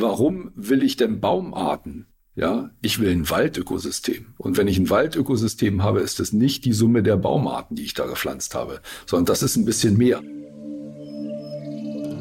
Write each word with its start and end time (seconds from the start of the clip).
warum 0.00 0.52
will 0.54 0.82
ich 0.82 0.96
denn 0.96 1.20
Baumarten? 1.20 2.06
Ja, 2.34 2.70
ich 2.82 3.00
will 3.00 3.10
ein 3.10 3.30
Waldökosystem. 3.30 4.34
Und 4.36 4.58
wenn 4.58 4.68
ich 4.68 4.78
ein 4.78 4.90
Waldökosystem 4.90 5.82
habe, 5.82 6.00
ist 6.00 6.20
es 6.20 6.34
nicht 6.34 6.66
die 6.66 6.74
Summe 6.74 7.02
der 7.02 7.16
Baumarten, 7.16 7.76
die 7.76 7.84
ich 7.84 7.94
da 7.94 8.06
gepflanzt 8.06 8.54
habe, 8.54 8.80
sondern 9.06 9.24
das 9.26 9.42
ist 9.42 9.56
ein 9.56 9.64
bisschen 9.64 9.96
mehr. 9.96 10.20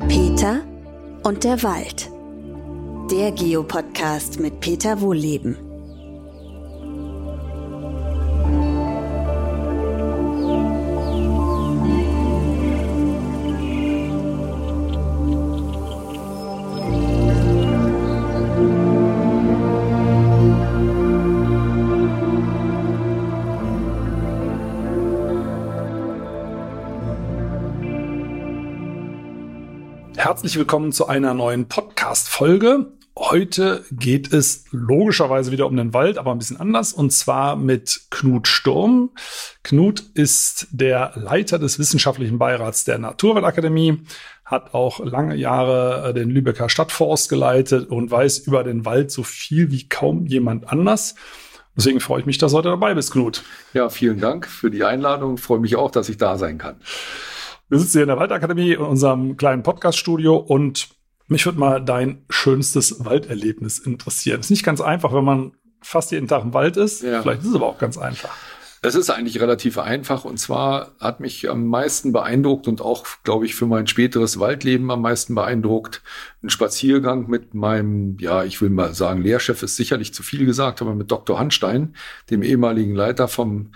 Peter 0.07 0.61
und 1.23 1.43
der 1.43 1.63
Wald. 1.63 2.09
Der 3.11 3.33
Geopodcast 3.33 4.39
mit 4.39 4.61
Peter 4.61 5.01
Wohlleben. 5.01 5.64
Herzlich 30.25 30.57
willkommen 30.57 30.91
zu 30.91 31.05
einer 31.05 31.35
neuen 31.35 31.67
Podcast-Folge. 31.67 32.87
Heute 33.15 33.85
geht 33.91 34.33
es 34.33 34.65
logischerweise 34.71 35.51
wieder 35.51 35.67
um 35.67 35.77
den 35.77 35.93
Wald, 35.93 36.17
aber 36.17 36.31
ein 36.31 36.39
bisschen 36.39 36.59
anders, 36.59 36.93
und 36.93 37.11
zwar 37.11 37.55
mit 37.55 38.07
Knut 38.09 38.47
Sturm. 38.47 39.11
Knut 39.61 39.99
ist 40.15 40.65
der 40.71 41.11
Leiter 41.13 41.59
des 41.59 41.77
wissenschaftlichen 41.77 42.39
Beirats 42.39 42.85
der 42.85 42.97
Naturwaldakademie, 42.97 44.01
hat 44.43 44.73
auch 44.73 44.99
lange 44.99 45.35
Jahre 45.35 46.09
äh, 46.09 46.13
den 46.15 46.31
Lübecker 46.31 46.69
Stadtforst 46.69 47.29
geleitet 47.29 47.87
und 47.91 48.09
weiß 48.09 48.39
über 48.39 48.63
den 48.63 48.83
Wald 48.83 49.11
so 49.11 49.21
viel 49.21 49.69
wie 49.69 49.87
kaum 49.87 50.25
jemand 50.25 50.71
anders. 50.71 51.13
Deswegen 51.77 51.99
freue 51.99 52.21
ich 52.21 52.25
mich, 52.25 52.39
dass 52.39 52.51
du 52.51 52.57
heute 52.57 52.69
dabei 52.69 52.95
bist, 52.95 53.11
Knut. 53.11 53.43
Ja, 53.73 53.89
vielen 53.89 54.19
Dank 54.19 54.47
für 54.47 54.71
die 54.71 54.85
Einladung. 54.85 55.35
Ich 55.35 55.41
freue 55.41 55.59
mich 55.59 55.75
auch, 55.75 55.91
dass 55.91 56.09
ich 56.09 56.17
da 56.17 56.39
sein 56.39 56.57
kann. 56.57 56.77
Wir 57.67 57.79
sitzen 57.79 57.93
hier 57.93 58.03
in 58.03 58.09
der 58.09 58.19
Waldakademie 58.19 58.73
in 58.73 58.81
unserem 58.81 59.37
kleinen 59.37 59.63
Podcaststudio 59.63 60.35
und 60.35 60.89
mich 61.27 61.47
würde 61.47 61.59
mal 61.59 61.83
dein 61.83 62.23
schönstes 62.29 63.03
Walderlebnis 63.03 63.79
interessieren. 63.79 64.39
Ist 64.39 64.51
nicht 64.51 64.63
ganz 64.63 64.81
einfach, 64.81 65.13
wenn 65.13 65.23
man 65.23 65.53
fast 65.81 66.11
jeden 66.11 66.27
Tag 66.27 66.43
im 66.43 66.53
Wald 66.53 66.77
ist. 66.77 67.01
Ja. 67.01 67.23
Vielleicht 67.23 67.41
ist 67.41 67.47
es 67.47 67.55
aber 67.55 67.65
auch 67.65 67.79
ganz 67.79 67.97
einfach. 67.97 68.29
Es 68.83 68.93
ist 68.93 69.09
eigentlich 69.09 69.41
relativ 69.41 69.79
einfach 69.79 70.25
und 70.25 70.37
zwar 70.37 70.91
hat 70.99 71.19
mich 71.19 71.49
am 71.49 71.65
meisten 71.65 72.11
beeindruckt 72.11 72.67
und 72.67 72.81
auch, 72.81 73.03
glaube 73.23 73.47
ich, 73.47 73.55
für 73.55 73.65
mein 73.65 73.87
späteres 73.87 74.39
Waldleben 74.39 74.91
am 74.91 75.01
meisten 75.01 75.33
beeindruckt 75.33 76.03
ein 76.43 76.51
Spaziergang 76.51 77.27
mit 77.27 77.55
meinem, 77.55 78.17
ja, 78.19 78.43
ich 78.43 78.61
will 78.61 78.69
mal 78.69 78.93
sagen, 78.93 79.23
Lehrchef 79.23 79.63
ist 79.63 79.75
sicherlich 79.75 80.13
zu 80.13 80.21
viel 80.21 80.45
gesagt, 80.45 80.83
aber 80.83 80.93
mit 80.93 81.09
Dr. 81.09 81.39
Hanstein, 81.39 81.95
dem 82.29 82.43
ehemaligen 82.43 82.93
Leiter 82.93 83.27
vom 83.27 83.71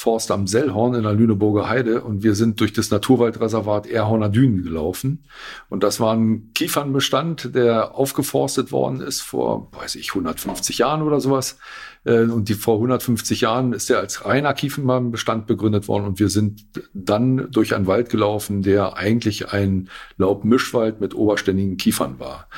Forst 0.00 0.30
am 0.30 0.46
Sellhorn 0.46 0.94
in 0.94 1.02
der 1.02 1.12
Lüneburger 1.12 1.68
Heide 1.68 2.02
und 2.02 2.22
wir 2.22 2.36
sind 2.36 2.60
durch 2.60 2.72
das 2.72 2.92
Naturwaldreservat 2.92 3.88
Erhorner 3.88 4.28
Dünen 4.28 4.62
gelaufen. 4.62 5.24
Und 5.68 5.82
das 5.82 5.98
war 5.98 6.14
ein 6.14 6.52
Kiefernbestand, 6.54 7.56
der 7.56 7.96
aufgeforstet 7.96 8.70
worden 8.70 9.00
ist 9.00 9.22
vor, 9.22 9.72
weiß 9.72 9.96
ich, 9.96 10.10
150 10.10 10.78
Jahren 10.78 11.02
oder 11.02 11.18
sowas. 11.18 11.58
Äh, 12.04 12.26
und 12.26 12.48
die 12.48 12.54
vor 12.54 12.76
150 12.76 13.40
Jahren 13.40 13.72
ist 13.72 13.90
er 13.90 13.98
als 13.98 14.24
reiner 14.24 14.54
Kiefernbestand 14.54 15.48
begründet 15.48 15.88
worden 15.88 16.04
und 16.04 16.20
wir 16.20 16.28
sind 16.28 16.64
dann 16.94 17.50
durch 17.50 17.74
einen 17.74 17.88
Wald 17.88 18.08
gelaufen, 18.08 18.62
der 18.62 18.96
eigentlich 18.96 19.52
ein 19.52 19.90
Laubmischwald 20.16 21.00
mit 21.00 21.16
oberständigen 21.16 21.76
Kiefern 21.76 22.20
war. 22.20 22.48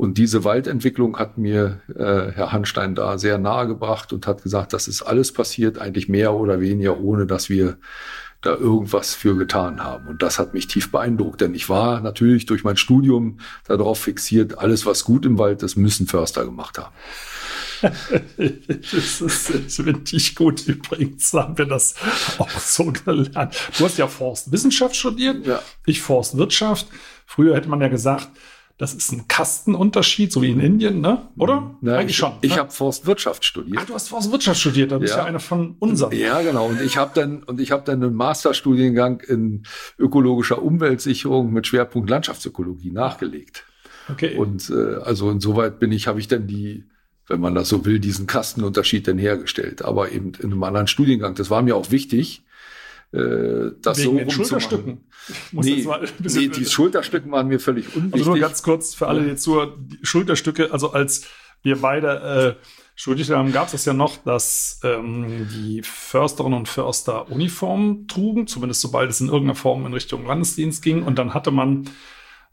Und 0.00 0.16
diese 0.16 0.44
Waldentwicklung 0.44 1.18
hat 1.18 1.36
mir 1.36 1.82
äh, 1.94 2.32
Herr 2.32 2.52
Hanstein 2.52 2.94
da 2.94 3.18
sehr 3.18 3.36
nahe 3.36 3.66
gebracht 3.66 4.14
und 4.14 4.26
hat 4.26 4.42
gesagt, 4.42 4.72
das 4.72 4.88
ist 4.88 5.02
alles 5.02 5.30
passiert, 5.30 5.78
eigentlich 5.78 6.08
mehr 6.08 6.32
oder 6.32 6.58
weniger, 6.58 7.00
ohne 7.00 7.26
dass 7.26 7.50
wir 7.50 7.76
da 8.40 8.54
irgendwas 8.54 9.14
für 9.14 9.36
getan 9.36 9.84
haben. 9.84 10.08
Und 10.08 10.22
das 10.22 10.38
hat 10.38 10.54
mich 10.54 10.68
tief 10.68 10.90
beeindruckt, 10.90 11.42
denn 11.42 11.54
ich 11.54 11.68
war 11.68 12.00
natürlich 12.00 12.46
durch 12.46 12.64
mein 12.64 12.78
Studium 12.78 13.40
darauf 13.66 14.00
fixiert, 14.00 14.56
alles, 14.56 14.86
was 14.86 15.04
gut 15.04 15.26
im 15.26 15.36
Wald 15.36 15.62
ist, 15.62 15.76
müssen 15.76 16.06
Förster 16.06 16.46
gemacht 16.46 16.78
haben. 16.78 16.94
das 17.82 19.20
ist 19.20 19.84
richtig 19.84 20.34
gut. 20.34 20.66
Übrigens 20.66 21.30
haben 21.34 21.58
wir 21.58 21.66
das 21.66 21.94
auch 22.38 22.48
so 22.58 22.90
gelernt. 23.04 23.54
Du 23.76 23.84
hast 23.84 23.98
ja 23.98 24.06
Forstwissenschaft 24.06 24.96
studiert, 24.96 25.46
ja. 25.46 25.60
ich 25.84 26.00
Forstwirtschaft. 26.00 26.86
Früher 27.26 27.54
hätte 27.54 27.68
man 27.68 27.82
ja 27.82 27.88
gesagt, 27.88 28.30
das 28.80 28.94
ist 28.94 29.12
ein 29.12 29.28
Kastenunterschied, 29.28 30.32
so 30.32 30.40
wie 30.40 30.52
in 30.52 30.58
Indien, 30.58 31.02
ne? 31.02 31.28
Oder? 31.36 31.76
Na, 31.82 31.98
Eigentlich 31.98 32.12
ich, 32.12 32.16
schon. 32.16 32.32
Ich 32.40 32.52
ne? 32.52 32.60
habe 32.60 32.70
Forstwirtschaft 32.70 33.44
studiert. 33.44 33.76
Ach, 33.78 33.84
du 33.84 33.92
hast 33.92 34.08
Forstwirtschaft 34.08 34.58
studiert, 34.58 34.90
da 34.90 34.96
bist 34.96 35.12
ja, 35.12 35.20
ja 35.20 35.24
einer 35.26 35.38
von 35.38 35.76
unseren. 35.80 36.16
Ja, 36.16 36.40
genau. 36.40 36.66
Und 36.66 36.80
ich 36.80 36.96
habe 36.96 37.10
dann 37.14 37.42
und 37.42 37.60
ich 37.60 37.72
habe 37.72 37.82
dann 37.84 38.02
einen 38.02 38.14
Masterstudiengang 38.14 39.20
in 39.20 39.64
ökologischer 39.98 40.62
Umweltsicherung 40.62 41.52
mit 41.52 41.66
Schwerpunkt 41.66 42.08
Landschaftsökologie 42.08 42.90
nachgelegt. 42.90 43.66
Okay. 44.10 44.38
Und 44.38 44.70
äh, 44.70 44.94
also 45.02 45.30
insoweit 45.30 45.78
bin 45.78 45.92
ich, 45.92 46.06
habe 46.06 46.18
ich 46.18 46.28
dann 46.28 46.46
die, 46.46 46.84
wenn 47.26 47.38
man 47.38 47.54
das 47.54 47.68
so 47.68 47.84
will, 47.84 47.98
diesen 47.98 48.26
Kastenunterschied 48.26 49.06
dann 49.06 49.18
hergestellt. 49.18 49.84
Aber 49.84 50.10
eben 50.10 50.32
in 50.40 50.52
einem 50.52 50.62
anderen 50.62 50.86
Studiengang. 50.86 51.34
Das 51.34 51.50
war 51.50 51.60
mir 51.60 51.76
auch 51.76 51.90
wichtig 51.90 52.44
äh, 53.12 53.72
das 53.82 53.98
Wegen 53.98 54.10
so 54.10 54.18
den 54.18 54.30
Schulterstücken. 54.30 55.04
Nee, 55.52 55.86
nee, 56.20 56.48
die 56.48 56.64
Schulterstücken 56.64 57.30
waren 57.32 57.48
mir 57.48 57.60
völlig 57.60 57.94
unwichtig. 57.94 58.20
Also 58.20 58.30
nur 58.30 58.38
ganz 58.38 58.62
kurz 58.62 58.94
für 58.94 59.08
alle, 59.08 59.22
die 59.22 59.36
zu 59.36 59.60
Schulterstücke, 60.02 60.72
also 60.72 60.92
als 60.92 61.26
wir 61.62 61.76
beide 61.80 62.56
äh, 62.58 62.64
studiert 62.94 63.30
haben, 63.30 63.52
gab 63.52 63.66
es 63.66 63.72
das 63.72 63.84
ja 63.84 63.92
noch, 63.92 64.18
dass 64.18 64.80
ähm, 64.84 65.48
die 65.52 65.82
Försterinnen 65.82 66.58
und 66.58 66.68
Förster 66.68 67.30
Uniformen 67.30 68.06
trugen, 68.08 68.46
zumindest 68.46 68.80
sobald 68.80 69.10
es 69.10 69.20
in 69.20 69.28
irgendeiner 69.28 69.54
Form 69.54 69.86
in 69.86 69.92
Richtung 69.92 70.26
Landesdienst 70.26 70.82
ging. 70.82 71.02
Und 71.02 71.18
dann 71.18 71.34
hatte 71.34 71.50
man 71.50 71.88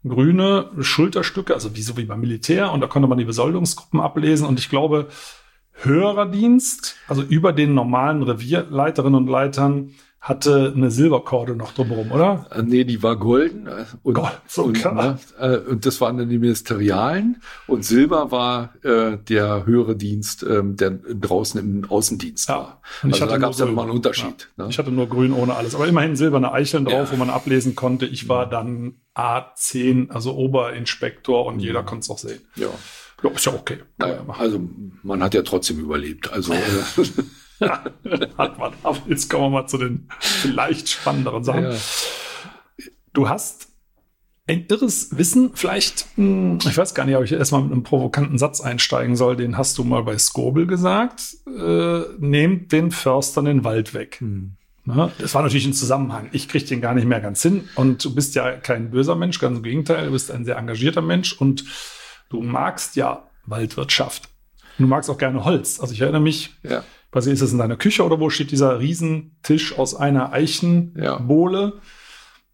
grüne 0.08 0.72
Schulterstücke, 0.80 1.54
also 1.54 1.76
wie 1.76 1.82
so 1.82 1.98
wie 1.98 2.06
beim 2.06 2.20
Militär, 2.20 2.72
und 2.72 2.82
da 2.82 2.88
konnte 2.88 3.08
man 3.08 3.18
die 3.18 3.26
Besoldungsgruppen 3.26 4.00
ablesen. 4.00 4.48
Und 4.48 4.60
ich 4.60 4.70
glaube, 4.70 5.08
höherer 5.84 6.26
Dienst, 6.26 6.96
also 7.08 7.22
über 7.22 7.54
den 7.54 7.74
normalen 7.74 8.24
Revierleiterinnen 8.24 9.16
und 9.16 9.28
Leitern, 9.28 9.92
hatte 10.28 10.74
eine 10.76 10.92
Silberkorde 10.92 11.56
noch 11.56 11.72
drumherum, 11.74 12.12
oder? 12.12 12.48
Äh, 12.52 12.64
nee, 12.64 12.84
die 12.84 13.02
war 13.02 13.16
golden. 13.16 13.68
Äh, 13.68 13.86
und, 14.04 14.16
Gott, 14.16 14.42
so 14.48 14.64
und, 14.64 14.84
ne, 14.84 15.18
äh, 15.40 15.58
und 15.58 15.86
das 15.86 16.02
waren 16.02 16.18
dann 16.18 16.28
die 16.28 16.40
Ministerialen. 16.40 17.42
Und 17.66 17.86
Silber 17.86 18.30
war 18.30 18.74
äh, 18.84 19.18
der 19.18 19.66
höhere 19.66 19.96
Dienst, 19.96 20.44
ähm, 20.44 20.76
der 20.76 20.92
draußen 20.92 21.60
im 21.62 21.90
Außendienst 21.90 22.50
ja. 22.50 22.56
war. 22.56 22.82
Und 23.04 23.14
also 23.14 23.26
da 23.26 23.38
gab 23.38 23.52
es 23.52 23.60
ja 23.60 23.68
nochmal 23.68 23.86
einen 23.86 23.96
Unterschied. 23.96 24.50
Ja. 24.58 24.66
Ne? 24.66 24.70
Ich 24.70 24.78
hatte 24.78 24.92
nur 24.92 25.08
grün 25.08 25.32
ohne 25.32 25.56
alles. 25.56 25.76
Aber 25.76 25.88
immerhin 25.88 26.18
silberne 26.18 26.52
Eicheln 26.52 26.84
drauf, 26.84 27.10
ja. 27.10 27.12
wo 27.14 27.16
man 27.16 27.30
ablesen 27.30 27.76
konnte. 27.76 28.06
Ich 28.06 28.28
war 28.28 28.50
dann 28.50 28.96
A10, 29.16 30.10
also 30.10 30.36
Oberinspektor 30.36 31.46
und 31.46 31.56
mhm. 31.56 31.62
jeder 31.62 31.84
konnte 31.84 32.02
es 32.02 32.10
auch 32.10 32.18
sehen. 32.18 32.42
Ja. 32.56 32.68
Ja, 33.24 33.30
ist 33.32 33.46
ja 33.46 33.54
okay. 33.54 33.80
Naja, 33.98 34.24
also 34.28 34.62
man 35.04 35.24
hat 35.24 35.34
ja 35.34 35.42
trotzdem 35.42 35.80
überlebt. 35.80 36.32
Also 36.32 36.54
äh, 37.60 37.70
Hat 38.38 38.60
man. 38.60 38.74
Aber 38.84 38.98
jetzt 39.08 39.30
kommen 39.30 39.46
wir 39.46 39.62
mal 39.62 39.68
zu 39.68 39.78
den 39.78 40.08
vielleicht 40.20 40.90
spannenderen 40.90 41.44
Sachen. 41.44 41.64
Ja. 41.64 41.76
Du 43.14 43.30
hast 43.30 43.70
ein 44.48 44.66
irres 44.70 45.18
Wissen, 45.18 45.52
vielleicht, 45.56 46.06
hm, 46.16 46.60
ich 46.64 46.78
weiß 46.78 46.94
gar 46.94 47.06
nicht, 47.06 47.18
ob 47.18 47.24
ich 47.24 47.34
erstmal 47.34 47.64
mit 47.64 47.72
einem 47.74 47.84
provokanten 47.84 48.38
Satz 48.38 48.62
einsteigen 48.62 49.18
soll, 49.18 49.36
den 49.36 49.58
hast 49.58 49.78
du 49.78 49.84
mal 49.84 50.04
bei 50.04 50.18
Skobel 50.18 50.68
gesagt, 50.68 51.22
äh, 51.48 52.02
nehmt 52.20 52.72
den 52.72 52.92
Förstern 52.92 53.46
den 53.46 53.64
Wald 53.66 53.94
weg. 53.94 54.18
Hm. 54.20 54.54
Na, 54.86 55.12
das 55.18 55.36
war 55.36 55.42
natürlich 55.42 55.66
ein 55.66 55.74
Zusammenhang. 55.74 56.30
Ich 56.32 56.48
kriege 56.48 56.64
den 56.64 56.80
gar 56.80 56.94
nicht 56.94 57.08
mehr 57.08 57.20
ganz 57.20 57.42
hin. 57.42 57.68
Und 57.76 58.06
du 58.06 58.16
bist 58.16 58.36
ja 58.36 58.52
kein 58.52 58.90
böser 58.90 59.16
Mensch, 59.16 59.38
ganz 59.38 59.58
im 59.58 59.64
Gegenteil, 59.64 60.06
du 60.06 60.12
bist 60.14 60.32
ein 60.32 60.46
sehr 60.46 60.58
engagierter 60.58 61.02
Mensch 61.02 61.34
und 61.34 61.66
du 62.30 62.42
magst 62.42 62.96
ja 62.96 63.30
Waldwirtschaft. 63.46 64.30
Du 64.78 64.86
magst 64.86 65.10
auch 65.10 65.18
gerne 65.18 65.44
Holz. 65.44 65.80
Also 65.80 65.94
ich 65.94 66.02
erinnere 66.02 66.22
mich, 66.22 66.56
ja 66.64 66.84
nicht, 67.26 67.34
ist 67.34 67.42
es 67.42 67.52
in 67.52 67.58
deiner 67.58 67.78
Küche 67.78 68.04
oder 68.04 68.20
wo 68.20 68.30
steht 68.30 68.52
dieser 68.52 68.80
Riesentisch 68.80 69.78
aus 69.78 69.96
einer 69.96 70.32
Eichenbohle? 70.34 71.74
Ja. 71.76 71.82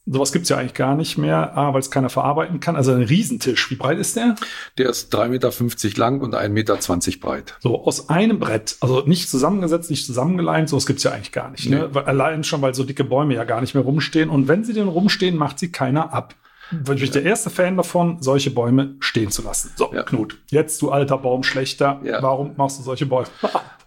Sowas 0.05 0.33
gibt's 0.33 0.49
ja 0.49 0.57
eigentlich 0.57 0.73
gar 0.73 0.97
nicht 0.97 1.17
mehr, 1.17 1.57
ah, 1.57 1.73
weil 1.73 1.79
es 1.79 1.89
keiner 1.89 2.09
verarbeiten 2.09 2.59
kann. 2.59 2.75
Also 2.75 2.91
ein 2.91 3.03
Riesentisch, 3.03 3.71
wie 3.71 3.75
breit 3.75 3.99
ist 3.99 4.17
der? 4.17 4.35
Der 4.77 4.89
ist 4.89 5.15
3,50 5.15 5.29
Meter 5.29 5.97
lang 5.97 6.19
und 6.19 6.35
1,20 6.35 6.49
Meter 6.49 6.77
breit. 7.21 7.55
So, 7.61 7.85
aus 7.85 8.09
einem 8.09 8.37
Brett. 8.37 8.75
Also 8.81 9.03
nicht 9.05 9.29
zusammengesetzt, 9.29 9.89
nicht 9.89 10.05
zusammengeleint, 10.05 10.67
sowas 10.67 10.85
gibt's 10.85 11.03
ja 11.03 11.11
eigentlich 11.11 11.31
gar 11.31 11.49
nicht. 11.51 11.69
Ne? 11.69 11.89
Nee. 11.93 11.99
Allein 12.01 12.43
schon, 12.43 12.61
weil 12.61 12.73
so 12.73 12.83
dicke 12.83 13.05
Bäume 13.05 13.33
ja 13.33 13.45
gar 13.45 13.61
nicht 13.61 13.75
mehr 13.75 13.83
rumstehen. 13.83 14.29
Und 14.29 14.49
wenn 14.49 14.65
sie 14.65 14.73
denn 14.73 14.89
rumstehen, 14.89 15.37
macht 15.37 15.57
sie 15.57 15.71
keiner 15.71 16.13
ab. 16.13 16.35
Bin 16.71 16.97
ich 16.97 17.11
der 17.11 17.23
erste 17.23 17.49
Fan 17.49 17.77
davon, 17.77 18.17
solche 18.21 18.49
Bäume 18.51 18.95
stehen 18.99 19.29
zu 19.31 19.41
lassen. 19.43 19.71
So, 19.75 19.93
ja. 19.93 20.03
Knut, 20.03 20.37
jetzt 20.49 20.81
du 20.81 20.91
alter 20.91 21.17
Baumschlechter, 21.17 22.01
ja. 22.03 22.21
warum 22.23 22.55
machst 22.57 22.79
du 22.79 22.83
solche 22.83 23.05
Bäume? 23.05 23.27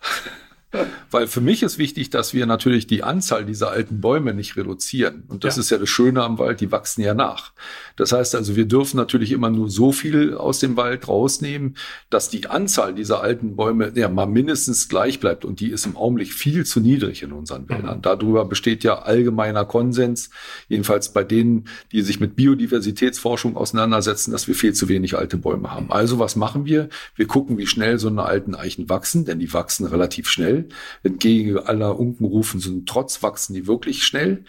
Weil 1.10 1.26
für 1.26 1.40
mich 1.40 1.62
ist 1.62 1.78
wichtig, 1.78 2.10
dass 2.10 2.34
wir 2.34 2.46
natürlich 2.46 2.86
die 2.86 3.02
Anzahl 3.02 3.44
dieser 3.44 3.70
alten 3.70 4.00
Bäume 4.00 4.34
nicht 4.34 4.56
reduzieren. 4.56 5.24
Und 5.28 5.44
das 5.44 5.56
Ja. 5.56 5.60
ist 5.60 5.70
ja 5.70 5.78
das 5.78 5.88
Schöne 5.88 6.22
am 6.22 6.38
Wald, 6.38 6.60
die 6.60 6.70
wachsen 6.72 7.02
ja 7.02 7.14
nach. 7.14 7.52
Das 7.96 8.12
heißt 8.12 8.34
also, 8.34 8.56
wir 8.56 8.66
dürfen 8.66 8.96
natürlich 8.96 9.32
immer 9.32 9.50
nur 9.50 9.70
so 9.70 9.92
viel 9.92 10.34
aus 10.34 10.60
dem 10.60 10.76
Wald 10.76 11.08
rausnehmen, 11.08 11.76
dass 12.10 12.30
die 12.30 12.46
Anzahl 12.46 12.94
dieser 12.94 13.20
alten 13.20 13.56
Bäume 13.56 13.92
ja 13.94 14.08
mal 14.08 14.26
mindestens 14.26 14.88
gleich 14.88 15.20
bleibt. 15.20 15.44
Und 15.44 15.60
die 15.60 15.70
ist 15.70 15.86
im 15.86 15.96
Augenblick 15.96 16.32
viel 16.32 16.64
zu 16.66 16.80
niedrig 16.80 17.22
in 17.22 17.32
unseren 17.32 17.68
Wäldern. 17.68 18.02
Darüber 18.02 18.44
besteht 18.44 18.84
ja 18.84 19.00
allgemeiner 19.00 19.64
Konsens, 19.64 20.30
jedenfalls 20.68 21.12
bei 21.12 21.24
denen, 21.24 21.68
die 21.92 22.02
sich 22.02 22.20
mit 22.20 22.36
Biodiversitätsforschung 22.36 23.56
auseinandersetzen, 23.56 24.32
dass 24.32 24.48
wir 24.48 24.54
viel 24.54 24.74
zu 24.74 24.88
wenig 24.88 25.16
alte 25.16 25.36
Bäume 25.36 25.72
haben. 25.72 25.90
Also 25.90 26.18
was 26.18 26.36
machen 26.36 26.66
wir? 26.66 26.88
Wir 27.14 27.26
gucken, 27.26 27.58
wie 27.58 27.66
schnell 27.66 27.98
so 27.98 28.08
eine 28.08 28.24
alten 28.24 28.54
Eichen 28.54 28.88
wachsen, 28.88 29.24
denn 29.24 29.38
die 29.38 29.52
wachsen 29.52 29.86
relativ 29.86 30.28
schnell. 30.28 30.68
Entgegen 31.02 31.58
aller 31.58 31.98
Unkenrufen 31.98 32.60
sind 32.60 32.88
trotz 32.88 33.22
wachsen 33.22 33.54
die 33.54 33.66
wirklich 33.66 34.04
schnell. 34.04 34.44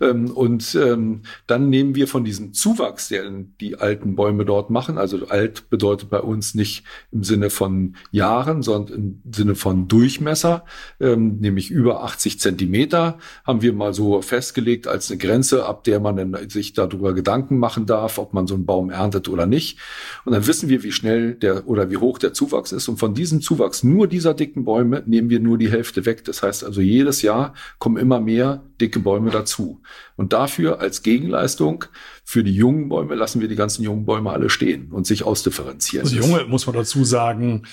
Ähm, 0.00 0.30
Und 0.30 0.74
ähm, 0.74 1.22
dann 1.46 1.70
nehmen 1.70 1.94
wir 1.94 2.08
von 2.08 2.24
diesem 2.24 2.52
Zuwachs, 2.52 2.91
den 2.96 3.54
die 3.60 3.76
alten 3.76 4.14
Bäume 4.16 4.44
dort 4.44 4.70
machen, 4.70 4.98
also 4.98 5.26
alt 5.28 5.70
bedeutet 5.70 6.10
bei 6.10 6.20
uns 6.20 6.54
nicht 6.54 6.84
im 7.10 7.24
Sinne 7.24 7.50
von 7.50 7.96
Jahren, 8.10 8.62
sondern 8.62 8.96
im 8.96 9.22
Sinne 9.32 9.54
von 9.54 9.88
Durchmesser, 9.88 10.64
ähm, 11.00 11.38
nämlich 11.38 11.70
über 11.70 12.02
80 12.04 12.40
Zentimeter, 12.40 13.18
haben 13.44 13.62
wir 13.62 13.72
mal 13.72 13.94
so 13.94 14.22
festgelegt 14.22 14.86
als 14.86 15.10
eine 15.10 15.18
Grenze, 15.18 15.66
ab 15.66 15.84
der 15.84 16.00
man 16.00 16.16
dann 16.16 16.48
sich 16.48 16.72
darüber 16.72 17.14
Gedanken 17.14 17.58
machen 17.58 17.86
darf, 17.86 18.18
ob 18.18 18.32
man 18.32 18.46
so 18.46 18.54
einen 18.54 18.66
Baum 18.66 18.90
erntet 18.90 19.28
oder 19.28 19.46
nicht. 19.46 19.78
Und 20.24 20.32
dann 20.32 20.46
wissen 20.46 20.68
wir, 20.68 20.82
wie 20.82 20.92
schnell 20.92 21.34
der 21.34 21.66
oder 21.66 21.90
wie 21.90 21.96
hoch 21.96 22.18
der 22.18 22.32
Zuwachs 22.32 22.72
ist. 22.72 22.88
Und 22.88 22.98
von 22.98 23.14
diesem 23.14 23.40
Zuwachs 23.40 23.82
nur 23.82 24.06
dieser 24.06 24.34
dicken 24.34 24.64
Bäume 24.64 25.02
nehmen 25.06 25.30
wir 25.30 25.40
nur 25.40 25.58
die 25.58 25.70
Hälfte 25.70 26.06
weg. 26.06 26.24
Das 26.24 26.42
heißt 26.42 26.64
also, 26.64 26.80
jedes 26.80 27.22
Jahr 27.22 27.54
kommen 27.78 27.96
immer 27.96 28.20
mehr 28.20 28.62
dicke 28.80 28.98
Bäume 28.98 29.30
dazu. 29.30 29.80
Und 30.22 30.32
dafür 30.32 30.78
als 30.78 31.02
Gegenleistung 31.02 31.84
für 32.22 32.44
die 32.44 32.54
jungen 32.54 32.88
Bäume 32.88 33.16
lassen 33.16 33.40
wir 33.40 33.48
die 33.48 33.56
ganzen 33.56 33.82
jungen 33.82 34.04
Bäume 34.04 34.30
alle 34.30 34.50
stehen 34.50 34.92
und 34.92 35.04
sich 35.04 35.24
ausdifferenzieren. 35.24 36.06
Also 36.06 36.14
Junge, 36.14 36.44
muss 36.44 36.64
man 36.68 36.76
dazu 36.76 37.02
sagen, 37.02 37.64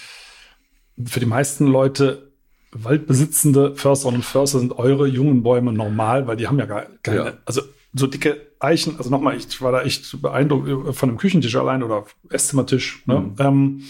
für 1.05 1.19
die 1.19 1.27
meisten 1.27 1.67
Leute, 1.67 2.31
waldbesitzende 2.71 3.75
Försterinnen 3.75 4.21
und 4.21 4.25
Förster 4.25 4.57
sind 4.57 4.79
eure 4.79 5.05
jungen 5.05 5.43
Bäume 5.43 5.71
normal, 5.73 6.25
weil 6.25 6.37
die 6.37 6.47
haben 6.47 6.57
ja 6.57 6.65
gar 6.65 6.87
keine, 7.03 7.17
Ja. 7.17 7.33
also 7.45 7.61
so 7.93 8.07
dicke 8.07 8.41
Eichen, 8.59 8.97
also 8.97 9.11
nochmal, 9.11 9.37
ich 9.37 9.61
war 9.61 9.71
da 9.71 9.83
echt 9.83 10.19
beeindruckt 10.19 10.95
von 10.95 11.09
einem 11.09 11.19
Küchentisch 11.19 11.55
allein 11.55 11.83
oder 11.83 12.05
Esszimmertisch. 12.31 13.03
Ne? 13.05 13.19
Mhm. 13.19 13.35
Ähm, 13.37 13.83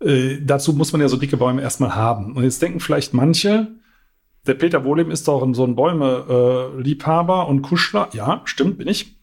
äh, 0.00 0.38
dazu 0.40 0.72
muss 0.72 0.92
man 0.92 1.02
ja 1.02 1.08
so 1.10 1.18
dicke 1.18 1.36
Bäume 1.36 1.60
erstmal 1.60 1.94
haben. 1.94 2.34
Und 2.34 2.44
jetzt 2.44 2.62
denken 2.62 2.80
vielleicht 2.80 3.12
manche, 3.12 3.68
der 4.46 4.54
Peter 4.54 4.84
Wohlem 4.84 5.10
ist 5.10 5.28
doch 5.28 5.46
so 5.54 5.64
ein 5.64 5.76
Bäume-Liebhaber 5.76 7.48
und 7.48 7.62
Kuschler. 7.62 8.08
Ja, 8.12 8.42
stimmt, 8.44 8.78
bin 8.78 8.88
ich. 8.88 9.18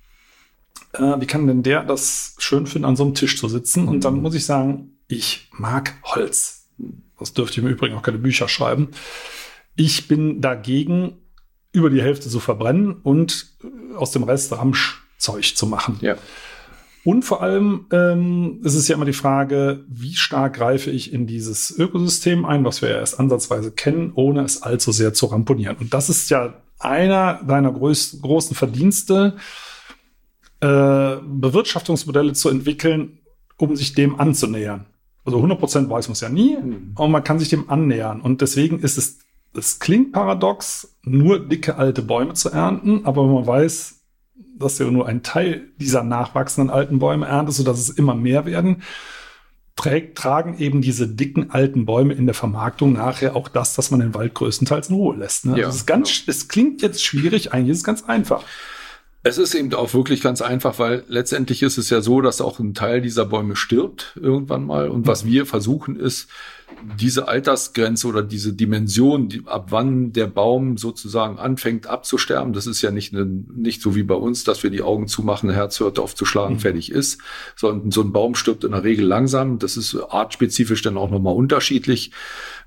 Äh, 0.93 1.19
wie 1.19 1.25
kann 1.25 1.47
denn 1.47 1.63
der 1.63 1.83
das 1.83 2.35
schön 2.39 2.67
finden, 2.67 2.85
an 2.85 2.95
so 2.95 3.03
einem 3.03 3.15
Tisch 3.15 3.37
zu 3.37 3.47
sitzen? 3.47 3.87
Und 3.87 4.05
dann 4.05 4.21
muss 4.21 4.35
ich 4.35 4.45
sagen, 4.45 4.97
ich 5.07 5.49
mag 5.51 5.95
Holz. 6.03 6.69
Das 7.19 7.33
dürfte 7.33 7.59
ich 7.59 7.65
im 7.65 7.71
Übrigen 7.71 7.95
auch 7.95 8.01
keine 8.01 8.17
Bücher 8.17 8.47
schreiben. 8.47 8.89
Ich 9.75 10.07
bin 10.07 10.41
dagegen, 10.41 11.17
über 11.71 11.89
die 11.89 12.01
Hälfte 12.01 12.29
zu 12.29 12.39
verbrennen 12.39 12.93
und 12.93 13.53
äh, 13.63 13.95
aus 13.95 14.11
dem 14.11 14.23
Rest 14.23 14.51
Ramschzeug 14.53 15.55
zu 15.55 15.67
machen. 15.67 15.97
Ja. 16.01 16.15
Und 17.05 17.23
vor 17.23 17.43
allem 17.43 17.85
ähm, 17.91 18.61
ist 18.63 18.73
es 18.73 18.87
ja 18.87 18.95
immer 18.95 19.05
die 19.05 19.13
Frage, 19.13 19.85
wie 19.87 20.15
stark 20.15 20.55
greife 20.55 20.89
ich 20.89 21.13
in 21.13 21.27
dieses 21.27 21.69
Ökosystem 21.77 22.45
ein, 22.45 22.65
was 22.65 22.81
wir 22.81 22.89
ja 22.89 22.97
erst 22.97 23.19
ansatzweise 23.19 23.71
kennen, 23.71 24.11
ohne 24.15 24.41
es 24.41 24.63
allzu 24.63 24.91
sehr 24.91 25.13
zu 25.13 25.27
ramponieren. 25.27 25.77
Und 25.77 25.93
das 25.93 26.09
ist 26.09 26.31
ja 26.31 26.55
einer 26.79 27.43
deiner 27.43 27.71
größten, 27.71 28.21
großen 28.21 28.55
Verdienste, 28.55 29.35
äh, 30.61 31.17
Bewirtschaftungsmodelle 31.23 32.33
zu 32.33 32.49
entwickeln, 32.49 33.19
um 33.57 33.75
sich 33.75 33.93
dem 33.93 34.19
anzunähern. 34.19 34.87
Also 35.25 35.37
100% 35.37 35.87
weiß 35.87 36.07
man 36.07 36.13
es 36.13 36.21
ja 36.21 36.29
nie, 36.29 36.57
aber 36.95 37.07
man 37.07 37.23
kann 37.23 37.37
sich 37.37 37.49
dem 37.49 37.69
annähern. 37.69 38.19
Und 38.19 38.41
deswegen 38.41 38.79
ist 38.79 38.97
es, 38.97 39.19
es 39.55 39.77
klingt 39.77 40.11
paradox, 40.11 40.95
nur 41.03 41.37
dicke 41.39 41.77
alte 41.77 42.01
Bäume 42.01 42.33
zu 42.33 42.49
ernten, 42.49 43.05
aber 43.05 43.27
man 43.27 43.45
weiß, 43.45 43.94
dass 44.57 44.77
du 44.77 44.89
nur 44.91 45.07
einen 45.07 45.23
Teil 45.23 45.69
dieser 45.77 46.03
nachwachsenden 46.03 46.73
alten 46.73 46.99
Bäume 46.99 47.27
erntest, 47.27 47.57
sodass 47.57 47.79
es 47.79 47.89
immer 47.89 48.15
mehr 48.15 48.45
werden, 48.45 48.83
trägt, 49.75 50.17
tragen 50.17 50.57
eben 50.57 50.81
diese 50.81 51.07
dicken 51.07 51.51
alten 51.51 51.85
Bäume 51.85 52.13
in 52.13 52.25
der 52.25 52.35
Vermarktung 52.35 52.93
nachher 52.93 53.35
auch 53.35 53.49
das, 53.49 53.75
dass 53.75 53.91
man 53.91 53.99
den 53.99 54.13
Wald 54.13 54.33
größtenteils 54.33 54.89
in 54.89 54.95
Ruhe 54.95 55.17
lässt. 55.17 55.45
Ne? 55.45 55.59
Ja, 55.59 55.67
das 55.67 55.75
ist 55.77 55.85
ganz, 55.85 56.23
es 56.27 56.47
klingt 56.47 56.81
jetzt 56.81 57.03
schwierig, 57.03 57.53
eigentlich 57.53 57.71
ist 57.71 57.79
es 57.79 57.83
ganz 57.83 58.03
einfach. 58.03 58.43
Es 59.23 59.39
ist 59.39 59.55
eben 59.55 59.73
auch 59.73 59.93
wirklich 59.93 60.21
ganz 60.21 60.41
einfach, 60.41 60.77
weil 60.77 61.03
letztendlich 61.07 61.63
ist 61.63 61.79
es 61.79 61.89
ja 61.89 61.99
so, 61.99 62.21
dass 62.21 62.41
auch 62.41 62.59
ein 62.59 62.75
Teil 62.75 63.01
dieser 63.01 63.25
Bäume 63.25 63.55
stirbt 63.55 64.17
irgendwann 64.21 64.65
mal. 64.65 64.87
Und 64.87 65.07
was 65.07 65.25
wir 65.25 65.47
versuchen 65.47 65.99
ist, 65.99 66.29
diese 66.99 67.27
Altersgrenze 67.27 68.07
oder 68.07 68.21
diese 68.21 68.53
Dimension, 68.53 69.29
die, 69.29 69.43
ab 69.45 69.67
wann 69.71 70.13
der 70.13 70.27
Baum 70.27 70.77
sozusagen 70.77 71.39
anfängt 71.39 71.87
abzusterben, 71.87 72.53
das 72.53 72.67
ist 72.67 72.81
ja 72.81 72.91
nicht, 72.91 73.13
eine, 73.13 73.25
nicht 73.25 73.81
so 73.81 73.95
wie 73.95 74.03
bei 74.03 74.15
uns, 74.15 74.43
dass 74.43 74.63
wir 74.63 74.69
die 74.69 74.81
Augen 74.81 75.07
zumachen, 75.07 75.49
Herz 75.49 75.79
hört 75.79 75.99
auf 75.99 76.15
zu 76.15 76.25
schlagen, 76.25 76.55
Mhm. 76.55 76.59
fertig 76.59 76.91
ist, 76.91 77.19
sondern 77.55 77.91
so 77.91 78.01
ein 78.01 78.11
Baum 78.11 78.35
stirbt 78.35 78.63
in 78.63 78.71
der 78.71 78.83
Regel 78.83 79.05
langsam. 79.05 79.59
Das 79.59 79.77
ist 79.77 79.95
artspezifisch 79.95 80.81
dann 80.81 80.97
auch 80.97 81.09
nochmal 81.09 81.35
unterschiedlich. 81.35 82.11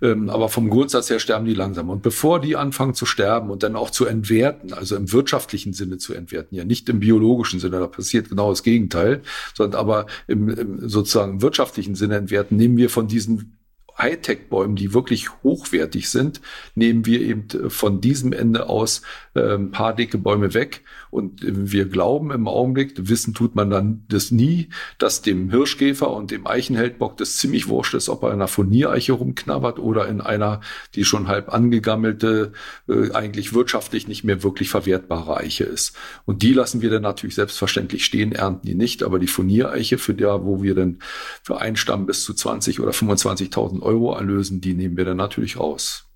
Ähm, 0.01 0.31
aber 0.31 0.49
vom 0.49 0.71
Grundsatz 0.71 1.11
her 1.11 1.19
sterben 1.19 1.45
die 1.45 1.55
langsam. 1.55 1.91
Und 1.91 2.03
bevor 2.03 2.41
die 2.41 2.57
anfangen 2.57 2.95
zu 2.95 3.07
sterben 3.07 3.51
und 3.51 3.63
dann 3.63 3.77
auch 3.77 3.91
zu 3.91 4.07
entwerten, 4.07 4.73
also 4.73 4.97
im 4.97 5.13
wirtschaftlichen 5.13 5.73
Sinne 5.73 5.99
zu 5.99 6.15
entwerten, 6.15 6.57
ja 6.57 6.65
nicht 6.65 6.89
im 6.89 7.01
biologischen 7.01 7.61
Sinne, 7.61 7.81
da 7.81 7.87
passiert 7.87 8.29
genau 8.29 8.51
das 8.51 8.63
Gegenteil, 8.63 9.23
sondern 9.55 9.81
aber 9.81 10.07
im, 10.27 10.49
im 10.49 10.89
sozusagen 10.89 11.43
wirtschaftlichen 11.43 11.95
Sinne 11.95 12.17
entwerten, 12.17 12.57
nehmen 12.57 12.77
wir 12.77 12.91
von 12.91 13.09
diesen 13.09 13.59
Hightech-Bäumen, 13.99 14.77
die 14.77 14.95
wirklich 14.95 15.31
hochwertig 15.43 16.09
sind, 16.09 16.41
nehmen 16.75 17.07
wir 17.07 17.21
eben 17.21 17.47
äh, 17.53 17.71
von 17.71 18.01
diesem 18.01 18.33
Ende 18.33 18.69
aus 18.69 19.03
äh, 19.35 19.55
ein 19.55 19.71
paar 19.71 19.95
dicke 19.95 20.19
Bäume 20.19 20.55
weg. 20.55 20.83
Und 21.11 21.41
wir 21.43 21.87
glauben 21.87 22.31
im 22.31 22.49
Augenblick, 22.49 22.95
wissen 22.97 23.35
tut 23.35 23.55
man 23.55 23.71
dann 23.71 24.05
das 24.09 24.31
nie, 24.31 24.69
dass 24.99 25.23
dem 25.23 25.51
Hirschkäfer 25.51 26.11
und 26.11 26.31
dem 26.31 26.47
Eichenheldbock 26.47 27.17
das 27.17 27.37
ziemlich 27.37 27.69
wurscht 27.69 27.95
ist, 27.95 28.09
ob 28.09 28.23
er 28.23 28.29
in 28.29 28.35
einer 28.35 28.49
Furniereiche 28.49 29.13
rumknabbert 29.13 29.79
oder 29.79 30.09
in 30.09 30.21
einer, 30.21 30.61
die 30.95 31.05
schon 31.05 31.29
halb 31.29 31.53
angegammelte, 31.53 32.53
äh, 32.89 33.13
eigentlich 33.13 33.55
wirtschaftlich 33.55 34.09
nicht 34.09 34.25
mehr 34.25 34.43
wirklich 34.43 34.71
verwertbare 34.71 35.39
Eiche 35.39 35.65
ist. 35.65 35.97
Und 36.27 36.43
die 36.43 36.53
lassen 36.53 36.83
wir 36.83 36.91
dann 36.91 37.03
natürlich 37.03 37.35
selbstverständlich 37.35 38.05
stehen, 38.05 38.33
ernten 38.33 38.67
die 38.67 38.75
nicht, 38.75 39.03
aber 39.03 39.19
die 39.19 39.27
Furniereiche, 39.27 39.99
für 39.99 40.15
der, 40.15 40.45
wo 40.45 40.63
wir 40.63 40.75
dann 40.75 40.99
für 41.43 41.61
einen 41.61 41.77
Stamm 41.77 42.07
bis 42.07 42.25
zu 42.25 42.35
20 42.35 42.81
oder 42.81 42.91
25.000 42.91 43.83
Euro 43.83 44.15
erlösen, 44.15 44.61
die 44.61 44.75
nehmen 44.75 44.97
wir 44.97 45.05
dann 45.05 45.17
natürlich 45.17 45.59
raus. 45.59 46.07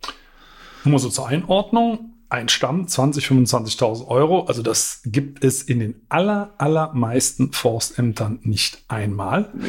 Nur 0.84 0.98
so 0.98 1.08
zur 1.08 1.28
Einordnung. 1.28 2.11
Ein 2.32 2.48
Stamm, 2.48 2.88
20, 2.88 3.26
25.000 3.26 4.06
Euro. 4.08 4.46
Also 4.46 4.62
das 4.62 5.02
gibt 5.04 5.44
es 5.44 5.62
in 5.62 5.80
den 5.80 6.00
aller, 6.08 6.54
allermeisten 6.56 7.52
Forstämtern 7.52 8.38
nicht 8.42 8.82
einmal. 8.88 9.50
Nee. 9.52 9.66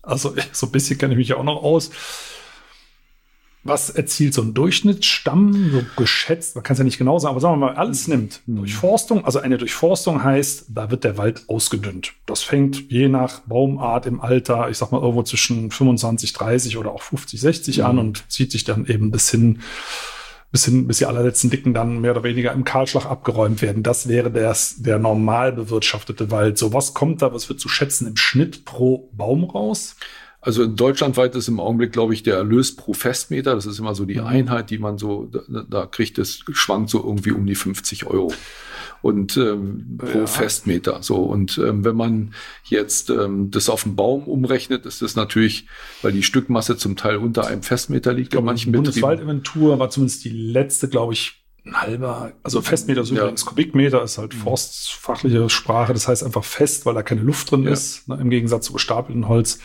Also 0.00 0.34
so 0.52 0.68
ein 0.68 0.72
bisschen 0.72 0.96
kenne 0.96 1.12
ich 1.12 1.18
mich 1.18 1.28
ja 1.28 1.36
auch 1.36 1.44
noch 1.44 1.62
aus. 1.62 1.90
Was 3.64 3.90
erzielt 3.90 4.32
so 4.32 4.40
ein 4.40 4.54
Durchschnittsstamm, 4.54 5.72
so 5.72 5.84
geschätzt, 5.94 6.54
man 6.54 6.64
kann 6.64 6.72
es 6.72 6.78
ja 6.78 6.84
nicht 6.84 6.96
genau 6.96 7.18
sagen, 7.18 7.32
aber 7.32 7.40
sagen 7.40 7.60
wir 7.60 7.66
mal, 7.66 7.74
alles 7.74 8.08
nimmt. 8.08 8.40
Durchforstung, 8.46 9.26
also 9.26 9.40
eine 9.40 9.58
Durchforstung 9.58 10.24
heißt, 10.24 10.68
da 10.70 10.90
wird 10.90 11.04
der 11.04 11.18
Wald 11.18 11.44
ausgedünnt. 11.48 12.14
Das 12.24 12.42
fängt 12.42 12.90
je 12.90 13.08
nach 13.08 13.40
Baumart 13.40 14.06
im 14.06 14.22
Alter, 14.22 14.70
ich 14.70 14.78
sag 14.78 14.90
mal 14.90 15.02
irgendwo 15.02 15.22
zwischen 15.24 15.70
25, 15.70 16.32
30 16.32 16.78
oder 16.78 16.92
auch 16.92 17.02
50, 17.02 17.38
60 17.38 17.84
an 17.84 17.98
und 17.98 18.24
zieht 18.32 18.52
sich 18.52 18.64
dann 18.64 18.86
eben 18.86 19.10
bis 19.10 19.30
hin, 19.30 19.60
bis 20.52 20.64
hin, 20.64 20.86
bis 20.86 20.98
die 20.98 21.06
allerletzten 21.06 21.50
Dicken 21.50 21.74
dann 21.74 22.00
mehr 22.00 22.10
oder 22.12 22.24
weniger 22.24 22.52
im 22.52 22.64
Kahlschlag 22.64 23.06
abgeräumt 23.06 23.62
werden. 23.62 23.82
Das 23.82 24.08
wäre 24.08 24.30
das, 24.30 24.76
der 24.78 24.98
normal 24.98 25.52
bewirtschaftete 25.52 26.30
Wald. 26.30 26.58
So 26.58 26.72
was 26.72 26.94
kommt 26.94 27.22
da, 27.22 27.32
was 27.32 27.48
wird 27.48 27.60
zu 27.60 27.68
schätzen 27.68 28.06
im 28.06 28.16
Schnitt 28.16 28.64
pro 28.64 29.08
Baum 29.12 29.44
raus? 29.44 29.96
Also 30.42 30.62
in 30.62 30.74
deutschlandweit 30.74 31.34
ist 31.34 31.48
im 31.48 31.60
Augenblick, 31.60 31.92
glaube 31.92 32.14
ich, 32.14 32.22
der 32.22 32.36
Erlös 32.36 32.74
pro 32.74 32.94
Festmeter, 32.94 33.54
das 33.54 33.66
ist 33.66 33.78
immer 33.78 33.94
so 33.94 34.06
die 34.06 34.20
Mhm. 34.20 34.26
Einheit, 34.26 34.70
die 34.70 34.78
man 34.78 34.96
so, 34.96 35.28
da, 35.30 35.64
da 35.68 35.86
kriegt 35.86 36.18
es, 36.18 36.40
schwankt 36.52 36.88
so 36.88 37.02
irgendwie 37.04 37.32
um 37.32 37.44
die 37.46 37.54
50 37.54 38.06
Euro. 38.06 38.32
Und 39.02 39.36
ähm, 39.36 39.98
pro 39.98 40.20
Ja. 40.20 40.26
Festmeter. 40.26 41.02
So. 41.02 41.16
Und 41.16 41.58
ähm, 41.58 41.84
wenn 41.84 41.96
man 41.96 42.34
jetzt 42.64 43.10
ähm, 43.10 43.50
das 43.50 43.68
auf 43.68 43.82
den 43.84 43.96
Baum 43.96 44.24
umrechnet, 44.24 44.86
ist 44.86 45.02
das 45.02 45.14
natürlich, 45.16 45.66
weil 46.02 46.12
die 46.12 46.22
Stückmasse 46.22 46.76
zum 46.76 46.96
Teil 46.96 47.16
unter 47.16 47.46
einem 47.46 47.62
Festmeter 47.62 48.12
liegt 48.12 48.34
in 48.34 48.44
manchen 48.44 48.72
Betrieben. 48.72 48.84
Bundeswaldinventur 48.84 49.78
war 49.78 49.90
zumindest 49.90 50.24
die 50.24 50.30
letzte, 50.30 50.88
glaube 50.88 51.12
ich, 51.14 51.44
ein 51.66 51.78
halber, 51.78 52.32
also 52.42 52.62
Festmeter 52.62 53.02
ist 53.02 53.10
Ja. 53.10 53.18
übrigens 53.22 53.44
Kubikmeter, 53.44 54.02
ist 54.02 54.16
halt 54.16 54.32
forstfachliche 54.32 55.50
Sprache, 55.50 55.92
das 55.92 56.08
heißt 56.08 56.24
einfach 56.24 56.44
fest, 56.44 56.86
weil 56.86 56.94
da 56.94 57.02
keine 57.02 57.20
Luft 57.20 57.50
drin 57.50 57.64
Ja. 57.64 57.70
ist, 57.72 58.08
ne, 58.08 58.18
im 58.20 58.30
Gegensatz 58.30 58.66
zu 58.66 58.72
gestapeltem 58.72 59.28
Holz. 59.28 59.58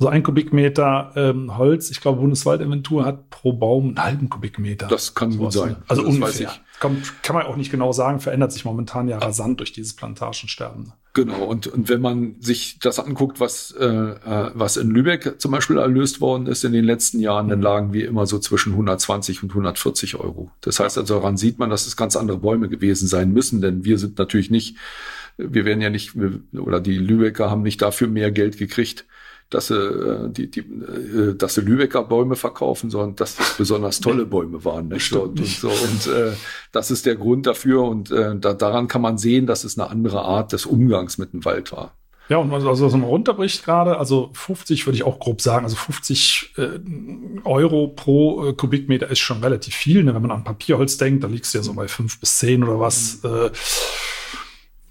Also 0.00 0.08
ein 0.08 0.22
Kubikmeter 0.22 1.12
ähm, 1.14 1.58
Holz, 1.58 1.90
ich 1.90 2.00
glaube, 2.00 2.20
Bundeswaldinventur 2.20 3.04
hat 3.04 3.28
pro 3.28 3.52
Baum 3.52 3.88
einen 3.88 4.02
halben 4.02 4.30
Kubikmeter. 4.30 4.86
Das 4.86 5.14
kann 5.14 5.36
gut 5.36 5.52
sein. 5.52 5.72
Ne? 5.72 5.82
Also 5.88 6.02
das 6.02 6.14
ungefähr. 6.14 6.52
Kommt, 6.80 7.22
kann 7.22 7.36
man 7.36 7.44
auch 7.44 7.56
nicht 7.56 7.70
genau 7.70 7.92
sagen, 7.92 8.18
verändert 8.18 8.50
sich 8.50 8.64
momentan 8.64 9.08
ja 9.08 9.18
rasant 9.18 9.60
durch 9.60 9.72
dieses 9.72 9.94
Plantagensterben. 9.94 10.94
Genau, 11.12 11.44
und, 11.44 11.66
und 11.66 11.90
wenn 11.90 12.00
man 12.00 12.36
sich 12.40 12.78
das 12.78 12.98
anguckt, 12.98 13.40
was, 13.40 13.72
äh, 13.72 13.84
äh, 13.84 14.50
was 14.54 14.78
in 14.78 14.88
Lübeck 14.88 15.34
zum 15.38 15.50
Beispiel 15.50 15.76
erlöst 15.76 16.22
worden 16.22 16.46
ist 16.46 16.64
in 16.64 16.72
den 16.72 16.84
letzten 16.84 17.20
Jahren, 17.20 17.48
dann 17.48 17.58
mhm. 17.58 17.64
lagen 17.64 17.92
wir 17.92 18.08
immer 18.08 18.24
so 18.24 18.38
zwischen 18.38 18.72
120 18.72 19.42
und 19.42 19.50
140 19.50 20.14
Euro. 20.14 20.50
Das 20.62 20.80
heißt 20.80 20.96
also, 20.96 21.18
daran 21.18 21.36
sieht 21.36 21.58
man, 21.58 21.68
dass 21.68 21.86
es 21.86 21.98
ganz 21.98 22.16
andere 22.16 22.38
Bäume 22.38 22.70
gewesen 22.70 23.06
sein 23.06 23.34
müssen, 23.34 23.60
denn 23.60 23.84
wir 23.84 23.98
sind 23.98 24.18
natürlich 24.18 24.50
nicht, 24.50 24.76
wir 25.36 25.66
werden 25.66 25.82
ja 25.82 25.90
nicht, 25.90 26.14
oder 26.54 26.80
die 26.80 26.96
Lübecker 26.96 27.50
haben 27.50 27.62
nicht 27.62 27.82
dafür 27.82 28.08
mehr 28.08 28.30
Geld 28.30 28.56
gekriegt, 28.56 29.04
dass 29.50 29.66
sie, 29.66 29.74
äh, 29.74 30.30
die, 30.30 30.50
die, 30.50 30.60
äh, 30.60 31.34
dass 31.34 31.54
sie 31.54 31.60
Lübecker 31.60 32.04
Bäume 32.04 32.36
verkaufen, 32.36 32.88
sondern 32.88 33.16
dass 33.16 33.36
das 33.36 33.56
besonders 33.58 34.00
tolle 34.00 34.24
Bäume 34.24 34.64
waren. 34.64 34.88
Nicht? 34.88 35.12
Und, 35.12 35.40
und, 35.40 35.46
so, 35.46 35.68
und 35.68 36.06
äh, 36.06 36.32
das 36.72 36.90
ist 36.90 37.04
der 37.04 37.16
Grund 37.16 37.46
dafür. 37.46 37.82
Und 37.82 38.10
äh, 38.10 38.36
da, 38.36 38.54
daran 38.54 38.88
kann 38.88 39.02
man 39.02 39.18
sehen, 39.18 39.46
dass 39.46 39.64
es 39.64 39.78
eine 39.78 39.90
andere 39.90 40.22
Art 40.22 40.52
des 40.52 40.66
Umgangs 40.66 41.18
mit 41.18 41.32
dem 41.32 41.44
Wald 41.44 41.72
war. 41.72 41.96
Ja, 42.28 42.36
und 42.36 42.52
also, 42.54 42.70
also 42.70 42.86
was 42.86 42.92
man 42.92 43.02
runterbricht 43.02 43.64
gerade, 43.64 43.98
also 43.98 44.30
50 44.34 44.86
würde 44.86 44.96
ich 44.96 45.02
auch 45.02 45.18
grob 45.18 45.42
sagen, 45.42 45.64
also 45.64 45.74
50 45.74 46.54
äh, 46.58 46.68
Euro 47.42 47.88
pro 47.88 48.46
äh, 48.46 48.52
Kubikmeter 48.52 49.08
ist 49.08 49.18
schon 49.18 49.42
relativ 49.42 49.74
viel. 49.74 50.04
Ne? 50.04 50.14
Wenn 50.14 50.22
man 50.22 50.30
an 50.30 50.44
Papierholz 50.44 50.96
denkt, 50.96 51.24
da 51.24 51.28
liegst 51.28 51.52
du 51.52 51.58
ja 51.58 51.64
so 51.64 51.74
bei 51.74 51.88
fünf 51.88 52.20
bis 52.20 52.38
zehn 52.38 52.62
oder 52.62 52.78
was. 52.78 53.20
Mhm. 53.24 53.30
Äh, 53.30 53.50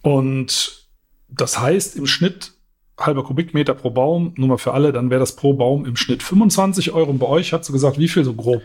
und 0.01 0.85
das 1.29 1.57
heißt 1.59 1.95
im 1.95 2.07
Schnitt 2.07 2.58
halber 2.99 3.23
Kubikmeter 3.23 3.73
pro 3.73 3.89
Baum, 3.89 4.33
nur 4.37 4.47
mal 4.47 4.57
für 4.57 4.73
alle, 4.73 4.91
dann 4.91 5.09
wäre 5.09 5.19
das 5.19 5.35
pro 5.35 5.53
Baum 5.53 5.85
im 5.85 5.95
Schnitt 5.95 6.23
25 6.23 6.91
Euro. 6.91 7.09
Und 7.09 7.19
bei 7.19 7.27
euch 7.27 7.53
hat 7.53 7.65
sie 7.65 7.71
gesagt, 7.71 7.97
wie 7.97 8.07
viel 8.07 8.23
so 8.23 8.33
grob? 8.33 8.61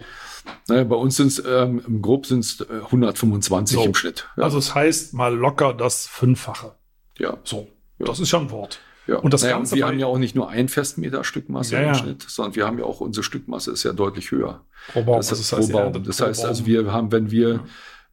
Naja, 0.69 0.85
bei 0.85 0.97
uns 0.97 1.17
sind 1.17 1.29
es 1.29 1.43
ähm, 1.47 1.83
im 1.87 2.03
Grob 2.03 2.27
sind 2.27 2.41
es 2.41 2.67
125 2.69 3.77
so. 3.77 3.85
im 3.85 3.95
Schnitt. 3.95 4.29
Ja. 4.37 4.45
Also 4.45 4.59
es 4.59 4.67
das 4.67 4.75
heißt 4.75 5.15
mal 5.15 5.35
locker 5.35 5.73
das 5.73 6.07
Fünffache. 6.07 6.73
Ja. 7.19 7.39
So, 7.45 7.69
ja. 7.99 8.07
das 8.07 8.21
ist 8.21 8.31
ja 8.33 8.41
ein 8.41 8.51
Wort. 8.51 8.79
Ja. 9.07 9.17
Und 9.17 9.35
das 9.35 9.43
naja, 9.43 9.57
Ganze. 9.57 9.75
Und 9.75 9.79
wir 9.79 9.87
haben 9.87 9.99
ja 9.99 10.07
auch 10.07 10.19
nicht 10.19 10.35
nur 10.35 10.49
ein 10.49 10.69
Festmeter 10.69 11.25
Stückmasse 11.25 11.75
ja, 11.75 11.89
im 11.89 11.95
Schnitt, 11.95 12.25
sondern 12.27 12.57
wir 12.57 12.67
haben 12.67 12.79
ja 12.79 12.85
auch 12.85 13.01
unsere 13.01 13.23
Stückmasse 13.23 13.71
ist 13.71 13.85
ja 13.85 13.93
deutlich 13.93 14.31
höher. 14.31 14.65
Pro 14.93 15.03
Baum. 15.03 15.17
Das, 15.17 15.31
ist 15.31 15.51
pro 15.51 15.67
Baum. 15.69 16.05
Das 16.05 16.21
heißt, 16.21 16.45
also 16.45 16.67
wir 16.67 16.91
haben, 16.93 17.13
wenn 17.13 17.31
wir 17.31 17.61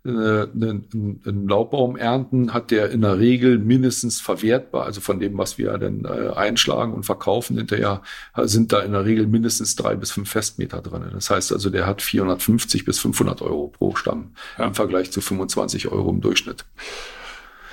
äh, 0.06 0.10
einen 0.10 1.48
Laubbaum 1.48 1.96
ernten, 1.96 2.54
hat 2.54 2.72
der 2.72 2.90
in 2.90 3.02
der 3.02 3.20
Regel 3.20 3.60
mindestens 3.60 4.20
verwertbar, 4.20 4.86
also 4.86 5.02
von 5.02 5.20
dem, 5.20 5.38
was 5.38 5.58
wir 5.58 5.78
dann 5.78 6.06
äh, 6.06 6.34
einschlagen 6.34 6.94
und 6.94 7.04
verkaufen 7.04 7.58
hinterher, 7.58 8.02
sind 8.36 8.74
da 8.74 8.80
in 8.82 8.94
der 8.94 9.06
Regel 9.06 9.28
mindestens 9.28 9.76
drei 9.76 9.96
bis 9.96 10.12
fünf 10.12 10.30
Festmeter 10.30 10.82
drin. 10.82 11.06
Das 11.14 11.30
heißt 11.30 11.52
also, 11.52 11.70
der 11.70 11.86
hat 11.86 12.02
450 12.02 12.86
bis 12.86 13.00
500 13.00 13.42
Euro 13.42 13.68
pro 13.68 13.96
Stamm 13.96 14.32
ja. 14.58 14.66
im 14.66 14.74
Vergleich 14.74 15.12
zu 15.12 15.22
25 15.22 15.90
Euro 15.90 16.10
im 16.10 16.22
Durchschnitt. 16.22 16.66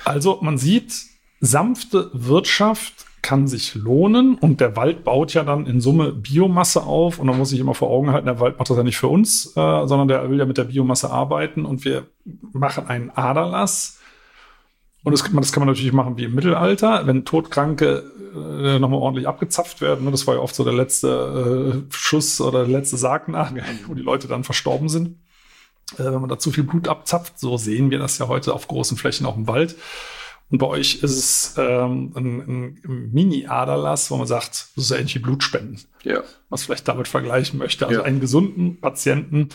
Also 0.05 0.39
man 0.41 0.57
sieht, 0.57 0.93
sanfte 1.39 2.11
Wirtschaft 2.13 3.05
kann 3.21 3.47
sich 3.47 3.75
lohnen 3.75 4.35
und 4.35 4.61
der 4.61 4.75
Wald 4.75 5.03
baut 5.03 5.33
ja 5.33 5.43
dann 5.43 5.65
in 5.65 5.81
Summe 5.81 6.11
Biomasse 6.11 6.83
auf 6.83 7.19
und 7.19 7.27
da 7.27 7.33
muss 7.33 7.51
ich 7.51 7.59
immer 7.59 7.73
vor 7.73 7.89
Augen 7.89 8.11
halten, 8.11 8.25
der 8.25 8.39
Wald 8.39 8.57
macht 8.57 8.69
das 8.69 8.77
ja 8.77 8.83
nicht 8.83 8.97
für 8.97 9.07
uns, 9.07 9.47
äh, 9.55 9.87
sondern 9.87 10.07
der 10.07 10.29
will 10.29 10.39
ja 10.39 10.45
mit 10.45 10.57
der 10.57 10.65
Biomasse 10.65 11.09
arbeiten 11.09 11.65
und 11.65 11.85
wir 11.85 12.07
machen 12.53 12.87
einen 12.87 13.09
Aderlass 13.09 13.99
und 15.03 15.13
das, 15.13 15.21
das 15.21 15.51
kann 15.51 15.61
man 15.61 15.69
natürlich 15.69 15.93
machen 15.93 16.17
wie 16.17 16.25
im 16.25 16.35
Mittelalter, 16.35 17.07
wenn 17.07 17.25
Todkranke 17.25 18.03
äh, 18.35 18.79
nochmal 18.79 18.99
ordentlich 18.99 19.27
abgezapft 19.27 19.81
werden. 19.81 20.05
Ne? 20.05 20.11
Das 20.11 20.27
war 20.27 20.35
ja 20.35 20.41
oft 20.41 20.55
so 20.55 20.63
der 20.63 20.73
letzte 20.73 21.85
äh, 21.89 21.93
Schuss 21.95 22.41
oder 22.41 22.65
der 22.65 22.79
letzte 22.79 22.97
Sargnagel, 22.97 23.63
wo 23.87 23.93
die 23.93 24.01
Leute 24.01 24.27
dann 24.27 24.43
verstorben 24.43 24.89
sind. 24.89 25.17
Äh, 25.97 26.05
wenn 26.05 26.21
man 26.21 26.29
da 26.29 26.37
zu 26.37 26.51
viel 26.51 26.63
Blut 26.63 26.87
abzapft, 26.87 27.39
so 27.39 27.57
sehen 27.57 27.91
wir 27.91 27.99
das 27.99 28.17
ja 28.17 28.27
heute 28.27 28.53
auf 28.53 28.67
großen 28.67 28.97
Flächen 28.97 29.25
auch 29.25 29.37
im 29.37 29.47
Wald. 29.47 29.75
Und 30.51 30.57
bei 30.57 30.65
euch 30.65 31.03
ist 31.03 31.17
es 31.17 31.55
ähm, 31.57 32.11
ein, 32.15 32.75
ein 32.83 33.09
Mini-Aderlass, 33.13 34.09
wo 34.09 34.17
man 34.17 34.27
sagt, 34.27 34.69
das 34.75 34.85
ist 34.85 34.91
ja 34.91 34.97
ähnlich 34.97 35.21
Blutspenden. 35.21 35.79
Ja. 36.03 36.23
Was 36.49 36.63
vielleicht 36.63 36.87
damit 36.87 37.07
vergleichen 37.07 37.59
möchte. 37.59 37.85
Also 37.85 37.99
ja. 37.99 38.05
einen 38.05 38.19
gesunden 38.19 38.79
Patienten 38.79 39.49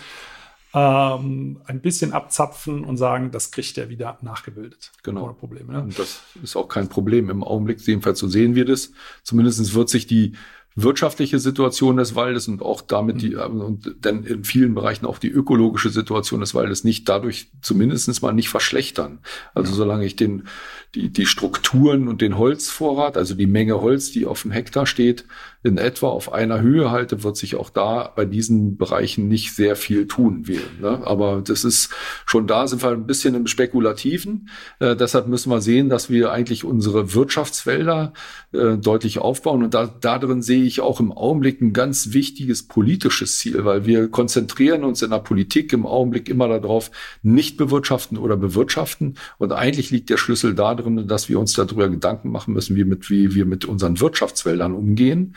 ähm, 0.73 1.61
ein 1.67 1.81
bisschen 1.81 2.13
abzapfen 2.13 2.85
und 2.85 2.97
sagen, 2.97 3.31
das 3.31 3.51
kriegt 3.51 3.79
er 3.79 3.89
wieder 3.89 4.19
nachgebildet. 4.23 4.93
Genau. 5.03 5.25
Ohne 5.25 5.35
Probleme. 5.35 5.73
Ne? 5.73 5.83
Und 5.83 5.99
das 5.99 6.23
ist 6.43 6.57
auch 6.57 6.69
kein 6.69 6.89
Problem. 6.89 7.31
Im 7.31 7.45
Augenblick 7.45 7.81
jedenfalls 7.87 8.19
so 8.19 8.29
sehen 8.29 8.55
wir 8.55 8.65
das. 8.65 8.91
Zumindest 9.23 9.75
wird 9.75 9.89
sich 9.89 10.07
die 10.07 10.35
wirtschaftliche 10.77 11.39
Situation 11.39 11.97
des 11.97 12.17
Waldes 12.17 12.49
und 12.49 12.61
auch 12.61 12.81
damit 12.81 13.23
die, 13.23 13.31
mhm. 13.31 13.61
und 13.61 13.95
dann 14.01 14.25
in 14.25 14.45
vielen 14.45 14.75
Bereichen 14.75 15.07
auch 15.07 15.19
die 15.19 15.29
ökologische 15.29 15.91
Situation 15.91 16.41
des 16.41 16.55
Waldes 16.55 16.83
nicht 16.83 17.09
dadurch 17.09 17.51
zumindestens 17.63 18.23
mal 18.23 18.33
nicht 18.33 18.49
verschlechtern. 18.49 19.21
Also 19.55 19.71
ja. 19.71 19.77
solange 19.77 20.05
ich 20.05 20.17
den, 20.17 20.49
die, 20.95 21.11
die 21.11 21.27
Strukturen 21.27 22.09
und 22.09 22.21
den 22.21 22.39
Holzvorrat, 22.39 23.17
also 23.17 23.35
die 23.35 23.47
Menge 23.47 23.81
Holz, 23.81 24.11
die 24.11 24.27
auf 24.27 24.43
dem 24.43 24.51
Hektar 24.51 24.87
steht, 24.87 25.25
in 25.65 25.79
etwa 25.79 26.09
auf 26.09 26.31
einer 26.31 26.61
Höhe 26.61 26.91
halte, 26.91 27.25
wird 27.25 27.39
sich 27.39 27.57
auch 27.57 27.71
da 27.71 28.13
bei 28.15 28.27
diesen 28.27 28.77
Bereichen 28.77 29.29
nicht 29.29 29.57
sehr 29.57 29.77
viel 29.77 30.07
tun 30.07 30.47
werden. 30.47 30.81
Ne? 30.83 31.01
Aber 31.05 31.41
das 31.43 31.65
ist 31.65 31.89
schon 32.27 32.47
da 32.47 32.69
sind 32.69 32.83
wir 32.83 32.91
ein 32.91 33.07
bisschen 33.07 33.35
im 33.35 33.47
Spekulativen. 33.47 34.51
Äh, 34.79 34.95
deshalb 34.95 35.27
müssen 35.27 35.51
wir 35.51 35.63
sehen, 35.63 35.89
dass 35.89 36.11
wir 36.11 36.33
eigentlich 36.33 36.65
unsere 36.65 37.15
Wirtschaftswälder 37.15 38.13
äh, 38.53 38.77
deutlich 38.77 39.21
aufbauen. 39.21 39.63
Und 39.63 39.73
da, 39.73 39.87
da 39.87 40.19
drin 40.19 40.43
sehe 40.43 40.65
ich 40.65 40.83
auch 40.83 41.01
im 41.01 41.11
Augenblick 41.11 41.63
ein 41.63 41.73
ganz 41.73 42.13
wichtiges 42.13 42.69
politisches 42.69 43.39
Ziel, 43.39 43.65
weil 43.65 43.87
wir 43.87 44.09
konzentrieren 44.09 44.85
uns 44.85 45.01
in 45.01 45.11
der 45.11 45.21
Politik 45.21 45.73
im 45.73 45.87
Augenblick 45.87 46.29
immer 46.29 46.49
darauf, 46.49 46.91
nicht 47.23 47.57
bewirtschaften 47.57 48.19
oder 48.19 48.37
bewirtschaften. 48.37 49.15
Und 49.39 49.53
eigentlich 49.53 49.91
liegt 49.91 50.11
der 50.11 50.19
Schlüssel 50.19 50.55
darin, 50.55 51.09
dass 51.09 51.31
wir 51.31 51.41
uns 51.41 51.55
darüber 51.55 51.89
Gedanken 51.89 52.31
machen 52.31 52.53
müssen, 52.53 52.77
wie, 52.77 52.85
mit, 52.85 53.09
wie 53.09 53.35
wir 53.35 53.47
mit 53.47 53.65
unseren 53.65 53.99
Wirtschaftswäldern 53.99 54.75
umgehen. 54.75 55.35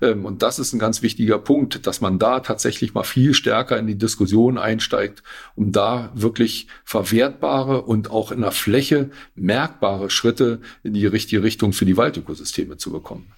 Ähm, 0.00 0.24
und 0.24 0.42
das 0.42 0.58
ist 0.58 0.72
ein 0.72 0.78
ganz 0.78 1.02
wichtiger 1.02 1.38
Punkt, 1.38 1.86
dass 1.86 2.00
man 2.00 2.18
da 2.18 2.40
tatsächlich 2.40 2.94
mal 2.94 3.04
viel 3.04 3.34
stärker 3.34 3.78
in 3.78 3.86
die 3.86 3.98
Diskussion 3.98 4.58
einsteigt, 4.58 5.22
um 5.54 5.72
da 5.72 6.10
wirklich 6.14 6.68
verwertbare 6.84 7.82
und 7.82 8.10
auch 8.10 8.32
in 8.32 8.40
der 8.40 8.52
Fläche 8.52 9.10
merkbare 9.34 10.10
Schritte 10.10 10.60
in 10.82 10.94
die 10.94 11.06
richtige 11.06 11.42
Richtung 11.42 11.72
für 11.72 11.84
die 11.84 11.96
Waldökosysteme 11.96 12.76
zu 12.76 12.92
bekommen. 12.92 13.32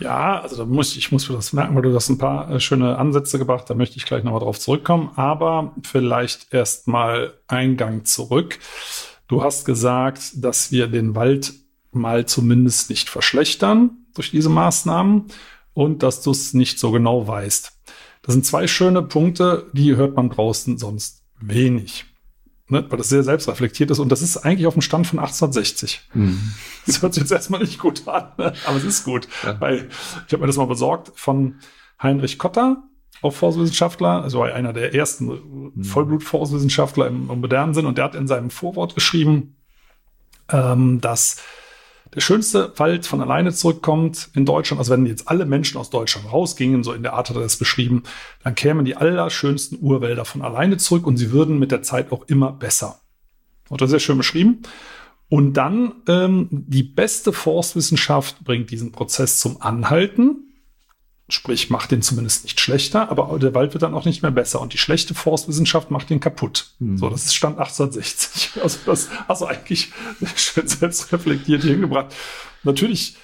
Ja, 0.00 0.40
also 0.40 0.56
da 0.56 0.64
muss 0.64 0.92
ich, 0.92 0.98
ich 0.98 1.12
muss 1.12 1.28
mir 1.28 1.36
das 1.36 1.52
merken, 1.52 1.74
weil 1.74 1.82
du 1.82 1.92
das 1.92 2.08
ein 2.08 2.16
paar 2.16 2.50
äh, 2.50 2.58
schöne 2.58 2.96
Ansätze 2.96 3.38
gebracht, 3.38 3.68
da 3.68 3.74
möchte 3.74 3.98
ich 3.98 4.06
gleich 4.06 4.24
nochmal 4.24 4.40
drauf 4.40 4.58
zurückkommen, 4.58 5.10
aber 5.16 5.74
vielleicht 5.82 6.52
erstmal 6.54 7.34
Eingang 7.46 8.06
zurück. 8.06 8.58
Du 9.28 9.44
hast 9.44 9.66
gesagt, 9.66 10.32
dass 10.36 10.72
wir 10.72 10.88
den 10.88 11.14
Wald 11.14 11.52
mal 11.92 12.24
zumindest 12.24 12.88
nicht 12.88 13.10
verschlechtern 13.10 13.90
durch 14.14 14.30
diese 14.30 14.48
Maßnahmen 14.48 15.26
und 15.74 16.02
dass 16.02 16.22
du 16.22 16.30
es 16.30 16.54
nicht 16.54 16.78
so 16.78 16.90
genau 16.90 17.26
weißt. 17.26 17.72
Das 18.22 18.34
sind 18.34 18.44
zwei 18.44 18.66
schöne 18.66 19.02
Punkte, 19.02 19.70
die 19.72 19.96
hört 19.96 20.16
man 20.16 20.30
draußen 20.30 20.78
sonst 20.78 21.22
wenig. 21.40 22.04
Ne? 22.68 22.84
Weil 22.88 22.98
das 22.98 23.08
sehr 23.08 23.22
selbstreflektiert 23.22 23.90
ist 23.90 23.98
und 23.98 24.10
das 24.10 24.22
ist 24.22 24.36
eigentlich 24.38 24.66
auf 24.66 24.74
dem 24.74 24.82
Stand 24.82 25.06
von 25.06 25.18
1860. 25.18 26.08
Mhm. 26.14 26.52
Das 26.86 27.02
hört 27.02 27.12
sich 27.12 27.22
jetzt 27.22 27.32
erstmal 27.32 27.60
nicht 27.60 27.78
gut 27.78 28.08
an, 28.08 28.32
ne? 28.38 28.54
aber 28.64 28.76
es 28.76 28.84
ist 28.84 29.04
gut. 29.04 29.28
Ja. 29.44 29.60
Weil 29.60 29.88
ich 30.26 30.32
habe 30.32 30.40
mir 30.40 30.46
das 30.46 30.56
mal 30.56 30.66
besorgt 30.66 31.12
von 31.14 31.56
Heinrich 32.02 32.38
Kotter, 32.38 32.82
auch 33.22 33.32
Forstwissenschaftler, 33.32 34.22
also 34.22 34.42
einer 34.42 34.72
der 34.72 34.94
ersten 34.94 35.72
mhm. 35.74 35.84
Vollblut-Forstwissenschaftler 35.84 37.06
im, 37.06 37.30
im 37.30 37.40
modernen 37.40 37.74
Sinn 37.74 37.86
und 37.86 37.98
der 37.98 38.06
hat 38.06 38.14
in 38.14 38.26
seinem 38.26 38.50
Vorwort 38.50 38.94
geschrieben, 38.94 39.56
ähm, 40.48 41.00
dass 41.00 41.36
der 42.14 42.20
schönste 42.20 42.72
Wald 42.76 43.06
von 43.06 43.20
alleine 43.20 43.52
zurückkommt 43.52 44.30
in 44.34 44.44
Deutschland, 44.44 44.80
also 44.80 44.92
wenn 44.92 45.06
jetzt 45.06 45.28
alle 45.28 45.46
Menschen 45.46 45.78
aus 45.78 45.90
Deutschland 45.90 46.32
rausgingen, 46.32 46.82
so 46.82 46.92
in 46.92 47.02
der 47.02 47.12
Art 47.12 47.30
hat 47.30 47.36
er 47.36 47.42
das 47.42 47.56
beschrieben, 47.56 48.02
dann 48.42 48.54
kämen 48.54 48.84
die 48.84 48.96
allerschönsten 48.96 49.78
Urwälder 49.80 50.24
von 50.24 50.42
alleine 50.42 50.76
zurück 50.76 51.06
und 51.06 51.16
sie 51.16 51.30
würden 51.30 51.58
mit 51.58 51.70
der 51.70 51.82
Zeit 51.82 52.10
auch 52.10 52.24
immer 52.26 52.52
besser. 52.52 53.00
Hat 53.70 53.80
er 53.80 53.88
sehr 53.88 54.00
schön 54.00 54.18
beschrieben. 54.18 54.62
Und 55.28 55.52
dann 55.52 55.92
ähm, 56.08 56.48
die 56.50 56.82
beste 56.82 57.32
Forstwissenschaft 57.32 58.42
bringt 58.42 58.70
diesen 58.72 58.90
Prozess 58.90 59.38
zum 59.38 59.62
Anhalten 59.62 60.49
Sprich, 61.30 61.70
macht 61.70 61.90
den 61.90 62.02
zumindest 62.02 62.44
nicht 62.44 62.60
schlechter, 62.60 63.10
aber 63.10 63.38
der 63.38 63.54
Wald 63.54 63.72
wird 63.74 63.82
dann 63.82 63.94
auch 63.94 64.04
nicht 64.04 64.22
mehr 64.22 64.30
besser. 64.30 64.60
Und 64.60 64.72
die 64.72 64.78
schlechte 64.78 65.14
Forstwissenschaft 65.14 65.90
macht 65.90 66.10
den 66.10 66.20
kaputt. 66.20 66.72
Mhm. 66.78 66.98
So, 66.98 67.08
das 67.08 67.26
ist 67.26 67.34
Stand 67.34 67.58
1860. 67.58 68.50
Also 68.62 68.78
das 68.84 69.08
hast 69.28 69.42
du 69.42 69.46
eigentlich 69.46 69.92
schön 70.36 70.66
selbst 70.66 71.12
reflektiert 71.12 71.62
hier 71.62 71.72
hingebracht. 71.72 72.14
Natürlich 72.62 73.16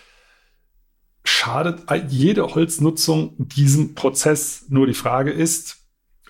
schadet 1.25 1.83
jede 2.09 2.55
Holznutzung 2.55 3.35
diesem 3.39 3.95
Prozess. 3.95 4.67
Nur 4.69 4.87
die 4.87 4.95
Frage 4.95 5.31
ist, 5.31 5.79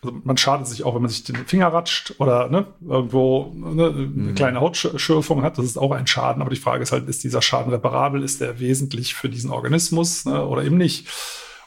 also 0.03 0.21
man 0.25 0.37
schadet 0.37 0.67
sich 0.67 0.85
auch, 0.85 0.95
wenn 0.95 1.03
man 1.03 1.11
sich 1.11 1.25
den 1.25 1.37
Finger 1.47 1.69
ratscht 1.69 2.15
oder 2.19 2.49
ne, 2.49 2.67
irgendwo 2.87 3.53
ne, 3.55 3.87
eine 3.87 4.07
mhm. 4.07 4.35
kleine 4.35 4.61
Hautschürfung 4.61 5.43
hat. 5.43 5.59
Das 5.59 5.65
ist 5.65 5.79
auch 5.79 5.93
ein 5.93 6.07
Schaden. 6.07 6.43
Aber 6.43 6.51
die 6.51 6.61
Frage 6.61 6.83
ist 6.83 6.93
halt, 6.93 7.09
ist 7.09 7.25
dieser 7.25 7.43
Schaden 7.43 7.73
reparabel? 7.73 8.23
Ist 8.23 8.41
der 8.41 8.61
wesentlich 8.61 9.15
für 9.15 9.29
diesen 9.29 9.51
Organismus 9.51 10.25
ne, 10.25 10.45
oder 10.45 10.65
eben 10.65 10.77
nicht? 10.77 11.09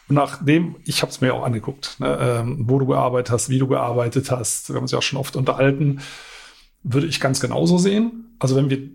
Nachdem, 0.09 0.75
ich 0.85 1.01
habe 1.01 1.11
es 1.11 1.21
mir 1.21 1.33
auch 1.33 1.43
angeguckt, 1.43 1.99
ne, 1.99 2.17
ähm, 2.19 2.65
wo 2.67 2.79
du 2.79 2.85
gearbeitet 2.85 3.31
hast, 3.31 3.49
wie 3.49 3.59
du 3.59 3.67
gearbeitet 3.67 4.31
hast, 4.31 4.69
wir 4.69 4.75
haben 4.75 4.83
uns 4.83 4.91
ja 4.91 4.97
auch 4.97 5.03
schon 5.03 5.19
oft 5.19 5.35
unterhalten, 5.35 6.01
würde 6.83 7.07
ich 7.07 7.19
ganz 7.19 7.39
genauso 7.39 7.77
sehen. 7.77 8.35
Also 8.39 8.55
wenn 8.55 8.69
wir 8.69 8.89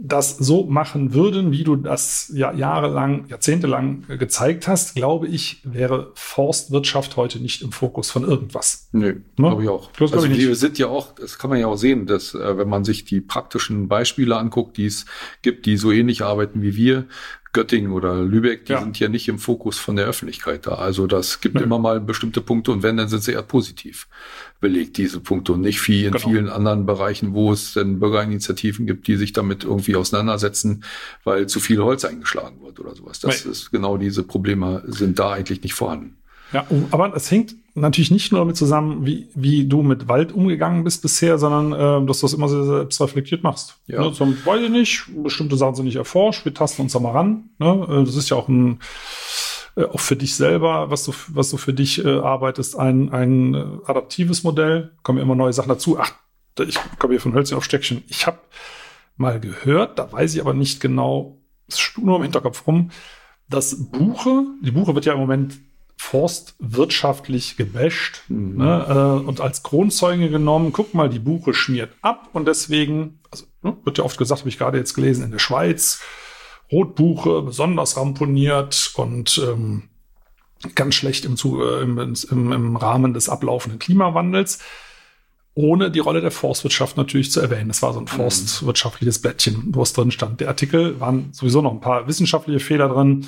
das 0.00 0.36
so 0.36 0.64
machen 0.64 1.12
würden, 1.12 1.50
wie 1.50 1.64
du 1.64 1.74
das 1.74 2.30
ja 2.34 2.52
jahrelang, 2.52 3.26
jahrzehntelang 3.28 4.04
gezeigt 4.06 4.68
hast, 4.68 4.94
glaube 4.94 5.26
ich, 5.26 5.60
wäre 5.64 6.12
Forstwirtschaft 6.14 7.16
heute 7.16 7.40
nicht 7.40 7.62
im 7.62 7.72
Fokus 7.72 8.10
von 8.10 8.22
irgendwas. 8.22 8.88
Nö, 8.92 9.14
ne? 9.14 9.22
glaube 9.36 9.62
ich 9.64 9.68
auch. 9.68 9.90
Bloß, 9.90 10.12
also 10.12 10.28
wir 10.28 10.54
sind 10.54 10.78
ja 10.78 10.86
auch, 10.86 11.14
das 11.14 11.38
kann 11.38 11.50
man 11.50 11.58
ja 11.58 11.66
auch 11.66 11.76
sehen, 11.76 12.06
dass 12.06 12.34
äh, 12.34 12.58
wenn 12.58 12.68
man 12.68 12.84
sich 12.84 13.06
die 13.06 13.20
praktischen 13.20 13.88
Beispiele 13.88 14.36
anguckt, 14.36 14.76
die 14.76 14.86
es 14.86 15.06
gibt, 15.42 15.66
die 15.66 15.76
so 15.76 15.90
ähnlich 15.90 16.22
arbeiten 16.22 16.62
wie 16.62 16.76
wir, 16.76 17.06
Göttingen 17.52 17.92
oder 17.92 18.22
Lübeck, 18.22 18.66
die 18.66 18.72
ja. 18.72 18.80
sind 18.80 18.98
ja 18.98 19.08
nicht 19.08 19.28
im 19.28 19.38
Fokus 19.38 19.78
von 19.78 19.96
der 19.96 20.06
Öffentlichkeit 20.06 20.66
da. 20.66 20.74
Also 20.74 21.06
das 21.06 21.40
gibt 21.40 21.54
Nö. 21.54 21.62
immer 21.62 21.78
mal 21.78 22.00
bestimmte 22.00 22.40
Punkte 22.40 22.72
und 22.72 22.82
wenn, 22.82 22.96
dann 22.96 23.08
sind 23.08 23.22
sie 23.22 23.32
eher 23.32 23.42
positiv 23.42 24.06
belegt, 24.60 24.96
diese 24.96 25.20
Punkte 25.20 25.52
und 25.52 25.62
nicht 25.62 25.86
wie 25.88 26.04
in 26.04 26.12
genau. 26.12 26.28
vielen 26.28 26.48
anderen 26.48 26.84
Bereichen, 26.84 27.32
wo 27.34 27.52
es 27.52 27.74
denn 27.74 28.00
Bürgerinitiativen 28.00 28.86
gibt, 28.86 29.06
die 29.06 29.16
sich 29.16 29.32
damit 29.32 29.64
irgendwie 29.64 29.96
auseinandersetzen, 29.96 30.84
weil 31.24 31.46
zu 31.46 31.60
viel 31.60 31.82
Holz 31.82 32.04
eingeschlagen 32.04 32.60
wird 32.62 32.80
oder 32.80 32.94
sowas. 32.94 33.20
Das 33.20 33.44
nee. 33.44 33.50
ist 33.50 33.70
genau 33.70 33.96
diese 33.96 34.24
Probleme 34.24 34.82
sind 34.86 35.18
da 35.18 35.32
eigentlich 35.32 35.62
nicht 35.62 35.74
vorhanden. 35.74 36.16
Ja, 36.52 36.66
aber 36.90 37.14
es 37.14 37.30
hängt 37.30 37.54
natürlich 37.80 38.10
nicht 38.10 38.32
nur 38.32 38.40
damit 38.40 38.56
zusammen, 38.56 39.06
wie, 39.06 39.28
wie 39.34 39.66
du 39.66 39.82
mit 39.82 40.08
Wald 40.08 40.32
umgegangen 40.32 40.84
bist 40.84 41.02
bisher, 41.02 41.38
sondern 41.38 41.72
äh, 41.72 42.06
dass 42.06 42.20
du 42.20 42.26
das 42.26 42.34
immer 42.34 42.48
sehr 42.48 42.64
selbst 42.64 43.00
reflektiert 43.00 43.42
machst. 43.42 43.78
Ja. 43.86 44.02
Ne, 44.02 44.12
so, 44.12 44.26
weiß 44.26 44.62
ich 44.62 44.70
nicht, 44.70 45.04
bestimmte 45.22 45.56
Sachen 45.56 45.74
sind 45.74 45.84
nicht 45.86 45.96
erforscht, 45.96 46.44
wir 46.44 46.54
tasten 46.54 46.82
uns 46.82 46.92
da 46.92 47.00
mal 47.00 47.12
ran. 47.12 47.50
Ne? 47.58 47.86
Äh, 47.88 48.04
das 48.04 48.16
ist 48.16 48.30
ja 48.30 48.36
auch 48.36 48.48
ein 48.48 48.80
äh, 49.76 49.84
auch 49.84 50.00
für 50.00 50.16
dich 50.16 50.34
selber, 50.34 50.90
was 50.90 51.04
du, 51.04 51.12
was 51.28 51.50
du 51.50 51.56
für 51.56 51.72
dich 51.72 52.04
äh, 52.04 52.18
arbeitest, 52.18 52.78
ein, 52.78 53.10
ein 53.12 53.54
äh, 53.54 53.64
adaptives 53.86 54.42
Modell. 54.42 54.92
Kommen 55.02 55.18
immer 55.18 55.34
neue 55.36 55.52
Sachen 55.52 55.68
dazu. 55.68 55.98
Ach, 55.98 56.12
ich 56.58 56.78
komme 56.98 57.14
hier 57.14 57.20
von 57.20 57.34
Hölzchen 57.34 57.56
auf 57.56 57.64
Steckchen. 57.64 58.02
Ich 58.08 58.26
habe 58.26 58.38
mal 59.16 59.40
gehört, 59.40 59.98
da 59.98 60.10
weiß 60.10 60.34
ich 60.34 60.40
aber 60.40 60.54
nicht 60.54 60.80
genau, 60.80 61.38
es 61.68 61.78
steht 61.78 62.04
nur 62.04 62.16
im 62.16 62.22
Hinterkopf 62.22 62.66
rum, 62.66 62.90
dass 63.48 63.90
Buche, 63.90 64.44
die 64.62 64.70
Buche 64.70 64.94
wird 64.94 65.04
ja 65.04 65.12
im 65.12 65.20
Moment 65.20 65.58
forstwirtschaftlich 65.98 67.56
gebasht 67.56 68.22
mhm. 68.28 68.56
ne, 68.56 68.86
äh, 68.88 69.26
und 69.26 69.40
als 69.40 69.62
Kronzeuge 69.62 70.30
genommen. 70.30 70.72
Guck 70.72 70.94
mal, 70.94 71.10
die 71.10 71.18
Buche 71.18 71.52
schmiert 71.52 71.90
ab 72.00 72.30
und 72.32 72.46
deswegen, 72.46 73.18
also 73.30 73.44
ne, 73.62 73.76
wird 73.84 73.98
ja 73.98 74.04
oft 74.04 74.16
gesagt, 74.16 74.40
habe 74.40 74.48
ich 74.48 74.58
gerade 74.58 74.78
jetzt 74.78 74.94
gelesen, 74.94 75.24
in 75.24 75.32
der 75.32 75.40
Schweiz 75.40 76.00
Rotbuche 76.70 77.42
besonders 77.42 77.96
ramponiert 77.96 78.92
und 78.96 79.38
ähm, 79.44 79.88
ganz 80.74 80.94
schlecht 80.94 81.24
im, 81.24 81.34
äh, 81.34 81.82
im, 81.82 82.14
im, 82.30 82.52
im 82.52 82.76
Rahmen 82.76 83.12
des 83.12 83.28
ablaufenden 83.28 83.80
Klimawandels, 83.80 84.60
ohne 85.54 85.90
die 85.90 85.98
Rolle 85.98 86.20
der 86.20 86.30
Forstwirtschaft 86.30 86.96
natürlich 86.96 87.32
zu 87.32 87.40
erwähnen. 87.40 87.68
Das 87.68 87.82
war 87.82 87.92
so 87.92 87.98
ein 87.98 88.04
mhm. 88.04 88.08
forstwirtschaftliches 88.08 89.20
Blättchen, 89.20 89.64
wo 89.70 89.82
es 89.82 89.94
drin 89.94 90.12
stand. 90.12 90.40
Der 90.40 90.48
Artikel 90.48 91.00
waren 91.00 91.32
sowieso 91.32 91.60
noch 91.60 91.72
ein 91.72 91.80
paar 91.80 92.06
wissenschaftliche 92.06 92.60
Fehler 92.60 92.88
drin. 92.88 93.26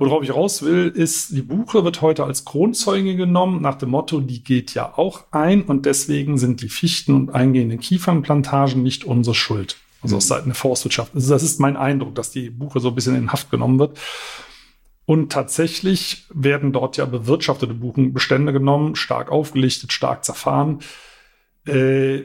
Worauf 0.00 0.22
ich 0.22 0.34
raus 0.34 0.62
will, 0.62 0.88
ist, 0.88 1.36
die 1.36 1.42
Buche 1.42 1.84
wird 1.84 2.00
heute 2.00 2.24
als 2.24 2.46
Kronzeuge 2.46 3.16
genommen, 3.16 3.60
nach 3.60 3.74
dem 3.74 3.90
Motto, 3.90 4.20
die 4.20 4.42
geht 4.42 4.72
ja 4.72 4.96
auch 4.96 5.24
ein 5.30 5.60
und 5.60 5.84
deswegen 5.84 6.38
sind 6.38 6.62
die 6.62 6.70
Fichten 6.70 7.14
und 7.14 7.34
eingehenden 7.34 7.80
Kiefernplantagen 7.80 8.82
nicht 8.82 9.04
unsere 9.04 9.34
Schuld. 9.34 9.76
Also 10.00 10.16
aus 10.16 10.24
mhm. 10.24 10.28
Seiten 10.28 10.44
der 10.46 10.54
Forstwirtschaft. 10.54 11.14
Also 11.14 11.34
das 11.34 11.42
ist 11.42 11.60
mein 11.60 11.76
Eindruck, 11.76 12.14
dass 12.14 12.30
die 12.30 12.48
Buche 12.48 12.80
so 12.80 12.88
ein 12.88 12.94
bisschen 12.94 13.14
in 13.14 13.30
Haft 13.30 13.50
genommen 13.50 13.78
wird. 13.78 13.98
Und 15.04 15.32
tatsächlich 15.32 16.24
werden 16.32 16.72
dort 16.72 16.96
ja 16.96 17.04
bewirtschaftete 17.04 17.74
Buchenbestände 17.74 18.54
genommen, 18.54 18.96
stark 18.96 19.30
aufgelichtet, 19.30 19.92
stark 19.92 20.24
zerfahren. 20.24 20.78
Äh, 21.66 22.20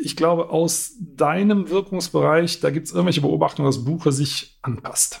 ich 0.00 0.16
glaube, 0.16 0.50
aus 0.50 0.94
deinem 1.00 1.70
Wirkungsbereich, 1.70 2.60
da 2.60 2.70
gibt 2.70 2.86
es 2.86 2.92
irgendwelche 2.92 3.20
Beobachtungen, 3.20 3.68
dass 3.68 3.84
Buche 3.84 4.12
sich 4.12 4.58
anpasst. 4.62 5.20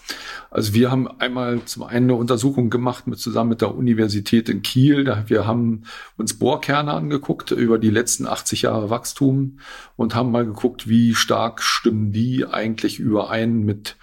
Also 0.50 0.72
wir 0.72 0.90
haben 0.90 1.08
einmal 1.20 1.64
zum 1.64 1.82
einen 1.82 2.06
eine 2.06 2.14
Untersuchung 2.14 2.70
gemacht 2.70 3.06
mit 3.06 3.18
zusammen 3.18 3.50
mit 3.50 3.60
der 3.60 3.74
Universität 3.74 4.48
in 4.48 4.62
Kiel. 4.62 5.24
Wir 5.26 5.46
haben 5.46 5.82
uns 6.16 6.38
Bohrkerne 6.38 6.92
angeguckt 6.92 7.50
über 7.50 7.78
die 7.78 7.90
letzten 7.90 8.26
80 8.26 8.62
Jahre 8.62 8.88
Wachstum 8.88 9.58
und 9.96 10.14
haben 10.14 10.30
mal 10.30 10.46
geguckt, 10.46 10.88
wie 10.88 11.14
stark 11.14 11.62
stimmen 11.62 12.12
die 12.12 12.46
eigentlich 12.46 12.98
überein 13.00 13.64
mit 13.64 13.96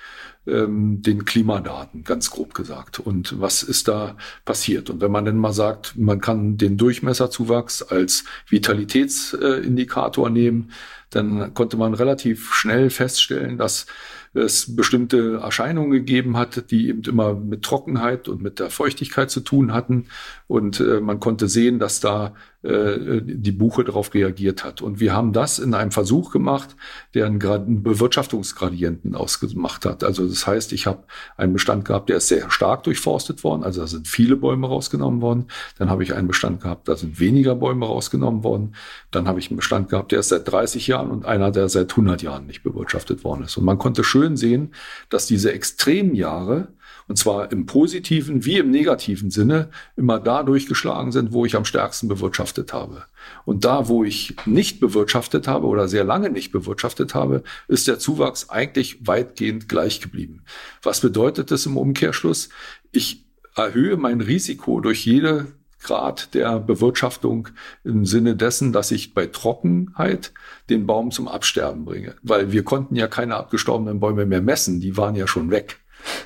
ähm, 0.48 1.02
den 1.02 1.26
Klimadaten, 1.26 2.04
ganz 2.04 2.30
grob 2.30 2.54
gesagt. 2.54 3.00
Und 3.00 3.40
was 3.40 3.64
ist 3.64 3.88
da 3.88 4.16
passiert? 4.46 4.90
Und 4.90 5.02
wenn 5.02 5.12
man 5.12 5.26
dann 5.26 5.38
mal 5.38 5.54
sagt, 5.54 5.98
man 5.98 6.22
kann 6.22 6.58
den 6.58 6.78
Durchmesserzuwachs 6.78 7.84
als 7.84 8.26
Vitalitätsindikator 8.48 10.30
nehmen, 10.30 10.72
dann 11.10 11.54
konnte 11.54 11.78
man 11.78 11.94
relativ 11.94 12.54
schnell 12.54 12.90
feststellen, 12.90 13.58
dass 13.58 13.86
es 14.34 14.76
bestimmte 14.76 15.40
Erscheinungen 15.42 15.92
gegeben 15.92 16.36
hat, 16.36 16.70
die 16.72 16.90
eben 16.90 17.04
immer 17.04 17.34
mit 17.34 17.64
Trockenheit 17.64 18.28
und 18.28 18.42
mit 18.42 18.60
der 18.60 18.70
Feuchtigkeit 18.70 19.32
zu 19.32 19.40
tun 19.40 19.74
hatten. 19.74 20.08
Und 20.48 20.82
äh, 20.82 21.00
man 21.00 21.22
konnte 21.22 21.48
sehen, 21.48 21.80
dass 21.80 22.02
da 22.02 22.34
äh, 22.66 23.22
die 23.24 23.52
Buche 23.52 23.84
darauf 23.84 24.14
reagiert 24.14 24.64
hat. 24.64 24.82
Und 24.82 25.00
wir 25.00 25.14
haben 25.14 25.34
das 25.34 25.60
in 25.60 25.74
einem 25.74 25.92
Versuch 25.92 26.32
gemacht, 26.32 26.76
der 27.14 27.28
einen, 27.28 27.84
Bewirtschaftungsgradienten 27.84 29.16
ausgemacht 29.16 29.86
hat. 29.86 30.04
Also 30.04 30.28
das 30.28 30.48
heißt, 30.48 30.74
ich 30.74 30.88
habe 30.88 31.04
einen 31.38 31.54
Bestand 31.54 31.86
gehabt, 31.86 32.10
der 32.10 32.18
ist 32.18 32.28
sehr 32.28 32.50
stark 32.50 32.84
durchforstet 32.84 33.44
worden. 33.44 33.64
Also 33.64 33.82
da 33.82 33.88
sind 33.88 34.08
viele 34.08 34.36
Bäume 34.36 34.68
rausgenommen 34.68 35.22
worden. 35.22 35.46
Dann 35.78 35.90
habe 35.90 36.04
ich 36.04 36.14
einen 36.16 36.28
Bestand 36.28 36.62
gehabt, 36.62 36.88
da 36.88 36.96
sind 36.96 37.20
weniger 37.20 37.56
Bäume 37.56 37.86
rausgenommen 37.86 38.44
worden. 38.44 38.76
Dann 39.12 39.28
habe 39.28 39.40
ich 39.40 39.50
einen 39.50 39.58
Bestand 39.58 39.90
gehabt, 39.90 40.12
der 40.12 40.20
ist 40.20 40.30
seit 40.30 40.52
30 40.52 40.88
Jahren 40.88 41.12
und 41.12 41.26
einer, 41.26 41.52
der 41.52 41.70
seit 41.70 41.92
100 41.92 42.22
Jahren 42.24 42.48
nicht 42.48 42.64
bewirtschaftet 42.64 43.24
worden 43.24 43.44
ist. 43.44 43.58
Und 43.58 43.66
man 43.66 43.78
konnte 43.78 44.04
schön 44.04 44.38
sehen, 44.38 44.74
dass 45.10 45.28
diese 45.28 45.54
Extremjahre 45.54 46.70
und 47.08 47.18
zwar 47.18 47.52
im 47.52 47.66
positiven 47.66 48.46
wie 48.46 48.58
im 48.58 48.72
negativen 48.72 49.30
Sinne 49.30 49.70
immer 49.96 50.20
da 50.20 50.44
durchgeschlagen 50.44 51.12
sind, 51.12 51.34
wo 51.34 51.46
ich 51.46 51.56
am 51.56 51.66
stärksten 51.66 52.08
bewirtschaftet 52.08 52.74
habe. 52.74 53.06
Und 53.46 53.66
da, 53.66 53.88
wo 53.88 54.04
ich 54.04 54.36
nicht 54.46 54.80
bewirtschaftet 54.80 55.48
habe 55.48 55.68
oder 55.68 55.88
sehr 55.88 56.04
lange 56.04 56.30
nicht 56.30 56.52
bewirtschaftet 56.52 57.14
habe, 57.14 57.44
ist 57.68 57.88
der 57.88 58.00
Zuwachs 58.00 58.50
eigentlich 58.50 59.08
weitgehend 59.08 59.70
gleich 59.70 60.02
geblieben. 60.02 60.44
Was 60.82 61.02
bedeutet 61.02 61.52
das 61.52 61.66
im 61.66 61.78
Umkehrschluss? 61.78 62.50
Ich 62.92 63.26
erhöhe 63.56 63.98
mein 63.98 64.22
Risiko 64.22 64.82
durch 64.82 65.06
jede 65.06 65.48
Grad 65.86 66.34
der 66.34 66.60
Bewirtschaftung 66.60 67.50
im 67.84 68.06
Sinne 68.06 68.36
dessen, 68.36 68.74
dass 68.74 68.90
ich 68.90 69.14
bei 69.14 69.28
Trockenheit 69.28 70.34
den 70.70 70.88
Baum 70.88 71.12
zum 71.12 71.28
Absterben 71.28 71.86
bringe. 71.86 72.16
Weil 72.24 72.52
wir 72.52 72.64
konnten 72.64 72.96
ja 72.96 73.08
keine 73.08 73.36
abgestorbenen 73.36 74.00
Bäume 74.00 74.26
mehr 74.26 74.42
messen, 74.42 74.80
die 74.80 74.98
waren 74.98 75.16
ja 75.16 75.28
schon 75.28 75.52
weg. 75.52 75.80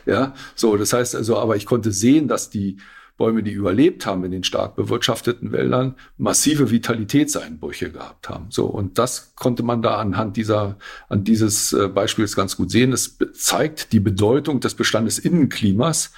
Ja, 0.05 0.33
so, 0.55 0.77
das 0.77 0.93
heißt 0.93 1.15
also, 1.15 1.37
aber 1.37 1.55
ich 1.55 1.65
konnte 1.65 1.91
sehen, 1.91 2.27
dass 2.27 2.49
die 2.49 2.77
Bäume, 3.19 3.43
die 3.43 3.51
überlebt 3.51 4.05
haben 4.05 4.23
in 4.23 4.31
den 4.31 4.45
stark 4.45 4.77
bewirtschafteten 4.77 5.51
Wäldern, 5.51 5.95
massive 6.17 6.71
Vitalitätseinbrüche 6.71 7.91
gehabt 7.91 8.29
haben. 8.29 8.45
So, 8.49 8.65
und 8.65 8.97
das 8.97 9.35
konnte 9.35 9.61
man 9.61 9.81
da 9.81 9.97
anhand 9.97 10.37
dieser, 10.37 10.77
an 11.09 11.25
dieses 11.25 11.73
äh, 11.73 11.89
Beispiels 11.89 12.35
ganz 12.37 12.55
gut 12.55 12.71
sehen. 12.71 12.93
Es 12.93 13.17
zeigt 13.33 13.91
die 13.91 13.99
Bedeutung 13.99 14.61
des 14.61 14.73
Bestandes 14.73 15.19
Innenklimas 15.19 16.13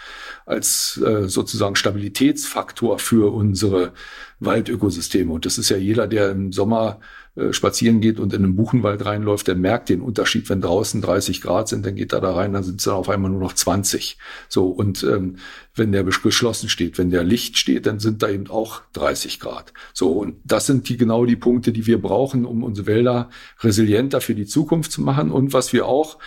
als 0.46 1.02
äh, 1.04 1.28
sozusagen 1.28 1.76
Stabilitätsfaktor 1.76 3.00
für 3.00 3.34
unsere 3.34 3.94
Waldökosysteme. 4.40 5.34
Und 5.34 5.48
das 5.48 5.58
ist 5.58 5.70
ja 5.70 5.78
jeder, 5.78 6.08
der 6.08 6.30
im 6.30 6.52
Sommer 6.52 7.00
äh, 7.36 7.54
spazieren 7.54 8.02
geht 8.02 8.20
und 8.20 8.34
in 8.34 8.44
einen 8.44 8.56
Buchenwald 8.58 9.06
reinläuft, 9.06 9.48
der 9.48 9.56
merkt 9.56 9.88
den 9.88 10.02
Unterschied, 10.02 10.50
wenn 10.50 10.60
draußen 10.60 11.02
30 11.02 11.42
Grad 11.42 11.70
sind, 11.70 11.86
dann 11.86 11.96
geht 11.96 12.12
er 12.12 12.20
da 12.20 12.34
rein, 12.34 12.52
dann 12.52 12.64
sind 12.64 12.80
es 12.80 12.86
dann 12.86 12.96
auf 12.96 13.08
einmal 13.08 13.32
nur 13.32 13.40
noch 13.40 13.54
20. 13.54 14.18
So, 14.50 14.68
und 14.68 15.04
ähm, 15.04 15.38
wenn 15.74 15.94
der 15.94 16.04
geschlossen 16.04 16.68
steht, 16.68 16.98
wenn 16.98 17.10
der 17.10 17.24
Licht 17.24 17.58
steht, 17.58 17.86
dann 17.86 18.00
sind 18.00 18.22
da 18.22 18.30
eben 18.30 18.50
auch 18.50 18.82
30 18.94 19.40
Grad. 19.40 19.72
So, 19.94 20.12
und 20.12 20.36
das 20.44 20.66
sind 20.66 20.90
die 20.90 20.98
genau 20.98 21.26
die 21.26 21.38
Punkte, 21.38 21.72
die 21.72 21.88
wir 21.88 22.02
brauchen, 22.02 22.44
um 22.44 22.64
unsere 22.64 22.88
Wälder 22.88 23.30
resilienter 23.62 24.20
für 24.20 24.36
die 24.36 24.46
Zukunft 24.46 24.92
zu 24.92 25.02
machen. 25.02 25.32
Und 25.32 25.54
was 25.54 25.72
wir 25.72 25.86
auch 25.86 26.18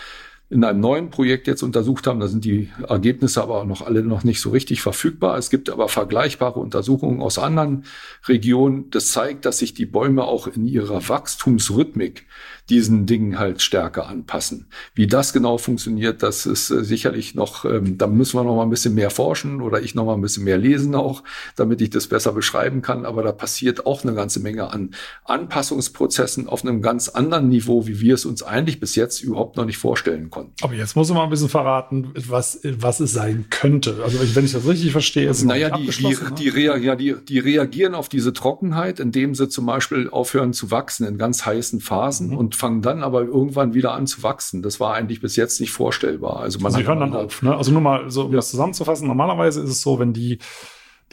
in 0.50 0.62
einem 0.62 0.80
neuen 0.80 1.10
Projekt 1.10 1.46
jetzt 1.46 1.62
untersucht 1.62 2.06
haben. 2.06 2.20
Da 2.20 2.28
sind 2.28 2.44
die 2.44 2.70
Ergebnisse 2.86 3.42
aber 3.42 3.64
noch 3.64 3.82
alle 3.82 4.02
noch 4.02 4.24
nicht 4.24 4.40
so 4.40 4.50
richtig 4.50 4.82
verfügbar. 4.82 5.38
Es 5.38 5.50
gibt 5.50 5.70
aber 5.70 5.88
vergleichbare 5.88 6.60
Untersuchungen 6.60 7.22
aus 7.22 7.38
anderen 7.38 7.84
Regionen. 8.28 8.90
Das 8.90 9.10
zeigt, 9.10 9.46
dass 9.46 9.58
sich 9.58 9.74
die 9.74 9.86
Bäume 9.86 10.24
auch 10.24 10.46
in 10.46 10.66
ihrer 10.66 11.08
Wachstumsrhythmik 11.08 12.26
diesen 12.70 13.04
Dingen 13.04 13.38
halt 13.38 13.60
stärker 13.60 14.08
anpassen. 14.08 14.66
Wie 14.94 15.06
das 15.06 15.32
genau 15.32 15.58
funktioniert, 15.58 16.22
das 16.22 16.46
ist 16.46 16.70
äh, 16.70 16.82
sicherlich 16.82 17.34
noch, 17.34 17.66
ähm, 17.66 17.98
da 17.98 18.06
müssen 18.06 18.38
wir 18.38 18.44
noch 18.44 18.56
mal 18.56 18.62
ein 18.62 18.70
bisschen 18.70 18.94
mehr 18.94 19.10
forschen 19.10 19.60
oder 19.60 19.82
ich 19.82 19.94
noch 19.94 20.06
mal 20.06 20.14
ein 20.14 20.22
bisschen 20.22 20.44
mehr 20.44 20.56
lesen 20.56 20.94
auch, 20.94 21.22
damit 21.56 21.82
ich 21.82 21.90
das 21.90 22.06
besser 22.06 22.32
beschreiben 22.32 22.80
kann. 22.80 23.04
Aber 23.04 23.22
da 23.22 23.32
passiert 23.32 23.84
auch 23.84 24.02
eine 24.02 24.14
ganze 24.14 24.40
Menge 24.40 24.70
an 24.70 24.94
Anpassungsprozessen 25.24 26.48
auf 26.48 26.64
einem 26.64 26.80
ganz 26.80 27.10
anderen 27.10 27.50
Niveau, 27.50 27.86
wie 27.86 28.00
wir 28.00 28.14
es 28.14 28.24
uns 28.24 28.42
eigentlich 28.42 28.80
bis 28.80 28.94
jetzt 28.94 29.22
überhaupt 29.22 29.56
noch 29.58 29.66
nicht 29.66 29.78
vorstellen 29.78 30.30
konnten. 30.30 30.54
Aber 30.62 30.74
jetzt 30.74 30.96
muss 30.96 31.08
man 31.08 31.18
mal 31.18 31.24
ein 31.24 31.30
bisschen 31.30 31.50
verraten, 31.50 32.12
was, 32.14 32.60
was 32.62 33.00
es 33.00 33.12
sein 33.12 33.46
könnte. 33.50 34.00
Also 34.02 34.18
wenn 34.34 34.44
ich 34.44 34.52
das 34.52 34.66
richtig 34.66 34.92
verstehe, 34.92 35.28
ist 35.28 35.38
es 35.38 35.44
naja, 35.44 35.76
die, 35.76 35.88
die, 35.88 36.02
ne? 36.02 36.32
die, 36.38 36.48
rea 36.48 36.76
ja, 36.78 36.96
die, 36.96 37.14
die 37.28 37.38
reagieren 37.40 37.94
auf 37.94 38.08
diese 38.08 38.32
Trockenheit, 38.32 39.00
indem 39.00 39.34
sie 39.34 39.50
zum 39.50 39.66
Beispiel 39.66 40.08
aufhören 40.08 40.54
zu 40.54 40.70
wachsen 40.70 41.06
in 41.06 41.18
ganz 41.18 41.44
heißen 41.44 41.80
Phasen 41.80 42.28
mhm. 42.30 42.38
und 42.38 42.53
fangen 42.54 42.82
dann 42.82 43.02
aber 43.02 43.22
irgendwann 43.22 43.74
wieder 43.74 43.92
an 43.92 44.06
zu 44.06 44.22
wachsen. 44.22 44.62
Das 44.62 44.80
war 44.80 44.94
eigentlich 44.94 45.20
bis 45.20 45.36
jetzt 45.36 45.60
nicht 45.60 45.72
vorstellbar. 45.72 46.40
Also 46.40 46.58
man 46.60 46.72
Sie 46.72 46.86
hören 46.86 47.00
dann 47.00 47.14
auf. 47.14 47.42
Ne? 47.42 47.56
Also 47.56 47.72
nur 47.72 47.80
mal 47.80 48.10
so, 48.10 48.24
um 48.24 48.30
ja. 48.30 48.36
das 48.36 48.50
zusammenzufassen. 48.50 49.06
Normalerweise 49.06 49.62
ist 49.62 49.70
es 49.70 49.82
so, 49.82 49.98
wenn 49.98 50.12
die 50.12 50.38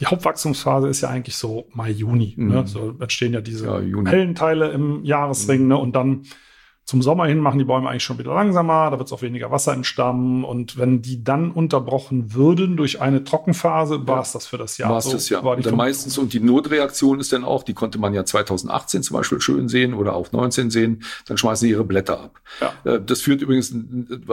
die 0.00 0.06
Hauptwachstumsphase 0.06 0.88
ist 0.88 1.02
ja 1.02 1.10
eigentlich 1.10 1.36
so 1.36 1.68
Mai, 1.72 1.90
Juni. 1.90 2.34
Ne? 2.36 2.44
Mhm. 2.44 2.50
Ne? 2.52 2.66
So 2.66 2.94
entstehen 2.98 3.34
ja 3.34 3.40
diese 3.40 3.66
ja, 3.66 3.80
hellen 4.10 4.34
Teile 4.34 4.70
im 4.70 5.04
Jahresring 5.04 5.62
mhm. 5.62 5.68
ne? 5.68 5.78
und 5.78 5.94
dann 5.94 6.22
zum 6.84 7.00
Sommer 7.00 7.26
hin 7.26 7.38
machen 7.38 7.58
die 7.58 7.64
Bäume 7.64 7.88
eigentlich 7.88 8.02
schon 8.02 8.18
wieder 8.18 8.34
langsamer, 8.34 8.90
da 8.90 8.98
wird 8.98 9.06
es 9.06 9.12
auch 9.12 9.22
weniger 9.22 9.50
Wasser 9.52 9.72
entstammen. 9.72 10.42
Und 10.44 10.78
wenn 10.78 11.00
die 11.00 11.22
dann 11.22 11.52
unterbrochen 11.52 12.34
würden 12.34 12.76
durch 12.76 13.00
eine 13.00 13.22
Trockenphase, 13.22 14.06
war 14.06 14.20
es 14.20 14.32
das 14.32 14.46
für 14.46 14.58
das 14.58 14.78
Jahr. 14.78 14.90
War 14.90 14.98
es 14.98 15.04
so, 15.04 15.12
das 15.12 15.28
Jahr. 15.28 15.44
War 15.44 15.56
und 15.56 15.76
meistens, 15.76 16.18
und 16.18 16.32
die 16.32 16.40
Notreaktion 16.40 17.20
ist 17.20 17.32
dann 17.32 17.44
auch, 17.44 17.62
die 17.62 17.72
konnte 17.72 17.98
man 17.98 18.14
ja 18.14 18.24
2018 18.24 19.04
zum 19.04 19.16
Beispiel 19.16 19.40
schön 19.40 19.68
sehen 19.68 19.94
oder 19.94 20.14
auch 20.14 20.32
19 20.32 20.70
sehen, 20.70 21.04
dann 21.26 21.38
schmeißen 21.38 21.66
sie 21.66 21.70
ihre 21.70 21.84
Blätter 21.84 22.20
ab. 22.20 22.40
Ja. 22.60 22.92
Äh, 22.92 23.00
das 23.00 23.20
führt 23.20 23.42
übrigens, 23.42 23.72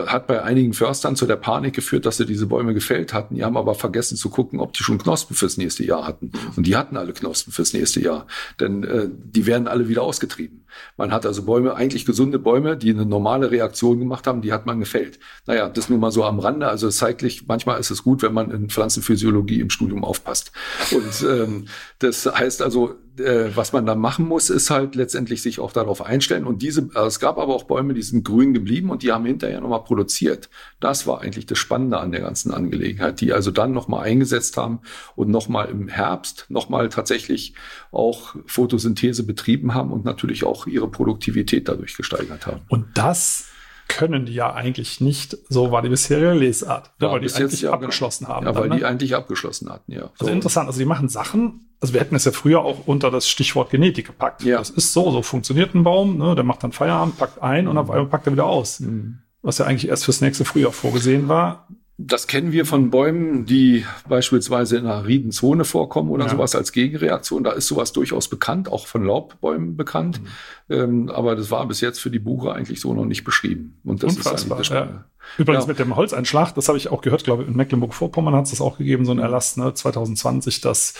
hat 0.07 0.25
bei 0.25 0.41
einigen 0.41 0.73
Förstern 0.73 1.15
zu 1.15 1.27
der 1.27 1.35
Panik 1.35 1.75
geführt, 1.75 2.07
dass 2.07 2.17
sie 2.17 2.25
diese 2.25 2.47
Bäume 2.47 2.73
gefällt 2.73 3.13
hatten. 3.13 3.35
Die 3.35 3.43
haben 3.43 3.57
aber 3.57 3.75
vergessen 3.75 4.17
zu 4.17 4.29
gucken, 4.29 4.59
ob 4.59 4.73
die 4.73 4.83
schon 4.83 4.97
Knospen 4.97 5.35
fürs 5.35 5.57
nächste 5.57 5.85
Jahr 5.85 6.07
hatten. 6.07 6.31
Und 6.55 6.65
die 6.65 6.75
hatten 6.75 6.97
alle 6.97 7.13
Knospen 7.13 7.53
fürs 7.53 7.73
nächste 7.73 8.01
Jahr. 8.01 8.25
Denn 8.59 8.83
äh, 8.83 9.07
die 9.07 9.45
werden 9.45 9.67
alle 9.67 9.88
wieder 9.88 10.01
ausgetrieben. 10.01 10.65
Man 10.97 11.12
hat 11.12 11.25
also 11.25 11.43
Bäume, 11.43 11.75
eigentlich 11.75 12.05
gesunde 12.05 12.38
Bäume, 12.39 12.78
die 12.78 12.89
eine 12.89 13.06
normale 13.06 13.52
Reaktion 13.52 13.99
gemacht 13.99 14.28
haben, 14.28 14.41
die 14.41 14.52
hat 14.52 14.65
man 14.65 14.80
gefällt. 14.80 15.19
Naja, 15.45 15.69
das 15.69 15.89
nur 15.89 15.99
mal 15.99 16.12
so 16.12 16.23
am 16.23 16.39
Rande. 16.39 16.67
Also 16.67 16.89
zeitlich, 16.89 17.47
manchmal 17.47 17.80
ist 17.80 17.91
es 17.91 18.04
gut, 18.04 18.21
wenn 18.21 18.34
man 18.34 18.52
in 18.52 18.69
Pflanzenphysiologie 18.69 19.60
im 19.60 19.69
Studium 19.69 20.04
aufpasst. 20.04 20.52
Und 20.91 21.28
ähm, 21.30 21.67
das 21.99 22.25
heißt 22.25 22.62
also, 22.62 22.95
äh, 23.17 23.56
was 23.56 23.74
man 23.74 23.86
dann 23.86 24.00
machen 24.00 24.28
muss, 24.28 24.50
ist 24.50 24.69
halt 24.69 24.95
letztendlich 24.95 25.41
sich 25.41 25.60
auch 25.60 25.72
darauf 25.72 26.06
einstellen. 26.06 26.45
Und 26.45 26.62
diese, 26.62 26.89
also 26.93 27.08
es 27.08 27.19
gab 27.19 27.38
aber 27.38 27.54
auch 27.54 27.63
Bäume, 27.63 27.93
die 27.93 28.02
sind 28.02 28.24
grün 28.24 28.54
geblieben 28.54 28.89
und 28.89 29.04
die 29.04 29.12
haben 29.12 29.26
hinterher 29.26 29.62
nochmal 29.62 29.84
produziert. 29.84 30.50
Das 30.80 31.08
war 31.08 31.22
eigentlich 31.22 31.45
das 31.45 31.58
Spannende 31.58 32.00
an 32.00 32.12
der 32.12 32.22
ganzen 32.22 32.54
Angelegenheit, 32.54 33.22
die 33.22 33.34
also 33.34 33.52
dann 33.52 33.72
nochmal 33.72 34.06
eingesetzt 34.06 34.58
haben 34.58 34.80
und 35.15 35.30
nochmal 35.30 35.69
im 35.69 35.88
Herbst 35.88 36.45
nochmal 36.50 36.89
tatsächlich 36.89 37.54
auch 37.91 38.36
Photosynthese 38.45 39.24
betrieben 39.24 39.74
haben 39.74 39.91
und 39.91 40.06
natürlich 40.06 40.43
auch 40.43 40.67
ihre 40.67 40.89
Produktivität 40.89 41.67
dadurch 41.67 41.95
gesteigert 41.95 42.48
haben. 42.48 42.62
Und 42.69 42.98
das 42.98 43.48
können 43.89 44.26
die 44.26 44.34
ja 44.34 44.54
eigentlich 44.54 45.02
nicht, 45.02 45.38
so 45.50 45.72
war 45.72 45.82
die 45.82 45.89
bisherige 45.89 46.34
Lesart, 46.34 46.91
ja, 47.02 47.12
weil 47.12 47.19
die 47.19 47.34
eigentlich 47.34 47.62
ja, 47.62 47.72
genau. 47.72 47.84
abgeschlossen 47.84 48.28
haben. 48.28 48.45
Ja, 48.45 48.56
weil 48.56 48.62
dann, 48.63 48.69
ne? 48.69 48.78
die 48.78 48.86
eigentlich 48.86 49.15
abgeschlossen 49.15 49.69
hatten, 49.69 49.91
ja. 49.91 50.12
Also 50.12 50.26
so. 50.26 50.32
interessant, 50.32 50.67
also 50.67 50.80
die 50.80 50.86
machen 50.86 51.10
Sachen, 51.10 51.68
also 51.82 51.94
wir 51.94 52.02
hätten 52.02 52.15
es 52.15 52.26
ja 52.26 52.32
früher 52.32 52.62
auch 52.62 52.88
unter 52.88 53.10
das 53.10 53.30
Stichwort 53.30 53.70
Genetik 53.70 54.08
gepackt. 54.08 54.44
Ja. 54.44 54.58
Das 54.58 54.70
ist 54.70 54.92
so, 54.92 55.12
so 55.12 55.22
funktioniert 55.22 55.74
ein 55.76 55.84
Baum, 55.84 56.18
ne? 56.18 56.36
der 56.36 56.44
macht 56.44 56.63
dann 56.63 56.72
Feierabend, 56.72 57.18
packt 57.18 57.42
ein 57.42 57.65
mhm. 57.65 57.72
und 57.72 57.78
auf 57.78 57.89
einmal 57.89 58.08
packt 58.08 58.28
er 58.28 58.34
wieder 58.34 58.46
aus. 58.46 58.82
Mhm. 58.82 59.20
Was 59.42 59.58
ja 59.58 59.65
eigentlich 59.65 59.88
erst 59.88 60.04
fürs 60.06 60.20
nächste 60.20 60.44
Frühjahr 60.44 60.74
vorgesehen 60.74 61.30
war. 61.30 61.68
Das 61.98 62.28
kennen 62.28 62.54
wir 62.54 62.65
von 62.65 62.89
Bäumen, 62.92 63.46
die 63.46 63.86
beispielsweise 64.08 64.78
in 64.78 64.86
einer 64.86 64.96
ariden 64.96 65.32
Zone 65.32 65.65
vorkommen 65.65 66.10
oder 66.10 66.26
ja. 66.26 66.30
sowas 66.30 66.56
als 66.56 66.72
Gegenreaktion. 66.72 67.44
Da 67.44 67.52
ist 67.52 67.68
sowas 67.68 67.92
durchaus 67.94 68.30
bekannt, 68.30 68.70
auch 68.70 68.88
von 68.88 69.06
Laubbäumen 69.06 69.76
bekannt. 69.76 70.22
Mhm. 70.22 70.76
Ähm, 70.76 71.10
aber 71.10 71.36
das 71.36 71.52
war 71.52 71.65
bis 71.68 71.82
jetzt 71.82 72.00
für 72.00 72.10
die 72.10 72.20
Buche 72.20 72.54
eigentlich 72.54 72.82
so 72.82 72.94
noch 72.94 73.06
nicht 73.06 73.24
beschrieben. 73.24 73.80
Und 73.86 74.04
das 74.04 74.18
Unfassbar, 74.18 74.62
ist 74.62 74.70
ja. 74.70 75.06
Übrigens 75.38 75.65
ja. 75.65 75.70
mit 75.70 75.80
dem 75.80 75.96
Holzeinschlag, 75.96 76.54
das 76.56 76.68
habe 76.68 76.78
ich 76.78 76.89
auch 76.89 77.02
gehört, 77.02 77.24
glaube 77.24 77.44
ich, 77.44 77.50
in 77.50 77.56
Mecklenburg-Vorpommern 77.56 78.34
hat 78.34 78.46
es 78.46 78.52
das 78.52 78.62
auch 78.62 78.78
gegeben, 78.78 79.06
so 79.06 79.12
ein 79.12 79.20
Erlass, 79.20 79.58
ne, 79.58 79.74
2020, 79.74 80.62
dass 80.62 80.96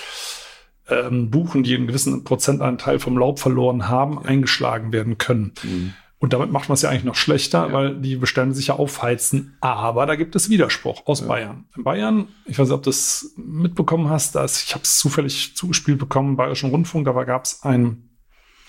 ähm, 0.89 1.30
Buchen, 1.30 1.63
die 1.63 1.75
einen 1.75 1.88
gewissen 1.88 2.23
Prozentanteil 2.23 2.99
vom 2.99 3.17
Laub 3.17 3.39
verloren 3.39 3.89
haben, 3.89 4.23
eingeschlagen 4.23 4.91
werden 4.91 5.17
können. 5.17 5.54
Mhm. 5.63 5.93
Und 6.21 6.34
damit 6.34 6.52
macht 6.52 6.67
man 6.67 6.73
es 6.73 6.82
ja 6.82 6.89
eigentlich 6.89 7.06
noch 7.06 7.15
schlechter, 7.15 7.67
ja. 7.67 7.73
weil 7.73 7.95
die 7.95 8.17
Bestände 8.17 8.54
sich 8.54 8.67
ja 8.67 8.75
aufheizen. 8.75 9.58
Aber 9.62 10.06
da 10.06 10.15
gibt 10.15 10.36
es 10.36 10.49
Widerspruch 10.49 11.04
aus 11.06 11.21
ja. 11.21 11.28
Bayern. 11.28 11.65
In 11.78 11.84
Bayern, 11.84 12.28
ich 12.45 12.60
weiß 12.60 12.67
nicht, 12.67 12.75
ob 12.75 12.84
du 12.84 12.89
das 12.89 13.34
mitbekommen 13.38 14.10
hast, 14.10 14.36
dass 14.36 14.62
ich 14.62 14.73
habe 14.73 14.84
es 14.84 14.97
zufällig 14.97 15.56
zugespielt 15.56 15.97
bekommen, 15.97 16.36
Bayerischen 16.36 16.71
Rundfunk, 16.71 17.06
da 17.06 17.23
gab 17.23 17.45
es 17.45 17.63
ein, 17.63 18.10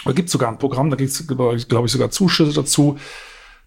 da 0.05 0.13
gibt 0.13 0.29
es 0.29 0.33
sogar 0.33 0.49
ein 0.49 0.59
Programm, 0.59 0.91
da 0.91 0.97
gibt 0.97 1.11
es, 1.11 1.27
glaube 1.27 1.57
ich, 1.57 1.93
sogar 1.93 2.11
Zuschüsse 2.11 2.55
dazu, 2.55 2.99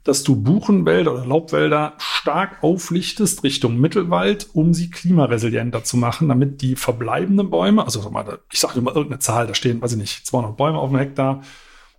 dass 0.04 0.24
du 0.24 0.36
Buchenwälder 0.36 1.14
oder 1.14 1.26
Laubwälder 1.26 1.94
stark 1.98 2.62
auflichtest 2.62 3.44
Richtung 3.44 3.78
Mittelwald, 3.78 4.50
um 4.54 4.74
sie 4.74 4.90
klimaresilienter 4.90 5.84
zu 5.84 5.98
machen, 5.98 6.28
damit 6.28 6.62
die 6.62 6.76
verbleibenden 6.76 7.50
Bäume, 7.50 7.86
also 7.86 8.12
ich 8.52 8.60
sage 8.60 8.80
immer 8.80 8.96
irgendeine 8.96 9.20
Zahl, 9.20 9.48
da 9.48 9.56
stehen, 9.56 9.82
weiß 9.82 9.94
ich 9.94 9.98
nicht, 9.98 10.26
200 10.26 10.58
Bäume 10.58 10.78
auf 10.78 10.90
dem 10.90 11.00
Hektar, 11.00 11.42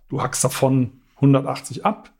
du 0.09 0.21
hackst 0.21 0.43
davon 0.43 0.91
180 1.15 1.85
ab. 1.85 2.11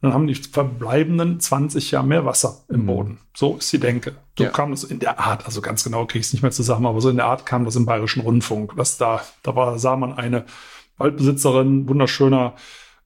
Und 0.00 0.10
dann 0.10 0.14
haben 0.14 0.26
die 0.26 0.34
verbleibenden 0.34 1.40
20 1.40 1.90
Jahre 1.90 2.06
mehr 2.06 2.26
Wasser 2.26 2.64
im 2.68 2.82
mhm. 2.82 2.86
Boden. 2.86 3.18
So 3.34 3.56
ist 3.56 3.72
die 3.72 3.78
Denke. 3.78 4.14
So 4.36 4.44
ja. 4.44 4.50
kam 4.50 4.70
das 4.70 4.84
in 4.84 4.98
der 4.98 5.18
Art, 5.18 5.46
also 5.46 5.62
ganz 5.62 5.84
genau 5.84 6.04
kriege 6.04 6.20
ich 6.20 6.26
es 6.26 6.32
nicht 6.34 6.42
mehr 6.42 6.50
zusammen, 6.50 6.84
aber 6.84 7.00
so 7.00 7.08
in 7.08 7.16
der 7.16 7.24
Art 7.24 7.46
kam 7.46 7.64
das 7.64 7.76
im 7.76 7.86
Bayerischen 7.86 8.20
Rundfunk. 8.20 8.76
Dass 8.76 8.98
da, 8.98 9.22
da 9.42 9.56
war, 9.56 9.78
sah 9.78 9.96
man 9.96 10.12
eine 10.12 10.44
Waldbesitzerin, 10.98 11.88
wunderschöner 11.88 12.54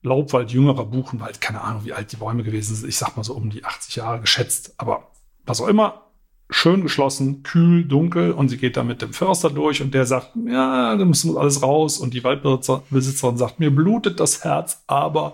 Laubwald, 0.03 0.51
jüngerer 0.51 0.85
Buchenwald, 0.85 1.41
keine 1.41 1.61
Ahnung, 1.61 1.85
wie 1.85 1.93
alt 1.93 2.11
die 2.11 2.17
Bäume 2.17 2.43
gewesen 2.43 2.75
sind. 2.75 2.89
Ich 2.89 2.97
sag 2.97 3.15
mal 3.15 3.23
so 3.23 3.33
um 3.33 3.49
die 3.49 3.63
80 3.63 3.97
Jahre 3.97 4.19
geschätzt. 4.21 4.73
Aber 4.77 5.11
was 5.45 5.61
auch 5.61 5.67
immer, 5.67 6.11
schön 6.49 6.81
geschlossen, 6.81 7.43
kühl, 7.43 7.85
dunkel 7.85 8.31
und 8.31 8.49
sie 8.49 8.57
geht 8.57 8.77
da 8.77 8.83
mit 8.83 9.01
dem 9.01 9.13
Förster 9.13 9.49
durch 9.49 9.81
und 9.81 9.93
der 9.93 10.05
sagt, 10.05 10.31
ja, 10.47 10.95
da 10.95 11.05
muss 11.05 11.25
alles 11.35 11.63
raus 11.63 11.97
und 11.97 12.13
die 12.13 12.23
Waldbesitzerin 12.23 13.37
sagt, 13.37 13.59
mir 13.59 13.73
blutet 13.73 14.19
das 14.19 14.43
Herz, 14.43 14.83
aber 14.87 15.33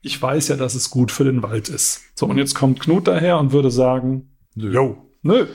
ich 0.00 0.20
weiß 0.20 0.48
ja, 0.48 0.56
dass 0.56 0.74
es 0.74 0.90
gut 0.90 1.12
für 1.12 1.24
den 1.24 1.42
Wald 1.42 1.68
ist. 1.68 2.02
So, 2.14 2.26
und 2.26 2.38
jetzt 2.38 2.54
kommt 2.54 2.80
Knut 2.80 3.08
daher 3.08 3.38
und 3.38 3.52
würde 3.52 3.70
sagen, 3.70 4.30
yo, 4.54 4.96
nö, 5.22 5.46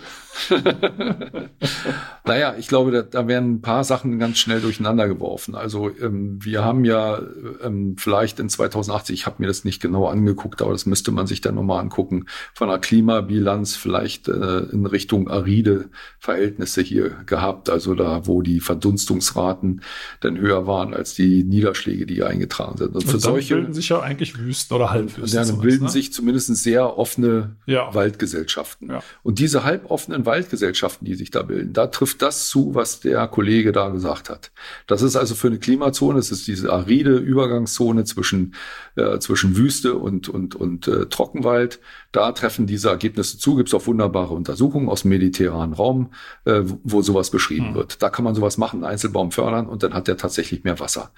naja, 2.25 2.55
ich 2.57 2.67
glaube, 2.67 2.91
da, 2.91 3.01
da 3.01 3.27
werden 3.27 3.55
ein 3.55 3.61
paar 3.61 3.83
Sachen 3.83 4.19
ganz 4.19 4.39
schnell 4.39 4.61
durcheinander 4.61 5.07
geworfen. 5.07 5.55
Also 5.55 5.89
ähm, 5.89 6.43
wir 6.43 6.63
haben 6.63 6.85
ja 6.85 7.21
ähm, 7.63 7.95
vielleicht 7.97 8.39
in 8.39 8.49
2080, 8.49 9.13
ich 9.13 9.25
habe 9.25 9.37
mir 9.39 9.47
das 9.47 9.63
nicht 9.63 9.81
genau 9.81 10.07
angeguckt, 10.07 10.61
aber 10.61 10.71
das 10.71 10.85
müsste 10.85 11.11
man 11.11 11.27
sich 11.27 11.41
dann 11.41 11.55
nochmal 11.55 11.81
angucken, 11.81 12.25
von 12.53 12.69
einer 12.69 12.79
Klimabilanz 12.79 13.75
vielleicht 13.75 14.27
äh, 14.27 14.59
in 14.71 14.85
Richtung 14.85 15.29
aride 15.29 15.89
Verhältnisse 16.19 16.81
hier 16.81 17.09
gehabt. 17.25 17.69
Also 17.69 17.95
da, 17.95 18.25
wo 18.25 18.41
die 18.41 18.59
Verdunstungsraten 18.59 19.81
dann 20.21 20.37
höher 20.37 20.67
waren 20.67 20.93
als 20.93 21.13
die 21.13 21.43
Niederschläge, 21.43 22.05
die 22.05 22.23
eingetragen 22.23 22.77
sind. 22.77 22.95
Und, 22.95 23.03
Und 23.03 23.09
für 23.09 23.19
solche 23.19 23.55
bilden 23.55 23.73
sich 23.73 23.89
ja 23.89 23.99
eigentlich 23.99 24.37
Wüsten 24.37 24.73
oder 24.73 24.91
Halbwüsten. 24.91 25.47
Dann 25.47 25.59
bilden 25.61 25.85
ne? 25.85 25.89
sich 25.89 26.13
zumindest 26.13 26.55
sehr 26.55 26.97
offene 26.97 27.55
ja. 27.65 27.93
Waldgesellschaften. 27.93 28.89
Ja. 28.89 29.03
Und 29.21 29.39
diese 29.39 29.63
halboffenen 29.63 30.22
Waldgesellschaften, 30.25 31.05
die 31.05 31.15
sich 31.15 31.31
da 31.31 31.41
bilden. 31.43 31.73
Da 31.73 31.87
trifft 31.87 32.21
das 32.21 32.47
zu, 32.47 32.75
was 32.75 32.99
der 32.99 33.27
Kollege 33.27 33.71
da 33.71 33.89
gesagt 33.89 34.29
hat. 34.29 34.51
Das 34.87 35.01
ist 35.01 35.15
also 35.15 35.35
für 35.35 35.47
eine 35.47 35.59
Klimazone, 35.59 36.19
es 36.19 36.31
ist 36.31 36.47
diese 36.47 36.71
aride 36.71 37.17
Übergangszone 37.17 38.03
zwischen, 38.03 38.55
äh, 38.95 39.19
zwischen 39.19 39.55
Wüste 39.55 39.95
und, 39.95 40.29
und, 40.29 40.55
und 40.55 40.87
äh, 40.87 41.05
Trockenwald. 41.07 41.79
Da 42.13 42.31
treffen 42.31 42.67
diese 42.67 42.89
Ergebnisse 42.89 43.39
zu. 43.39 43.55
Gibt 43.55 43.69
es 43.69 43.73
auch 43.73 43.87
wunderbare 43.87 44.33
Untersuchungen 44.33 44.87
aus 44.87 45.01
dem 45.01 45.09
mediterranen 45.09 45.73
Raum, 45.73 46.11
äh, 46.45 46.61
wo 46.83 47.01
sowas 47.01 47.31
beschrieben 47.31 47.71
mhm. 47.71 47.75
wird. 47.75 48.01
Da 48.03 48.09
kann 48.09 48.23
man 48.23 48.35
sowas 48.35 48.57
machen, 48.57 48.83
Einzelbaum 48.83 49.31
fördern 49.31 49.67
und 49.67 49.83
dann 49.83 49.93
hat 49.95 50.07
der 50.07 50.15
tatsächlich 50.15 50.63
mehr 50.63 50.79
Wasser. 50.79 51.11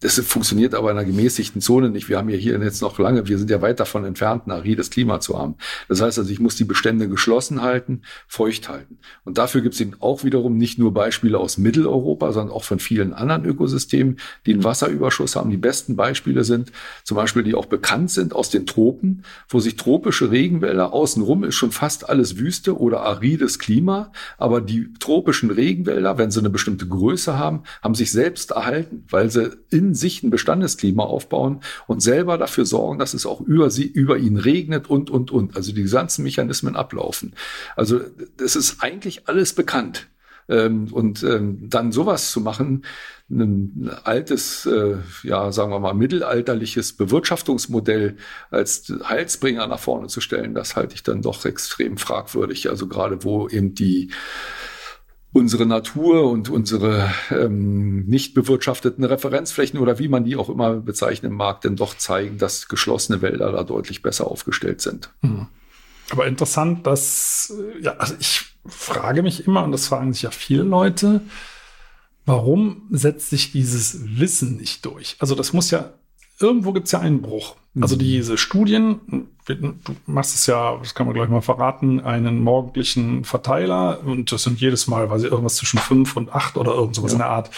Das 0.00 0.18
funktioniert 0.18 0.74
aber 0.74 0.90
in 0.90 0.96
einer 0.96 1.06
gemäßigten 1.06 1.60
Zone 1.60 1.90
nicht. 1.90 2.08
Wir 2.08 2.16
haben 2.18 2.30
ja 2.30 2.36
hier 2.36 2.58
jetzt 2.58 2.80
noch 2.80 2.98
lange, 2.98 3.28
wir 3.28 3.38
sind 3.38 3.50
ja 3.50 3.60
weit 3.60 3.80
davon 3.80 4.04
entfernt, 4.04 4.46
ein 4.46 4.50
arides 4.50 4.90
Klima 4.90 5.20
zu 5.20 5.38
haben. 5.38 5.56
Das 5.88 6.00
heißt 6.00 6.18
also, 6.18 6.30
ich 6.30 6.40
muss 6.40 6.56
die 6.56 6.64
Bestände 6.64 7.06
geschlossen 7.06 7.60
halten, 7.60 8.02
feucht 8.26 8.70
halten. 8.70 8.98
Und 9.24 9.36
dafür 9.36 9.60
gibt 9.60 9.74
es 9.74 9.80
eben 9.80 9.92
auch 10.00 10.24
wiederum 10.24 10.56
nicht 10.56 10.78
nur 10.78 10.94
Beispiele 10.94 11.38
aus 11.38 11.58
Mitteleuropa, 11.58 12.32
sondern 12.32 12.56
auch 12.56 12.64
von 12.64 12.78
vielen 12.78 13.12
anderen 13.12 13.44
Ökosystemen, 13.44 14.18
die 14.46 14.54
einen 14.54 14.64
Wasserüberschuss 14.64 15.36
haben. 15.36 15.50
Die 15.50 15.58
besten 15.58 15.96
Beispiele 15.96 16.44
sind 16.44 16.72
zum 17.04 17.16
Beispiel, 17.16 17.42
die 17.42 17.54
auch 17.54 17.66
bekannt 17.66 18.10
sind 18.10 18.34
aus 18.34 18.48
den 18.48 18.64
Tropen, 18.64 19.22
wo 19.48 19.60
sich 19.60 19.76
tropische 19.76 20.30
Regenwälder. 20.40 20.94
Außenrum 20.94 21.44
ist 21.44 21.56
schon 21.56 21.70
fast 21.70 22.08
alles 22.08 22.38
Wüste 22.38 22.78
oder 22.78 23.02
arides 23.02 23.58
Klima. 23.58 24.10
Aber 24.38 24.62
die 24.62 24.92
tropischen 24.98 25.50
Regenwälder, 25.50 26.16
wenn 26.16 26.30
sie 26.30 26.40
eine 26.40 26.48
bestimmte 26.50 26.88
Größe 26.88 27.38
haben, 27.38 27.64
haben 27.82 27.94
sich 27.94 28.10
selbst 28.10 28.52
erhalten, 28.52 29.04
weil 29.10 29.30
sie 29.30 29.50
in 29.70 29.94
sich 29.94 30.22
ein 30.22 30.30
Bestandesklima 30.30 31.02
aufbauen 31.02 31.60
und 31.86 32.00
selber 32.00 32.38
dafür 32.38 32.64
sorgen, 32.64 32.98
dass 32.98 33.12
es 33.12 33.26
auch 33.26 33.40
über 33.42 33.70
sie, 33.70 33.86
über 33.86 34.16
ihn 34.16 34.38
regnet 34.38 34.88
und, 34.88 35.10
und, 35.10 35.30
und. 35.30 35.56
Also 35.56 35.72
die 35.72 35.84
ganzen 35.84 36.22
Mechanismen 36.22 36.74
ablaufen. 36.74 37.34
Also 37.76 38.00
das 38.38 38.56
ist 38.56 38.82
eigentlich 38.82 39.28
alles 39.28 39.52
bekannt. 39.52 40.08
Ähm, 40.50 40.88
und 40.92 41.22
ähm, 41.22 41.70
dann 41.70 41.92
sowas 41.92 42.32
zu 42.32 42.40
machen, 42.40 42.84
ein 43.30 43.90
altes, 44.02 44.66
äh, 44.66 44.96
ja, 45.22 45.52
sagen 45.52 45.70
wir 45.70 45.78
mal, 45.78 45.94
mittelalterliches 45.94 46.94
Bewirtschaftungsmodell 46.94 48.16
als 48.50 48.92
Heilsbringer 49.08 49.68
nach 49.68 49.78
vorne 49.78 50.08
zu 50.08 50.20
stellen, 50.20 50.52
das 50.52 50.74
halte 50.74 50.94
ich 50.96 51.04
dann 51.04 51.22
doch 51.22 51.44
extrem 51.44 51.96
fragwürdig. 51.96 52.68
Also 52.68 52.88
gerade 52.88 53.22
wo 53.22 53.48
eben 53.48 53.74
die 53.74 54.10
unsere 55.32 55.64
Natur 55.64 56.28
und 56.28 56.50
unsere 56.50 57.08
ähm, 57.30 58.04
nicht 58.06 58.34
bewirtschafteten 58.34 59.04
Referenzflächen 59.04 59.78
oder 59.78 60.00
wie 60.00 60.08
man 60.08 60.24
die 60.24 60.34
auch 60.34 60.48
immer 60.48 60.74
bezeichnen 60.74 61.32
mag, 61.32 61.60
denn 61.60 61.76
doch 61.76 61.96
zeigen, 61.96 62.38
dass 62.38 62.66
geschlossene 62.66 63.22
Wälder 63.22 63.52
da 63.52 63.62
deutlich 63.62 64.02
besser 64.02 64.26
aufgestellt 64.26 64.80
sind. 64.80 65.12
Mhm. 65.22 65.46
Aber 66.10 66.26
interessant, 66.26 66.86
dass, 66.86 67.52
äh, 67.56 67.82
ja, 67.82 67.92
also 67.92 68.14
ich 68.18 68.42
frage 68.66 69.22
mich 69.22 69.46
immer, 69.46 69.64
und 69.64 69.72
das 69.72 69.88
fragen 69.88 70.12
sich 70.12 70.22
ja 70.22 70.30
viele 70.30 70.62
Leute, 70.62 71.22
warum 72.26 72.82
setzt 72.90 73.30
sich 73.30 73.52
dieses 73.52 74.18
Wissen 74.18 74.56
nicht 74.56 74.84
durch? 74.84 75.16
Also 75.18 75.34
das 75.34 75.52
muss 75.52 75.70
ja, 75.70 75.92
irgendwo 76.38 76.72
gibt 76.72 76.86
es 76.86 76.92
ja 76.92 77.00
einen 77.00 77.22
Bruch. 77.22 77.56
Also 77.80 77.94
mhm. 77.94 78.00
diese 78.00 78.36
Studien, 78.36 79.28
du 79.46 79.74
machst 80.06 80.34
es 80.34 80.46
ja, 80.46 80.76
das 80.78 80.94
kann 80.94 81.06
man 81.06 81.14
gleich 81.14 81.28
mal 81.28 81.40
verraten, 81.40 82.00
einen 82.00 82.40
morgendlichen 82.40 83.24
Verteiler 83.24 84.00
und 84.04 84.32
das 84.32 84.42
sind 84.42 84.60
jedes 84.60 84.88
Mal, 84.88 85.08
weiß 85.08 85.22
ich, 85.22 85.30
irgendwas 85.30 85.56
zwischen 85.56 85.78
fünf 85.78 86.16
und 86.16 86.32
acht 86.32 86.56
oder 86.56 86.72
irgend 86.72 86.96
sowas 86.96 87.12
ja. 87.12 87.16
in 87.16 87.18
der 87.20 87.28
Art. 87.28 87.50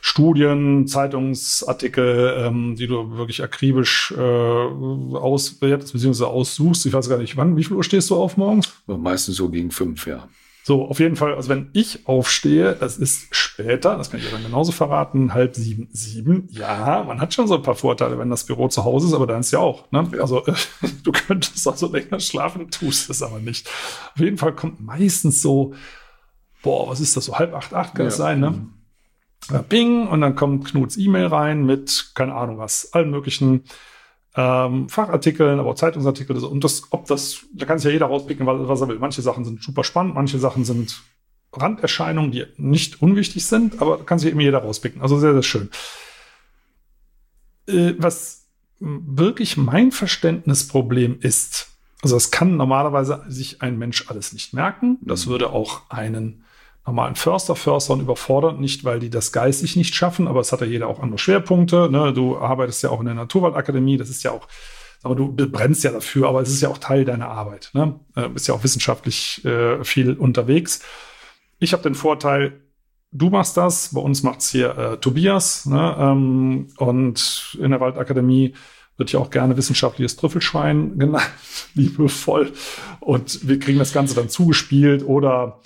Studien, 0.00 0.86
Zeitungsartikel, 0.86 2.34
ähm, 2.38 2.76
die 2.76 2.86
du 2.86 3.16
wirklich 3.16 3.42
akribisch 3.42 4.12
äh, 4.16 4.20
auswertest 4.20 5.92
bzw. 5.92 6.24
aussuchst. 6.24 6.86
Ich 6.86 6.92
weiß 6.92 7.08
gar 7.08 7.18
nicht, 7.18 7.36
wann, 7.36 7.56
wie 7.56 7.64
viel 7.64 7.76
Uhr 7.76 7.84
stehst 7.84 8.10
du 8.10 8.16
auf 8.16 8.36
morgens? 8.36 8.72
Meistens 8.86 9.36
so 9.36 9.48
gegen 9.48 9.70
fünf, 9.70 10.06
ja. 10.06 10.28
So, 10.62 10.86
auf 10.86 11.00
jeden 11.00 11.16
Fall, 11.16 11.34
also 11.34 11.48
wenn 11.48 11.70
ich 11.72 12.06
aufstehe, 12.06 12.76
das 12.78 12.98
ist 12.98 13.34
später, 13.34 13.96
das 13.96 14.10
kann 14.10 14.20
ich 14.20 14.30
dann 14.30 14.42
genauso 14.42 14.72
verraten, 14.72 15.32
halb 15.32 15.56
sieben, 15.56 15.88
sieben, 15.90 16.48
ja, 16.50 17.02
man 17.06 17.20
hat 17.20 17.32
schon 17.32 17.48
so 17.48 17.54
ein 17.54 17.62
paar 17.62 17.74
Vorteile, 17.74 18.18
wenn 18.18 18.28
das 18.28 18.44
Büro 18.44 18.68
zu 18.68 18.84
Hause 18.84 19.08
ist, 19.08 19.14
aber 19.14 19.26
dann 19.26 19.40
ist 19.40 19.52
ja 19.52 19.58
auch, 19.58 19.90
ne? 19.90 20.06
Ja. 20.12 20.20
Also 20.20 20.44
äh, 20.46 20.52
du 21.02 21.12
könntest 21.12 21.66
also 21.66 21.90
länger 21.90 22.20
schlafen, 22.20 22.70
tust 22.70 23.08
es 23.08 23.22
aber 23.22 23.38
nicht. 23.38 23.68
Auf 24.14 24.20
jeden 24.20 24.36
Fall 24.36 24.54
kommt 24.54 24.80
meistens 24.80 25.40
so, 25.40 25.74
boah, 26.62 26.88
was 26.88 27.00
ist 27.00 27.16
das, 27.16 27.24
so 27.24 27.38
halb 27.38 27.54
acht, 27.54 27.72
acht 27.72 27.94
kann 27.94 28.06
es 28.06 28.16
sein, 28.16 28.40
ne? 28.40 28.66
Mhm. 29.48 29.64
Bing 29.68 30.08
und 30.08 30.20
dann 30.20 30.36
kommt 30.36 30.66
Knuts 30.66 30.96
E-Mail 30.96 31.26
rein 31.26 31.64
mit, 31.64 32.12
keine 32.14 32.34
Ahnung 32.34 32.58
was, 32.58 32.92
allen 32.92 33.10
möglichen 33.10 33.64
ähm, 34.36 34.88
Fachartikeln, 34.88 35.58
aber 35.58 35.70
auch 35.70 35.74
Zeitungsartikel. 35.74 36.36
Und 36.44 36.62
das, 36.62 36.84
ob 36.90 37.06
das, 37.06 37.46
da 37.52 37.66
kann 37.66 37.78
sich 37.78 37.86
ja 37.86 37.92
jeder 37.92 38.06
rauspicken, 38.06 38.46
was, 38.46 38.68
was 38.68 38.80
er 38.80 38.88
will. 38.88 38.98
Manche 38.98 39.22
Sachen 39.22 39.44
sind 39.44 39.62
super 39.62 39.84
spannend, 39.84 40.14
manche 40.14 40.38
Sachen 40.38 40.64
sind 40.64 41.02
Randerscheinungen, 41.52 42.30
die 42.30 42.46
nicht 42.56 43.02
unwichtig 43.02 43.44
sind, 43.44 43.82
aber 43.82 43.98
da 43.98 44.04
kann 44.04 44.18
sich 44.18 44.30
eben 44.30 44.40
jeder 44.40 44.58
rauspicken. 44.58 45.02
Also 45.02 45.18
sehr, 45.18 45.32
sehr 45.32 45.42
schön. 45.42 45.68
Äh, 47.66 47.94
was 47.98 48.46
wirklich 48.78 49.56
mein 49.56 49.90
Verständnisproblem 49.90 51.18
ist, 51.20 51.68
also 52.02 52.16
das 52.16 52.30
kann 52.30 52.56
normalerweise 52.56 53.24
sich 53.28 53.62
ein 53.62 53.78
Mensch 53.78 54.08
alles 54.08 54.32
nicht 54.32 54.54
merken. 54.54 54.98
Das 55.02 55.26
mhm. 55.26 55.30
würde 55.30 55.50
auch 55.50 55.82
einen 55.90 56.44
normalen 56.86 57.14
Förster, 57.14 57.56
Förstern 57.56 58.00
überfordern, 58.00 58.60
nicht 58.60 58.84
weil 58.84 59.00
die 59.00 59.10
das 59.10 59.32
geistig 59.32 59.76
nicht 59.76 59.94
schaffen, 59.94 60.26
aber 60.26 60.40
es 60.40 60.52
hat 60.52 60.60
ja 60.60 60.66
jeder 60.66 60.88
auch 60.88 61.00
andere 61.00 61.18
Schwerpunkte. 61.18 61.88
Ne? 61.90 62.12
Du 62.12 62.38
arbeitest 62.38 62.82
ja 62.82 62.90
auch 62.90 63.00
in 63.00 63.06
der 63.06 63.14
Naturwaldakademie, 63.14 63.96
das 63.96 64.10
ist 64.10 64.22
ja 64.22 64.32
auch, 64.32 64.48
aber 65.02 65.14
du 65.14 65.32
brennst 65.32 65.84
ja 65.84 65.92
dafür, 65.92 66.28
aber 66.28 66.40
es 66.40 66.50
ist 66.50 66.60
ja 66.60 66.68
auch 66.68 66.78
Teil 66.78 67.04
deiner 67.04 67.28
Arbeit. 67.28 67.70
Ne? 67.74 68.00
Bist 68.32 68.48
ja 68.48 68.54
auch 68.54 68.64
wissenschaftlich 68.64 69.44
äh, 69.44 69.84
viel 69.84 70.14
unterwegs. 70.14 70.80
Ich 71.58 71.72
habe 71.72 71.82
den 71.82 71.94
Vorteil, 71.94 72.60
du 73.12 73.30
machst 73.30 73.56
das, 73.56 73.92
bei 73.94 74.00
uns 74.00 74.22
macht's 74.22 74.50
hier 74.50 74.76
äh, 74.76 74.96
Tobias 74.96 75.66
ne? 75.66 75.96
ähm, 75.98 76.68
und 76.78 77.56
in 77.60 77.70
der 77.70 77.80
Waldakademie 77.80 78.54
wird 78.96 79.12
ja 79.12 79.18
auch 79.18 79.30
gerne 79.30 79.56
wissenschaftliches 79.56 80.16
Trüffelschwein 80.16 80.98
genannt, 80.98 81.30
liebevoll. 81.74 82.52
Und 83.00 83.48
wir 83.48 83.58
kriegen 83.58 83.78
das 83.78 83.92
Ganze 83.92 84.14
dann 84.14 84.28
zugespielt 84.28 85.02
oder 85.04 85.60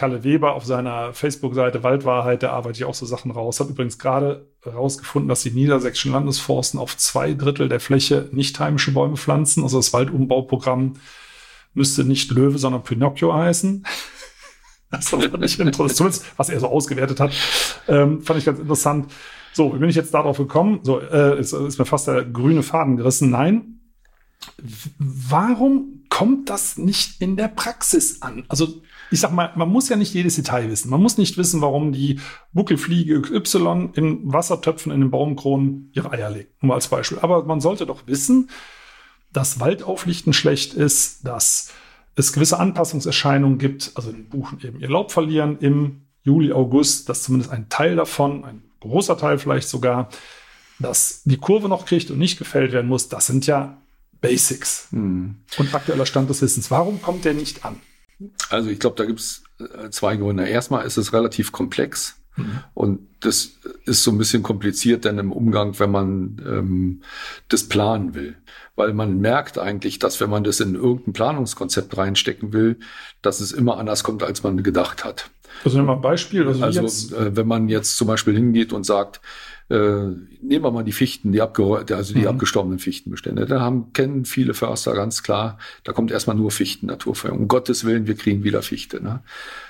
Kalle 0.00 0.24
Weber 0.24 0.54
auf 0.54 0.64
seiner 0.64 1.12
Facebook-Seite 1.12 1.82
Waldwahrheit, 1.82 2.40
der 2.40 2.54
arbeitet 2.54 2.78
ja 2.78 2.86
auch 2.86 2.94
so 2.94 3.04
Sachen 3.04 3.30
raus, 3.32 3.60
hat 3.60 3.68
übrigens 3.68 3.98
gerade 3.98 4.48
herausgefunden, 4.62 5.28
dass 5.28 5.42
die 5.42 5.50
niedersächsischen 5.50 6.12
Landesforsten 6.12 6.80
auf 6.80 6.96
zwei 6.96 7.34
Drittel 7.34 7.68
der 7.68 7.80
Fläche 7.80 8.30
nicht 8.32 8.58
heimische 8.58 8.92
Bäume 8.92 9.18
pflanzen. 9.18 9.62
Also 9.62 9.76
das 9.76 9.92
Waldumbauprogramm 9.92 10.94
müsste 11.74 12.04
nicht 12.04 12.30
Löwe, 12.30 12.56
sondern 12.56 12.82
Pinocchio 12.82 13.34
heißen. 13.34 13.84
Das 14.90 15.10
fand 15.10 15.44
ich 15.44 15.60
interessant, 15.60 15.94
zumindest 15.94 16.24
was 16.38 16.48
er 16.48 16.60
so 16.60 16.68
ausgewertet 16.68 17.20
hat, 17.20 17.32
ähm, 17.86 18.22
fand 18.22 18.38
ich 18.38 18.46
ganz 18.46 18.58
interessant. 18.58 19.12
So, 19.52 19.74
wie 19.74 19.78
bin 19.80 19.90
ich 19.90 19.96
jetzt 19.96 20.14
darauf 20.14 20.38
gekommen? 20.38 20.80
So, 20.82 20.98
äh, 20.98 21.38
ist, 21.38 21.52
ist 21.52 21.78
mir 21.78 21.84
fast 21.84 22.08
der 22.08 22.24
grüne 22.24 22.62
Faden 22.62 22.96
gerissen. 22.96 23.28
Nein. 23.28 23.80
Warum 24.98 26.04
kommt 26.08 26.48
das 26.48 26.78
nicht 26.78 27.20
in 27.20 27.36
der 27.36 27.48
Praxis 27.48 28.22
an? 28.22 28.46
Also 28.48 28.80
ich 29.10 29.20
sag 29.20 29.32
mal, 29.32 29.52
man 29.56 29.68
muss 29.68 29.88
ja 29.88 29.96
nicht 29.96 30.14
jedes 30.14 30.36
Detail 30.36 30.70
wissen. 30.70 30.90
Man 30.90 31.02
muss 31.02 31.18
nicht 31.18 31.36
wissen, 31.36 31.60
warum 31.60 31.92
die 31.92 32.20
Buckelfliege 32.52 33.16
Y 33.16 33.90
in 33.94 34.32
Wassertöpfen 34.32 34.92
in 34.92 35.00
den 35.00 35.10
Baumkronen 35.10 35.90
ihre 35.92 36.12
Eier 36.12 36.30
legt. 36.30 36.62
Nur 36.62 36.74
als 36.74 36.88
Beispiel. 36.88 37.18
Aber 37.20 37.44
man 37.44 37.60
sollte 37.60 37.86
doch 37.86 38.06
wissen, 38.06 38.50
dass 39.32 39.60
Waldauflichten 39.60 40.32
schlecht 40.32 40.74
ist, 40.74 41.26
dass 41.26 41.72
es 42.16 42.32
gewisse 42.32 42.58
Anpassungserscheinungen 42.58 43.58
gibt, 43.58 43.92
also 43.94 44.10
in 44.10 44.28
Buchen 44.28 44.60
eben 44.62 44.80
ihr 44.80 44.88
Laub 44.88 45.12
verlieren 45.12 45.58
im 45.60 46.02
Juli, 46.22 46.52
August, 46.52 47.08
dass 47.08 47.22
zumindest 47.22 47.52
ein 47.52 47.68
Teil 47.68 47.96
davon, 47.96 48.44
ein 48.44 48.62
großer 48.80 49.16
Teil 49.16 49.38
vielleicht 49.38 49.68
sogar, 49.68 50.08
dass 50.78 51.22
die 51.24 51.36
Kurve 51.36 51.68
noch 51.68 51.86
kriegt 51.86 52.10
und 52.10 52.18
nicht 52.18 52.38
gefällt 52.38 52.72
werden 52.72 52.88
muss. 52.88 53.08
Das 53.08 53.26
sind 53.26 53.46
ja 53.46 53.78
Basics 54.20 54.88
hm. 54.90 55.36
und 55.56 55.74
aktueller 55.74 56.06
Stand 56.06 56.28
des 56.28 56.42
Wissens. 56.42 56.70
Warum 56.70 57.00
kommt 57.00 57.24
der 57.24 57.34
nicht 57.34 57.64
an? 57.64 57.80
Also 58.50 58.70
ich 58.70 58.78
glaube, 58.78 58.96
da 58.96 59.04
gibt 59.04 59.20
es 59.20 59.42
äh, 59.58 59.90
zwei 59.90 60.16
Gründe. 60.16 60.46
Erstmal 60.46 60.86
ist 60.86 60.96
es 60.96 61.12
relativ 61.12 61.52
komplex. 61.52 62.20
Mhm. 62.36 62.60
Und 62.74 63.00
das 63.20 63.52
ist 63.84 64.02
so 64.02 64.10
ein 64.10 64.18
bisschen 64.18 64.42
kompliziert 64.42 65.04
dann 65.04 65.18
im 65.18 65.32
Umgang, 65.32 65.78
wenn 65.78 65.90
man 65.90 66.40
ähm, 66.46 67.02
das 67.48 67.68
planen 67.68 68.14
will. 68.14 68.36
Weil 68.76 68.94
man 68.94 69.20
merkt 69.20 69.58
eigentlich, 69.58 69.98
dass 69.98 70.20
wenn 70.20 70.30
man 70.30 70.44
das 70.44 70.60
in 70.60 70.74
irgendein 70.74 71.12
Planungskonzept 71.12 71.96
reinstecken 71.96 72.52
will, 72.52 72.78
dass 73.22 73.40
es 73.40 73.52
immer 73.52 73.76
anders 73.76 74.04
kommt, 74.04 74.22
als 74.22 74.42
man 74.42 74.62
gedacht 74.62 75.04
hat. 75.04 75.30
Also 75.64 75.76
nehmen 75.76 75.88
wir 75.88 75.96
ein 75.96 76.00
Beispiel. 76.00 76.46
Also, 76.46 76.64
also 76.64 77.16
äh, 77.16 77.36
wenn 77.36 77.46
man 77.46 77.68
jetzt 77.68 77.96
zum 77.96 78.06
Beispiel 78.06 78.34
hingeht 78.34 78.72
und 78.72 78.84
sagt, 78.84 79.20
äh, 79.70 79.76
nehmen 80.42 80.64
wir 80.64 80.70
mal 80.72 80.82
die 80.82 80.92
Fichten, 80.92 81.30
die, 81.32 81.40
abge 81.40 81.84
also 81.94 82.12
die 82.12 82.22
mhm. 82.22 82.26
abgestorbenen 82.26 82.78
Fichtenbestände. 82.78 83.46
Da 83.46 83.60
haben, 83.60 83.92
kennen 83.92 84.24
viele 84.24 84.52
Förster 84.52 84.94
ganz 84.94 85.22
klar, 85.22 85.58
da 85.84 85.92
kommt 85.92 86.10
erstmal 86.10 86.36
nur 86.36 86.50
Fichten, 86.50 86.86
Naturverjüngung. 86.86 87.44
Um 87.44 87.48
Gottes 87.48 87.84
Willen, 87.84 88.06
wir 88.06 88.16
kriegen 88.16 88.42
wieder 88.42 88.62
Fichte. 88.62 89.02
Ne? 89.02 89.22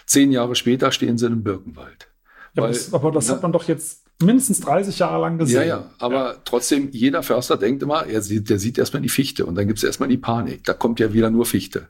Zehn 0.06 0.32
Jahre 0.32 0.54
später 0.54 0.90
stehen 0.90 1.18
sie 1.18 1.26
im 1.26 1.42
Birkenwald. 1.42 2.08
Ja, 2.54 2.62
Weil, 2.62 2.72
das, 2.72 2.94
aber 2.94 3.12
das 3.12 3.28
na, 3.28 3.34
hat 3.34 3.42
man 3.42 3.52
doch 3.52 3.68
jetzt 3.68 4.04
mindestens 4.22 4.60
30 4.60 4.98
Jahre 4.98 5.20
lang 5.20 5.38
gesehen. 5.38 5.60
Ja, 5.60 5.66
ja, 5.66 5.90
aber 5.98 6.32
ja. 6.32 6.36
trotzdem, 6.44 6.88
jeder 6.92 7.22
Förster 7.22 7.56
denkt 7.56 7.82
immer, 7.82 8.06
er 8.06 8.22
sieht, 8.22 8.50
der 8.50 8.58
sieht 8.58 8.78
erstmal 8.78 9.02
die 9.02 9.08
Fichte 9.08 9.46
und 9.46 9.54
dann 9.54 9.66
gibt 9.66 9.78
es 9.78 9.84
erstmal 9.84 10.08
die 10.08 10.18
Panik. 10.18 10.64
Da 10.64 10.72
kommt 10.72 10.98
ja 10.98 11.12
wieder 11.12 11.30
nur 11.30 11.46
Fichte. 11.46 11.88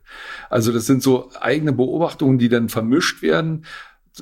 Also 0.49 0.73
das 0.73 0.87
sind 0.87 1.03
so 1.03 1.31
eigene 1.41 1.73
Beobachtungen, 1.73 2.39
die 2.39 2.49
dann 2.49 2.69
vermischt 2.69 3.23
werden 3.23 3.65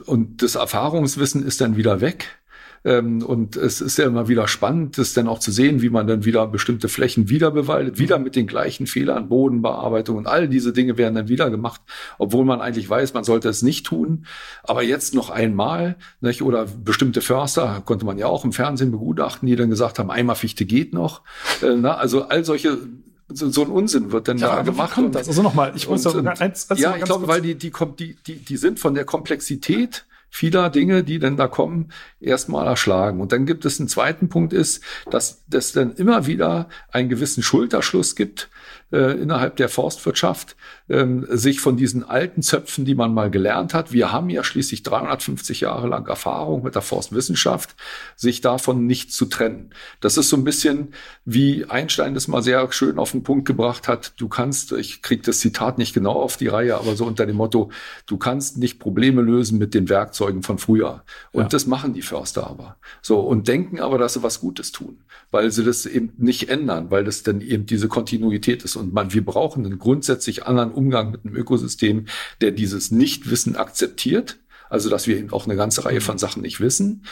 und 0.05 0.43
das 0.43 0.55
Erfahrungswissen 0.55 1.45
ist 1.45 1.61
dann 1.61 1.77
wieder 1.77 2.01
weg. 2.01 2.38
Ähm, 2.85 3.23
und 3.23 3.57
es 3.57 3.81
ist 3.81 3.99
ja 3.99 4.07
immer 4.07 4.29
wieder 4.29 4.49
spannend, 4.49 4.99
das 4.99 5.15
dann 5.15 5.29
auch 5.29 5.39
zu 5.39 5.51
sehen, 5.51 5.83
wie 5.83 5.91
man 5.91 6.07
dann 6.07 6.25
wieder 6.25 6.47
bestimmte 6.47 6.89
Flächen 6.89 7.29
wieder 7.29 7.51
bewaldet, 7.51 7.97
mhm. 7.97 7.99
wieder 8.01 8.19
mit 8.19 8.37
den 8.37 8.47
gleichen 8.47 8.87
Fehlern, 8.87 9.29
Bodenbearbeitung 9.29 10.17
und 10.17 10.27
all 10.27 10.49
diese 10.49 10.73
Dinge 10.73 10.97
werden 10.97 11.15
dann 11.15 11.29
wieder 11.29 11.51
gemacht, 11.51 11.81
obwohl 12.19 12.45
man 12.45 12.61
eigentlich 12.61 12.89
weiß, 12.89 13.15
man 13.15 13.25
sollte 13.25 13.49
es 13.49 13.63
nicht 13.63 13.87
tun. 13.87 14.27
Aber 14.63 14.83
jetzt 14.83 15.15
noch 15.15 15.31
einmal, 15.31 15.97
nicht? 16.21 16.43
oder 16.43 16.67
bestimmte 16.67 17.21
Förster, 17.21 17.83
konnte 17.85 18.07
man 18.07 18.19
ja 18.19 18.27
auch 18.27 18.45
im 18.45 18.53
Fernsehen 18.53 18.91
begutachten, 18.91 19.49
die 19.49 19.57
dann 19.57 19.71
gesagt 19.71 19.99
haben, 19.99 20.11
einmal 20.11 20.37
Fichte 20.37 20.65
geht 20.65 20.93
noch. 20.93 21.23
Äh, 21.63 21.75
na, 21.77 21.97
also 21.97 22.25
all 22.25 22.45
solche 22.45 22.79
so, 23.31 23.51
so 23.51 23.63
ein 23.63 23.69
Unsinn 23.69 24.11
wird 24.11 24.29
dann 24.29 24.39
ja, 24.39 24.57
da 24.57 24.63
gemacht. 24.63 24.95
Kommt 24.95 25.15
das? 25.15 25.29
Also 25.29 25.43
nochmal, 25.43 25.73
ich 25.77 25.89
muss 25.89 26.07
und, 26.07 26.27
eins, 26.27 26.71
eins 26.71 26.81
ja, 26.81 26.97
ich 26.97 27.05
glaube, 27.05 27.29
weil 27.29 27.43
die, 27.43 27.57
die, 27.57 27.71
die, 28.27 28.37
die 28.37 28.57
sind 28.57 28.81
von 28.81 28.95
der 28.95 29.05
Komplexität 29.05 30.07
vieler 30.31 30.71
Dinge, 30.71 31.05
die 31.05 31.19
denn 31.19 31.37
da 31.37 31.49
kommen, 31.49 31.93
erstmal 32.21 32.67
erschlagen. 32.67 33.21
Und 33.21 33.33
dann 33.33 33.47
gibt 33.47 33.65
es 33.65 33.81
einen 33.81 33.89
zweiten 33.89 34.29
Punkt 34.29 34.53
ist, 34.53 34.83
dass 35.11 35.45
das 35.49 35.73
dann 35.73 35.95
immer 35.95 36.27
wieder 36.27 36.69
einen 36.91 37.09
gewissen 37.09 37.43
Schulterschluss 37.43 38.17
gibt 38.17 38.51
äh, 38.93 39.21
innerhalb 39.21 39.57
der 39.57 39.69
Forstwirtschaft, 39.69 40.57
ähm, 40.89 41.27
sich 41.31 41.61
von 41.61 41.77
diesen 41.77 42.05
alten 42.05 42.43
Zöpfen, 42.43 42.85
die 42.85 42.95
man 42.95 43.13
mal 43.13 43.31
gelernt 43.31 43.75
hat, 43.75 43.93
wir 43.93 44.13
haben 44.13 44.31
ja 44.31 44.43
schließlich 44.43 44.83
350 44.83 45.61
Jahre 45.61 45.89
lang 45.89 46.07
Erfahrung 46.07 46.63
mit 46.63 46.75
der 46.75 46.83
Forstwissenschaft, 46.83 47.77
sich 48.17 48.41
davon 48.41 48.87
nicht 48.87 49.13
zu 49.13 49.27
trennen. 49.27 49.71
Das 50.01 50.17
ist 50.17 50.31
so 50.31 50.37
ein 50.37 50.45
bisschen, 50.45 50.95
wie 51.25 51.67
Einstein 51.67 52.15
das 52.15 52.29
mal 52.29 52.43
sehr 52.43 52.71
schön 52.73 52.99
auf 52.99 53.13
den 53.13 53.23
Punkt 53.23 53.47
gebracht 53.47 53.89
hat. 53.89 54.15
Du 54.17 54.29
kannst, 54.29 54.73
ich 54.73 55.03
kriege 55.03 55.23
das 55.23 55.41
Zitat 55.41 55.77
nicht 55.77 55.93
genau 55.93 56.13
auf 56.13 56.37
die 56.37 56.49
Reihe, 56.49 56.77
aber 56.77 56.97
so 56.97 57.05
unter 57.05 57.27
dem 57.27 57.37
Motto, 57.37 57.71
du 58.07 58.17
kannst 58.17 58.57
nicht 58.57 58.79
Probleme 58.79 59.21
lösen 59.21 59.59
mit 59.59 59.75
den 59.75 59.89
Werkzeugen 59.89 60.43
von 60.43 60.59
früher. 60.59 61.05
Und 61.33 61.43
ja. 61.43 61.49
das 61.49 61.67
machen 61.67 61.93
die 61.93 62.03
Förster 62.03 62.47
aber. 62.47 62.77
So, 63.03 63.21
und 63.21 63.49
denken 63.49 63.81
aber, 63.81 63.99
dass 63.99 64.15
sie 64.15 64.23
was 64.23 64.41
Gutes 64.41 64.73
tun, 64.73 64.99
weil 65.31 65.51
sie 65.51 65.65
das 65.65 65.85
eben 65.85 66.13
nicht 66.17 66.49
ändern, 66.49 66.91
weil 66.91 67.05
das 67.05 67.23
dann 67.23 67.43
eben 67.43 67.67
diese 67.67 67.89
Kontinuität 67.89 68.63
ist. 68.63 68.78
Und 68.79 68.93
man, 68.95 69.13
wir 69.13 69.25
brauchen 69.25 69.67
einen 69.67 69.79
grundsätzlich 69.79 70.47
anderen 70.47 70.73
Umgang 70.73 71.11
mit 71.11 71.25
einem 71.25 71.35
Ökosystem, 71.35 72.07
der 72.41 72.53
dieses 72.53 72.91
Nichtwissen 72.91 73.57
akzeptiert. 73.57 74.39
Also, 74.71 74.91
dass 74.91 75.07
wir 75.07 75.17
eben 75.17 75.33
auch 75.33 75.47
eine 75.47 75.57
ganze 75.57 75.85
Reihe 75.85 76.01
von 76.01 76.19
Sachen 76.19 76.43
nicht 76.43 76.61
wissen 76.61 77.05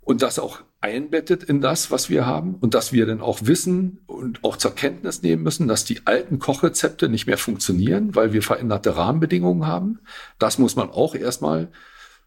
und 0.00 0.22
das 0.22 0.38
auch 0.38 0.60
einbettet 0.80 1.44
in 1.44 1.60
das, 1.60 1.92
was 1.92 2.10
wir 2.10 2.26
haben 2.26 2.56
und 2.56 2.74
dass 2.74 2.92
wir 2.92 3.06
dann 3.06 3.20
auch 3.20 3.38
wissen 3.42 4.00
und 4.06 4.42
auch 4.42 4.56
zur 4.56 4.74
Kenntnis 4.74 5.22
nehmen 5.22 5.44
müssen, 5.44 5.68
dass 5.68 5.84
die 5.84 6.00
alten 6.06 6.40
Kochrezepte 6.40 7.08
nicht 7.08 7.26
mehr 7.26 7.38
funktionieren, 7.38 8.14
weil 8.16 8.32
wir 8.32 8.42
veränderte 8.42 8.96
Rahmenbedingungen 8.96 9.66
haben. 9.66 10.00
Das 10.40 10.58
muss 10.58 10.74
man 10.74 10.90
auch 10.90 11.14
erstmal 11.14 11.70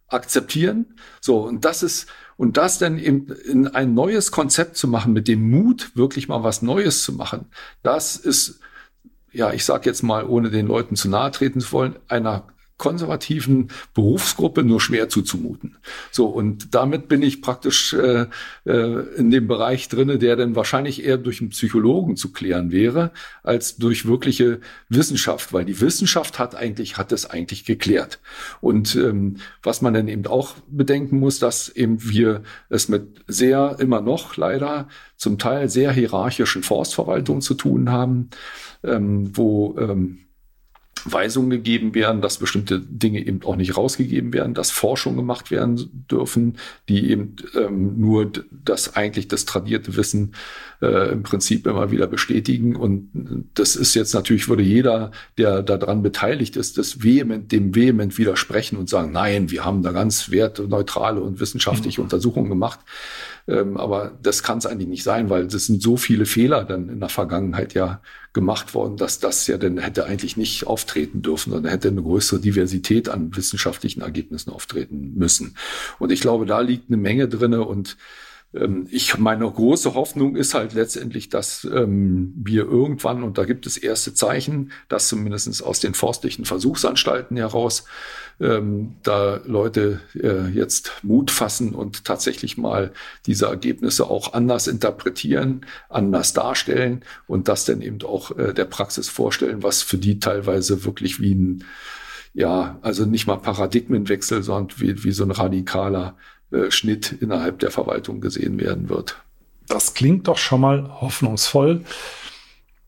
akzeptieren. 0.07 0.95
So, 1.19 1.39
und 1.39 1.65
das 1.65 1.83
ist, 1.83 2.07
und 2.37 2.57
das 2.57 2.79
dann 2.79 2.99
eben 2.99 3.27
in 3.27 3.67
ein 3.67 3.93
neues 3.93 4.31
Konzept 4.31 4.77
zu 4.77 4.87
machen, 4.87 5.13
mit 5.13 5.27
dem 5.27 5.49
Mut, 5.49 5.91
wirklich 5.95 6.27
mal 6.27 6.43
was 6.43 6.61
Neues 6.61 7.03
zu 7.03 7.13
machen, 7.13 7.45
das 7.83 8.15
ist, 8.17 8.59
ja, 9.31 9.53
ich 9.53 9.65
sage 9.65 9.89
jetzt 9.89 10.03
mal, 10.03 10.25
ohne 10.25 10.49
den 10.49 10.67
Leuten 10.67 10.95
zu 10.95 11.09
nahe 11.09 11.31
treten 11.31 11.61
zu 11.61 11.71
wollen, 11.71 11.95
einer 12.07 12.47
konservativen 12.77 13.69
Berufsgruppe 13.93 14.63
nur 14.63 14.81
schwer 14.81 15.07
zuzumuten. 15.07 15.77
So, 16.11 16.27
und 16.27 16.75
damit 16.75 17.07
bin 17.07 17.21
ich 17.21 17.41
praktisch 17.41 17.93
äh, 17.93 18.25
äh, 18.65 19.15
in 19.15 19.31
dem 19.31 19.47
Bereich 19.47 19.87
drinne, 19.87 20.17
der 20.17 20.35
dann 20.35 20.55
wahrscheinlich 20.55 21.05
eher 21.05 21.17
durch 21.17 21.39
einen 21.39 21.51
Psychologen 21.51 22.17
zu 22.17 22.33
klären 22.33 22.71
wäre, 22.71 23.11
als 23.43 23.77
durch 23.77 24.05
wirkliche 24.05 24.59
Wissenschaft, 24.89 25.53
weil 25.53 25.63
die 25.63 25.79
Wissenschaft 25.79 26.37
hat 26.37 26.55
eigentlich, 26.55 26.97
hat 26.97 27.13
es 27.13 27.29
eigentlich 27.29 27.63
geklärt. 27.63 28.19
Und 28.59 28.95
ähm, 28.95 29.37
was 29.63 29.81
man 29.81 29.93
dann 29.93 30.09
eben 30.09 30.27
auch 30.27 30.55
bedenken 30.67 31.19
muss, 31.19 31.39
dass 31.39 31.69
eben 31.69 32.03
wir 32.03 32.43
es 32.69 32.89
mit 32.89 33.23
sehr, 33.27 33.77
immer 33.79 34.01
noch 34.01 34.35
leider, 34.35 34.89
zum 35.15 35.37
Teil 35.37 35.69
sehr 35.69 35.93
hierarchischen 35.93 36.61
Forstverwaltungen 36.61 37.41
zu 37.41 37.53
tun 37.53 37.89
haben, 37.89 38.29
ähm, 38.83 39.35
wo 39.35 39.77
ähm, 39.79 40.24
Weisungen 41.05 41.51
gegeben 41.51 41.93
werden, 41.93 42.21
dass 42.21 42.37
bestimmte 42.37 42.79
Dinge 42.79 43.25
eben 43.25 43.43
auch 43.43 43.55
nicht 43.55 43.77
rausgegeben 43.77 44.33
werden, 44.33 44.53
dass 44.53 44.71
Forschung 44.71 45.15
gemacht 45.15 45.51
werden 45.51 46.05
dürfen, 46.09 46.57
die 46.89 47.11
eben 47.11 47.35
ähm, 47.55 47.99
nur 47.99 48.31
das 48.51 48.95
eigentlich 48.95 49.27
das 49.27 49.45
tradierte 49.45 49.95
Wissen 49.95 50.33
äh, 50.81 51.11
im 51.11 51.23
Prinzip 51.23 51.67
immer 51.67 51.91
wieder 51.91 52.07
bestätigen. 52.07 52.75
Und 52.75 53.09
das 53.53 53.75
ist 53.75 53.93
jetzt 53.93 54.13
natürlich, 54.13 54.49
würde 54.49 54.63
jeder, 54.63 55.11
der 55.37 55.61
daran 55.61 56.01
beteiligt 56.01 56.55
ist, 56.55 56.77
das 56.77 57.03
vehement, 57.03 57.51
dem 57.51 57.75
vehement 57.75 58.17
widersprechen 58.17 58.77
und 58.77 58.89
sagen, 58.89 59.11
nein, 59.11 59.51
wir 59.51 59.63
haben 59.63 59.83
da 59.83 59.91
ganz 59.91 60.31
wertneutrale 60.31 61.21
und 61.21 61.39
wissenschaftliche 61.39 62.01
mhm. 62.01 62.05
Untersuchungen 62.05 62.49
gemacht. 62.49 62.79
Ähm, 63.47 63.77
aber 63.77 64.17
das 64.23 64.41
kann 64.41 64.57
es 64.57 64.65
eigentlich 64.65 64.87
nicht 64.87 65.03
sein, 65.03 65.29
weil 65.29 65.45
es 65.45 65.65
sind 65.67 65.81
so 65.81 65.97
viele 65.97 66.25
Fehler 66.25 66.63
dann 66.63 66.89
in 66.89 66.99
der 66.99 67.09
Vergangenheit 67.09 67.73
ja 67.73 68.01
gemacht 68.33 68.73
worden, 68.73 68.97
dass 68.97 69.19
das 69.19 69.45
ja 69.47 69.57
dann 69.57 69.77
hätte 69.77 70.05
eigentlich 70.05 70.35
nicht 70.35 70.65
auftreten 70.65 71.21
dürfen, 71.21 71.51
sondern 71.51 71.71
hätte 71.71 71.89
eine 71.89 72.01
größere 72.01 72.39
Diversität 72.39 73.07
an 73.07 73.35
wissenschaftlichen 73.35 74.01
Ergebnissen 74.01 74.51
auftreten 74.51 75.13
müssen. 75.15 75.55
Und 75.99 76.11
ich 76.11 76.21
glaube, 76.21 76.45
da 76.45 76.59
liegt 76.59 76.89
eine 76.89 76.97
Menge 76.97 77.27
drinne 77.27 77.63
und 77.63 77.97
ich 78.89 79.17
meine 79.17 79.51
große 79.51 79.95
Hoffnung 79.95 80.37
ist 80.37 80.53
halt 80.53 80.73
letztendlich, 80.73 81.27
dass 81.27 81.65
ähm, 81.65 82.33
wir 82.37 82.63
irgendwann, 82.63 83.23
und 83.23 83.37
da 83.37 83.43
gibt 83.43 83.65
es 83.65 83.75
erste 83.75 84.13
Zeichen, 84.13 84.71
dass 84.87 85.09
zumindest 85.09 85.61
aus 85.61 85.81
den 85.81 85.93
forstlichen 85.93 86.45
Versuchsanstalten 86.45 87.35
heraus 87.35 87.83
ähm, 88.39 88.95
da 89.03 89.41
Leute 89.45 89.99
äh, 90.13 90.47
jetzt 90.47 90.91
Mut 91.03 91.31
fassen 91.31 91.75
und 91.75 92.05
tatsächlich 92.05 92.57
mal 92.57 92.93
diese 93.25 93.47
Ergebnisse 93.47 94.09
auch 94.09 94.33
anders 94.33 94.67
interpretieren, 94.67 95.65
anders 95.89 96.31
darstellen 96.31 97.03
und 97.27 97.49
das 97.49 97.65
dann 97.65 97.81
eben 97.81 98.01
auch 98.03 98.37
äh, 98.37 98.53
der 98.53 98.65
Praxis 98.65 99.09
vorstellen, 99.09 99.63
was 99.63 99.81
für 99.81 99.97
die 99.97 100.19
teilweise 100.19 100.85
wirklich 100.85 101.19
wie 101.19 101.35
ein 101.35 101.65
ja, 102.37 102.77
also 102.81 103.05
nicht 103.05 103.27
mal 103.27 103.37
Paradigmenwechsel, 103.37 104.43
sondern 104.43 104.77
wie, 104.77 105.05
wie 105.05 105.13
so 105.13 105.23
ein 105.23 105.31
radikaler 105.31 106.17
äh, 106.51 106.71
Schnitt 106.71 107.11
innerhalb 107.21 107.59
der 107.59 107.71
Verwaltung 107.71 108.21
gesehen 108.21 108.59
werden 108.59 108.89
wird. 108.89 109.21
Das 109.67 109.93
klingt 109.93 110.27
doch 110.27 110.37
schon 110.37 110.61
mal 110.61 111.01
hoffnungsvoll. 111.01 111.83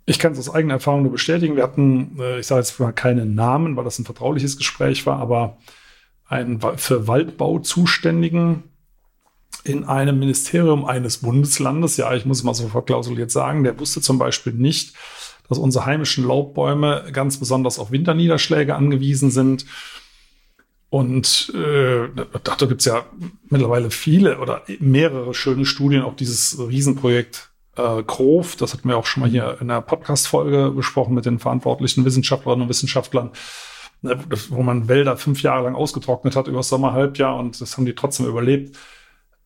Ich 0.05 0.19
kann 0.19 0.33
es 0.33 0.39
aus 0.39 0.53
eigener 0.53 0.75
Erfahrung 0.75 1.03
nur 1.03 1.11
bestätigen. 1.11 1.55
Wir 1.55 1.63
hatten, 1.63 2.17
äh, 2.19 2.39
ich 2.39 2.47
sage 2.47 2.61
jetzt 2.61 2.79
mal 2.79 2.93
keine 2.93 3.25
Namen, 3.25 3.75
weil 3.75 3.83
das 3.83 3.99
ein 3.99 4.05
vertrauliches 4.05 4.57
Gespräch 4.57 5.05
war, 5.05 5.19
aber 5.19 5.57
einen 6.27 6.61
für 6.77 7.07
Waldbau 7.07 7.59
zuständigen 7.59 8.63
in 9.63 9.83
einem 9.83 10.19
Ministerium 10.19 10.85
eines 10.85 11.17
Bundeslandes, 11.17 11.97
ja, 11.97 12.13
ich 12.13 12.25
muss 12.25 12.43
mal 12.43 12.53
so 12.53 12.67
verklausuliert 12.67 13.31
sagen, 13.31 13.63
der 13.63 13.79
wusste 13.79 14.01
zum 14.01 14.17
Beispiel 14.17 14.53
nicht, 14.53 14.95
dass 15.49 15.57
unsere 15.57 15.85
heimischen 15.85 16.25
Laubbäume 16.25 17.09
ganz 17.11 17.37
besonders 17.37 17.79
auf 17.79 17.91
Winterniederschläge 17.91 18.75
angewiesen 18.75 19.31
sind 19.31 19.65
und 20.89 21.51
äh, 21.53 22.07
da 22.43 22.65
gibt 22.65 22.81
es 22.81 22.85
ja 22.85 23.05
mittlerweile 23.49 23.91
viele 23.91 24.39
oder 24.39 24.61
mehrere 24.79 25.33
schöne 25.33 25.65
Studien, 25.65 26.01
auch 26.01 26.15
dieses 26.15 26.57
Riesenprojekt 26.59 27.49
äh, 27.75 28.03
Grof, 28.03 28.55
das 28.55 28.73
hatten 28.73 28.87
wir 28.87 28.97
auch 28.97 29.05
schon 29.05 29.21
mal 29.21 29.29
hier 29.29 29.57
in 29.59 29.69
einer 29.69 29.81
Podcast-Folge 29.81 30.71
besprochen 30.71 31.13
mit 31.13 31.25
den 31.25 31.39
verantwortlichen 31.39 32.05
Wissenschaftlerinnen 32.05 32.63
und 32.63 32.69
Wissenschaftlern, 32.69 33.31
ne, 34.01 34.17
wo 34.49 34.63
man 34.63 34.87
Wälder 34.87 35.17
fünf 35.17 35.41
Jahre 35.41 35.65
lang 35.65 35.75
ausgetrocknet 35.75 36.37
hat 36.37 36.47
über 36.47 36.57
das 36.57 36.69
Sommerhalbjahr 36.69 37.35
und 37.35 37.59
das 37.59 37.75
haben 37.75 37.85
die 37.85 37.95
trotzdem 37.95 38.25
überlebt. 38.25 38.77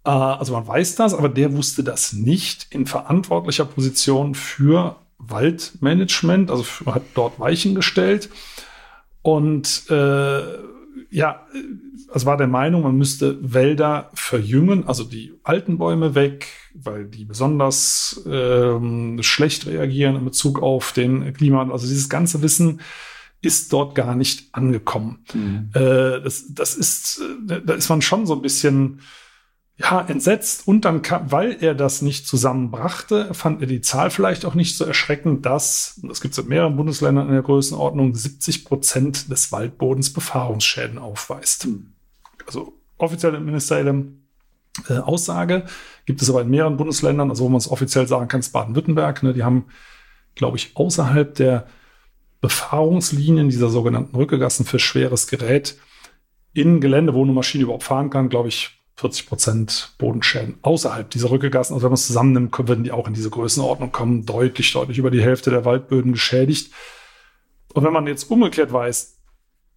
Äh, 0.06 0.10
also 0.10 0.54
man 0.54 0.68
weiß 0.68 0.94
das, 0.96 1.16
aber 1.16 1.30
der 1.30 1.54
wusste 1.54 1.84
das 1.84 2.14
nicht 2.14 2.68
in 2.70 2.86
verantwortlicher 2.86 3.66
Position 3.66 4.36
für 4.36 4.98
Waldmanagement, 5.18 6.52
also 6.52 6.62
für, 6.62 6.94
hat 6.94 7.04
dort 7.16 7.40
Weichen 7.40 7.74
gestellt 7.74 8.30
und 9.24 9.90
äh, 9.90 10.42
ja, 11.10 11.46
es 12.14 12.26
war 12.26 12.38
der 12.38 12.48
Meinung, 12.48 12.84
man 12.84 12.98
müsste 12.98 13.38
Wälder 13.42 14.10
verjüngen, 14.14 14.88
also 14.88 15.04
die 15.04 15.34
alten 15.44 15.78
Bäume 15.78 16.16
weg, 16.16 16.48
weil 16.74 17.06
die 17.06 17.26
besonders 17.26 18.24
ähm, 18.26 19.20
schlecht 19.22 19.68
reagieren 19.68 20.16
in 20.16 20.26
Bezug 20.26 20.62
auf 20.62 20.94
den 20.94 21.34
Klima. 21.34 21.70
Also 21.70 21.88
dieses 21.88 22.10
ganze 22.10 22.42
Wissen 22.42 22.82
ist 23.42 23.74
dort 23.74 23.96
gar 23.96 24.16
nicht 24.16 24.50
angekommen. 24.54 25.20
Mhm. 25.34 25.70
Äh, 25.74 26.22
das, 26.22 26.46
das 26.54 26.76
ist, 26.76 27.22
äh, 27.50 27.62
da 27.64 27.74
ist 27.74 27.90
man 27.90 28.02
schon 28.02 28.26
so 28.26 28.36
ein 28.36 28.42
bisschen 28.42 29.02
ja, 29.82 30.02
entsetzt. 30.02 30.68
Und 30.68 30.86
dann, 30.86 31.02
kam, 31.02 31.32
weil 31.32 31.58
er 31.62 31.76
das 31.76 32.02
nicht 32.02 32.28
zusammenbrachte, 32.28 33.34
fand 33.34 33.62
er 33.62 33.68
die 33.68 33.82
Zahl 33.82 34.10
vielleicht 34.10 34.46
auch 34.46 34.54
nicht 34.54 34.78
so 34.78 34.86
erschreckend, 34.86 35.46
dass, 35.46 36.00
und 36.02 36.10
das 36.10 36.22
gibt 36.22 36.34
es 36.34 36.38
in 36.38 36.48
mehreren 36.48 36.76
Bundesländern 36.76 37.28
in 37.28 37.34
der 37.34 37.42
Größenordnung, 37.42 38.14
70 38.14 38.66
Prozent 38.66 39.32
des 39.32 39.52
Waldbodens 39.52 40.14
Befahrungsschäden 40.14 40.98
aufweist. 40.98 41.68
Also 42.46 42.74
offizielle 42.98 43.40
ministerielle 43.40 44.06
äh, 44.90 44.98
Aussage 44.98 45.66
gibt 46.06 46.22
es 46.22 46.30
aber 46.30 46.42
in 46.42 46.50
mehreren 46.50 46.78
Bundesländern, 46.78 47.30
also 47.30 47.46
wo 47.46 47.50
man 47.50 47.58
es 47.58 47.70
offiziell 47.70 48.08
sagen 48.08 48.28
kann, 48.28 48.40
ist 48.40 48.54
Baden-Württemberg, 48.54 49.24
ne, 49.24 49.34
die 49.34 49.44
haben, 49.44 49.66
glaube 50.36 50.58
ich, 50.58 50.76
außerhalb 50.76 51.36
der 51.36 51.68
Befahrungslinien 52.40 53.50
dieser 53.50 53.70
sogenannten 53.70 54.16
Rückegassen 54.16 54.66
für 54.66 54.80
schweres 54.80 55.28
Gerät 55.28 55.78
in 56.54 56.82
Gelände, 56.82 57.14
wo 57.14 57.24
eine 57.24 57.34
Maschine 57.34 57.66
überhaupt 57.66 57.84
fahren 57.84 58.10
kann, 58.10 58.30
glaube 58.30 58.50
ich, 58.50 58.81
40 58.98 59.28
Prozent 59.28 59.94
Bodenschäden 59.98 60.58
außerhalb 60.62 61.10
dieser 61.10 61.32
Rückegassen. 61.32 61.74
Also 61.74 61.84
wenn 61.84 61.92
man 61.92 61.96
es 61.96 62.08
zusammennimmt, 62.08 62.58
würden 62.68 62.84
die 62.84 62.92
auch 62.92 63.08
in 63.08 63.14
diese 63.14 63.30
Größenordnung 63.30 63.92
kommen, 63.92 64.26
deutlich, 64.26 64.72
deutlich 64.74 64.98
über 64.98 65.12
die 65.12 65.22
Hälfte 65.22 65.50
der 65.50 65.66
Waldböden 65.66 66.14
geschädigt. 66.14 66.72
Und 67.74 67.84
wenn 67.84 67.94
man 67.94 68.08
jetzt 68.08 68.30
umgekehrt 68.30 68.72
weiß, 68.72 69.18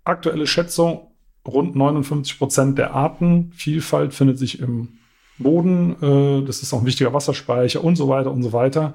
aktuelle 0.04 0.46
Schätzung, 0.46 1.14
rund 1.46 1.76
59 1.76 2.38
Prozent 2.38 2.78
der 2.78 2.94
Artenvielfalt 2.94 4.14
findet 4.14 4.38
sich 4.38 4.60
im 4.60 4.98
Boden. 5.38 5.96
Äh, 6.02 6.46
das 6.46 6.62
ist 6.62 6.72
auch 6.72 6.80
ein 6.80 6.86
wichtiger 6.86 7.12
Wasserspeicher 7.12 7.82
und 7.82 7.96
so 7.96 8.08
weiter 8.08 8.30
und 8.30 8.42
so 8.42 8.52
weiter. 8.52 8.94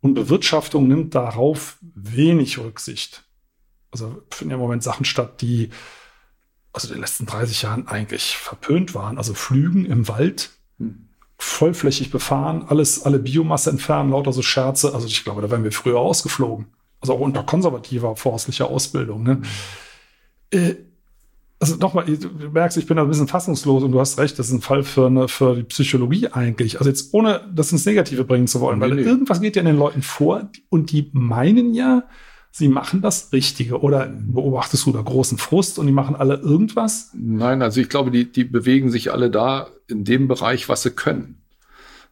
Und 0.00 0.14
Bewirtschaftung 0.14 0.88
nimmt 0.88 1.14
darauf 1.14 1.78
wenig 1.94 2.58
Rücksicht. 2.58 3.24
Also 3.90 4.22
finden 4.30 4.50
ja 4.50 4.56
im 4.56 4.62
Moment 4.62 4.82
Sachen 4.82 5.04
statt, 5.04 5.40
die 5.40 5.70
also 6.76 6.92
den 6.92 7.00
letzten 7.00 7.24
30 7.24 7.62
Jahren 7.62 7.88
eigentlich 7.88 8.36
verpönt 8.36 8.94
waren. 8.94 9.16
Also 9.16 9.32
Flügen 9.32 9.86
im 9.86 10.08
Wald, 10.08 10.50
vollflächig 11.38 12.10
befahren, 12.10 12.66
alles, 12.68 13.02
alle 13.02 13.18
Biomasse 13.18 13.70
entfernen, 13.70 14.10
lauter 14.10 14.32
so 14.32 14.42
Scherze. 14.42 14.94
Also 14.94 15.06
ich 15.06 15.24
glaube, 15.24 15.40
da 15.40 15.50
wären 15.50 15.64
wir 15.64 15.72
früher 15.72 15.98
ausgeflogen. 15.98 16.66
also 17.00 17.14
auch 17.14 17.20
unter 17.20 17.42
konservativer 17.44 18.14
forstlicher 18.14 18.68
Ausbildung. 18.68 19.22
Ne? 19.22 19.34
Mhm. 19.36 19.44
Äh, 20.50 20.74
also 21.58 21.76
nochmal, 21.76 22.04
du 22.04 22.50
merkst, 22.50 22.76
ich 22.76 22.86
bin 22.86 22.98
da 22.98 23.04
ein 23.04 23.08
bisschen 23.08 23.28
fassungslos 23.28 23.82
und 23.82 23.92
du 23.92 23.98
hast 23.98 24.18
recht, 24.18 24.38
das 24.38 24.48
ist 24.48 24.52
ein 24.52 24.60
Fall 24.60 24.82
für, 24.82 25.06
eine, 25.06 25.28
für 25.28 25.56
die 25.56 25.62
Psychologie 25.62 26.28
eigentlich. 26.28 26.78
Also 26.78 26.90
jetzt 26.90 27.14
ohne 27.14 27.50
das 27.54 27.72
ins 27.72 27.86
Negative 27.86 28.24
bringen 28.24 28.48
zu 28.48 28.60
wollen, 28.60 28.82
weil 28.82 28.94
nee. 28.94 29.00
irgendwas 29.00 29.40
geht 29.40 29.56
ja 29.56 29.60
in 29.60 29.66
den 29.66 29.78
Leuten 29.78 30.02
vor 30.02 30.50
und 30.68 30.92
die 30.92 31.08
meinen 31.14 31.72
ja, 31.72 32.02
sie 32.56 32.68
machen 32.68 33.02
das 33.02 33.32
Richtige. 33.32 33.80
Oder 33.80 34.06
beobachtest 34.06 34.86
du 34.86 34.92
da 34.92 35.02
großen 35.02 35.36
Frust 35.36 35.78
und 35.78 35.86
die 35.86 35.92
machen 35.92 36.16
alle 36.16 36.36
irgendwas? 36.36 37.10
Nein, 37.14 37.60
also 37.60 37.80
ich 37.80 37.88
glaube, 37.88 38.10
die, 38.10 38.30
die 38.30 38.44
bewegen 38.44 38.90
sich 38.90 39.12
alle 39.12 39.30
da 39.30 39.68
in 39.88 40.04
dem 40.04 40.26
Bereich, 40.26 40.68
was 40.68 40.82
sie 40.82 40.90
können 40.90 41.42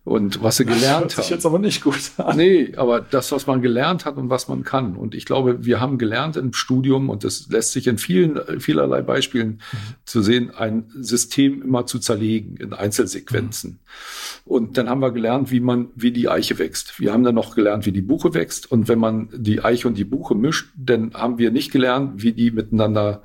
und 0.05 0.43
was 0.43 0.59
sie 0.59 0.67
gelernt 0.67 0.85
haben. 0.85 1.03
Das 1.05 1.17
hört 1.17 1.25
sich 1.25 1.31
jetzt 1.31 1.47
aber 1.47 1.59
nicht 1.59 1.83
gut 1.83 2.13
an. 2.19 2.37
Nee, 2.37 2.75
aber 2.77 3.01
das, 3.01 3.33
was 3.33 3.47
man 3.47 3.63
gelernt 3.63 4.05
hat 4.05 4.19
und 4.19 4.29
was 4.29 4.49
man 4.49 4.63
kann. 4.63 4.97
Und 4.97 5.15
ich 5.15 5.25
glaube, 5.25 5.65
wir 5.65 5.81
haben 5.81 5.97
gelernt 5.97 6.37
im 6.37 6.53
Studium, 6.53 7.09
und 7.09 7.25
das 7.25 7.49
lässt 7.49 7.73
sich 7.73 7.87
in 7.87 7.97
vielen, 7.97 8.61
vielerlei 8.61 9.01
Beispielen 9.01 9.49
mhm. 9.49 9.77
zu 10.05 10.21
sehen, 10.21 10.51
ein 10.51 10.91
System 10.95 11.63
immer 11.63 11.87
zu 11.87 11.99
zerlegen 11.99 12.57
in 12.59 12.75
Einzelsequenzen. 12.75 13.71
Mhm. 13.71 13.79
Und 14.45 14.77
dann 14.77 14.91
haben 14.91 15.01
wir 15.01 15.11
gelernt, 15.11 15.51
wie 15.51 15.61
man, 15.61 15.89
wie 15.95 16.13
die 16.13 16.29
Eiche 16.29 16.59
wächst. 16.59 17.01
Wir 17.01 17.13
haben 17.15 17.25
dann 17.25 17.35
noch 17.35 17.55
gelernt, 17.55 17.87
wie 17.87 17.93
die 17.93 18.03
Buche 18.03 18.35
wächst. 18.35 18.71
Und 18.71 18.89
wenn 18.89 18.99
man 18.99 19.31
die 19.33 19.65
Eiche 19.65 19.89
und 19.89 19.97
die 19.97 20.05
Buche 20.05 20.35
mischt, 20.35 20.69
dann 20.77 21.15
haben 21.15 21.39
wir 21.39 21.51
nicht 21.51 21.73
gelernt, 21.73 22.23
wie 22.23 22.33
die 22.33 22.51
miteinander 22.51 23.23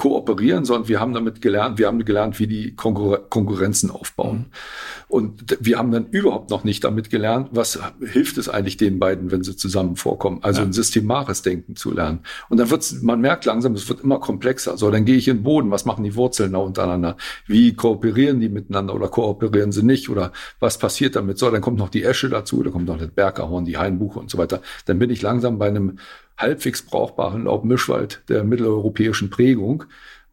kooperieren, 0.00 0.64
sondern 0.64 0.88
wir 0.88 0.98
haben 0.98 1.12
damit 1.12 1.42
gelernt, 1.42 1.78
wir 1.78 1.86
haben 1.86 2.02
gelernt, 2.02 2.38
wie 2.38 2.46
die 2.46 2.74
Konkur 2.74 3.28
Konkurrenzen 3.28 3.90
aufbauen. 3.90 4.38
Mhm. 4.38 4.44
Und 5.08 5.58
wir 5.60 5.76
haben 5.76 5.90
dann 5.90 6.06
überhaupt 6.06 6.48
noch 6.48 6.64
nicht 6.64 6.84
damit 6.84 7.10
gelernt, 7.10 7.50
was 7.52 7.78
hilft 8.00 8.38
es 8.38 8.48
eigentlich 8.48 8.78
den 8.78 8.98
beiden, 8.98 9.30
wenn 9.30 9.44
sie 9.44 9.56
zusammen 9.56 9.96
vorkommen. 9.96 10.38
Also 10.40 10.62
ja. 10.62 10.66
ein 10.66 10.72
systemares 10.72 11.42
Denken 11.42 11.76
zu 11.76 11.92
lernen. 11.92 12.20
Und 12.48 12.56
dann 12.56 12.70
wird's, 12.70 13.02
man 13.02 13.20
merkt 13.20 13.44
langsam, 13.44 13.74
es 13.74 13.90
wird 13.90 14.00
immer 14.00 14.20
komplexer. 14.20 14.78
So, 14.78 14.90
dann 14.90 15.04
gehe 15.04 15.16
ich 15.16 15.28
in 15.28 15.38
den 15.38 15.42
Boden. 15.42 15.70
Was 15.70 15.84
machen 15.84 16.02
die 16.02 16.14
Wurzeln 16.14 16.54
da 16.54 16.60
untereinander? 16.60 17.18
Wie 17.46 17.74
kooperieren 17.74 18.40
die 18.40 18.48
miteinander 18.48 18.94
oder 18.94 19.08
kooperieren 19.08 19.70
sie 19.70 19.82
nicht? 19.82 20.08
Oder 20.08 20.32
was 20.60 20.78
passiert 20.78 21.14
damit? 21.14 21.36
So, 21.36 21.50
dann 21.50 21.60
kommt 21.60 21.76
noch 21.76 21.90
die 21.90 22.04
Esche 22.04 22.30
dazu, 22.30 22.62
da 22.62 22.70
kommt 22.70 22.86
noch 22.86 22.96
das 22.96 23.10
Bergerhorn, 23.10 23.66
die 23.66 23.76
Hainbuche 23.76 24.18
und 24.18 24.30
so 24.30 24.38
weiter. 24.38 24.62
Dann 24.86 24.98
bin 24.98 25.10
ich 25.10 25.20
langsam 25.20 25.58
bei 25.58 25.68
einem 25.68 25.98
halbwegs 26.40 26.82
brauchbaren 26.82 27.44
Laubmischwald 27.44 28.22
der 28.28 28.44
mitteleuropäischen 28.44 29.30
Prägung. 29.30 29.84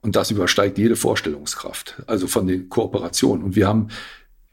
Und 0.02 0.16
das 0.16 0.32
übersteigt 0.32 0.78
jede 0.78 0.96
Vorstellungskraft, 0.96 2.02
also 2.08 2.28
von 2.28 2.48
den 2.48 2.70
Kooperationen. 2.70 3.44
Und 3.44 3.56
wir 3.56 3.68
haben 3.68 3.90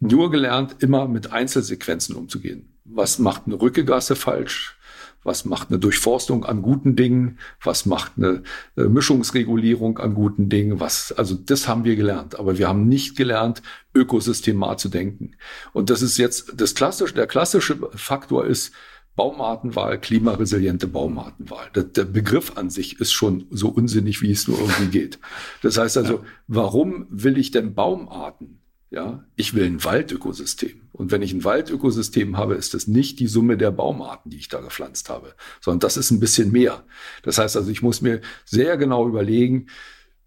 nur 0.01 0.31
gelernt, 0.31 0.77
immer 0.81 1.07
mit 1.07 1.33
Einzelsequenzen 1.33 2.17
umzugehen. 2.17 2.75
Was 2.85 3.19
macht 3.19 3.43
eine 3.47 3.61
Rückegasse 3.61 4.17
falsch? 4.17 4.77
Was 5.23 5.47
macht 5.47 5.71
eine 5.71 5.79
Durchforstung 5.79 6.45
an 6.45 6.61
guten 6.61 6.97
Dingen? 6.97 7.39
Was 7.63 7.87
macht 7.87 8.13
eine 8.17 8.43
Mischungsregulierung 8.77 9.99
an 9.99 10.15
guten 10.15 10.51
Dingen? 10.51 10.81
Was, 10.81 11.13
also 11.13 11.35
das 11.35 11.67
haben 11.67 11.85
wir 11.85 11.97
gelernt. 11.97 12.39
Aber 12.39 12.59
wir 12.59 12.69
haben 12.69 12.87
nicht 12.87 13.17
gelernt, 13.17 13.63
ökosystemar 13.95 14.77
zu 14.77 14.91
denken. 14.91 15.33
Und 15.73 15.89
das 15.89 16.03
ist 16.03 16.19
jetzt 16.19 16.53
das 16.61 16.75
klassische, 16.75 17.15
der 17.15 17.27
klassische 17.27 17.89
Faktor 17.95 18.45
ist, 18.45 18.73
Baumartenwahl, 19.17 20.01
klimaresiliente 20.01 20.89
Baumartenwahl. 20.89 21.71
Der, 21.75 21.85
der, 21.85 22.05
Begriff 22.05 22.57
an 22.57 22.69
sich 22.69 23.01
ist 23.01 23.13
schon 23.13 23.47
so 23.51 23.69
unsinnig, 23.69 24.23
wie 24.23 24.33
es 24.33 24.49
nur 24.49 24.59
irgendwie 24.59 24.87
geht. 24.87 25.19
Das 25.63 25.79
heißt 25.79 25.97
also, 25.97 26.25
warum 26.49 27.07
will 27.11 27.39
ich 27.39 27.53
denn 27.53 27.75
Baumarten? 27.75 28.61
Ja, 28.91 29.25
ich 29.35 29.55
will 29.55 29.65
ein 29.65 29.83
Waldökosystem. 29.83 30.83
Und 30.93 31.11
wenn 31.11 31.23
ich 31.23 31.33
ein 31.33 31.43
Waldökosystem 31.43 32.37
habe, 32.37 32.55
ist 32.55 32.75
das 32.75 32.87
nicht 32.87 33.19
die 33.19 33.27
Summe 33.27 33.57
der 33.57 33.73
Baumarten, 33.73 34.31
die 34.31 34.37
ich 34.37 34.49
da 34.49 34.61
gepflanzt 34.61 35.11
habe, 35.11 35.35
sondern 35.61 35.81
das 35.81 35.97
ist 35.97 36.11
ein 36.13 36.21
bisschen 36.21 36.53
mehr. 36.53 36.85
Das 37.23 37.39
heißt 37.39 37.57
also, 37.57 37.71
ich 37.71 37.83
muss 37.83 38.03
mir 38.03 38.21
sehr 38.45 38.77
genau 38.77 39.09
überlegen, 39.09 39.67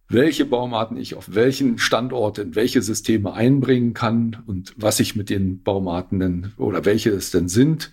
welche 0.10 0.46
Baumarten 0.46 0.98
ich 0.98 1.16
auf 1.16 1.34
welchen 1.34 1.78
Standort 1.78 2.40
in 2.40 2.56
welche 2.56 2.82
Systeme 2.82 3.34
einbringen 3.34 3.94
kann 3.94 4.44
und 4.46 4.74
was 4.78 5.00
ich 5.00 5.16
mit 5.16 5.30
den 5.30 5.64
Baumarten 5.64 6.20
denn 6.20 6.54
oder 6.58 6.86
welche 6.86 7.12
es 7.12 7.32
denn 7.32 7.50
sind 7.50 7.92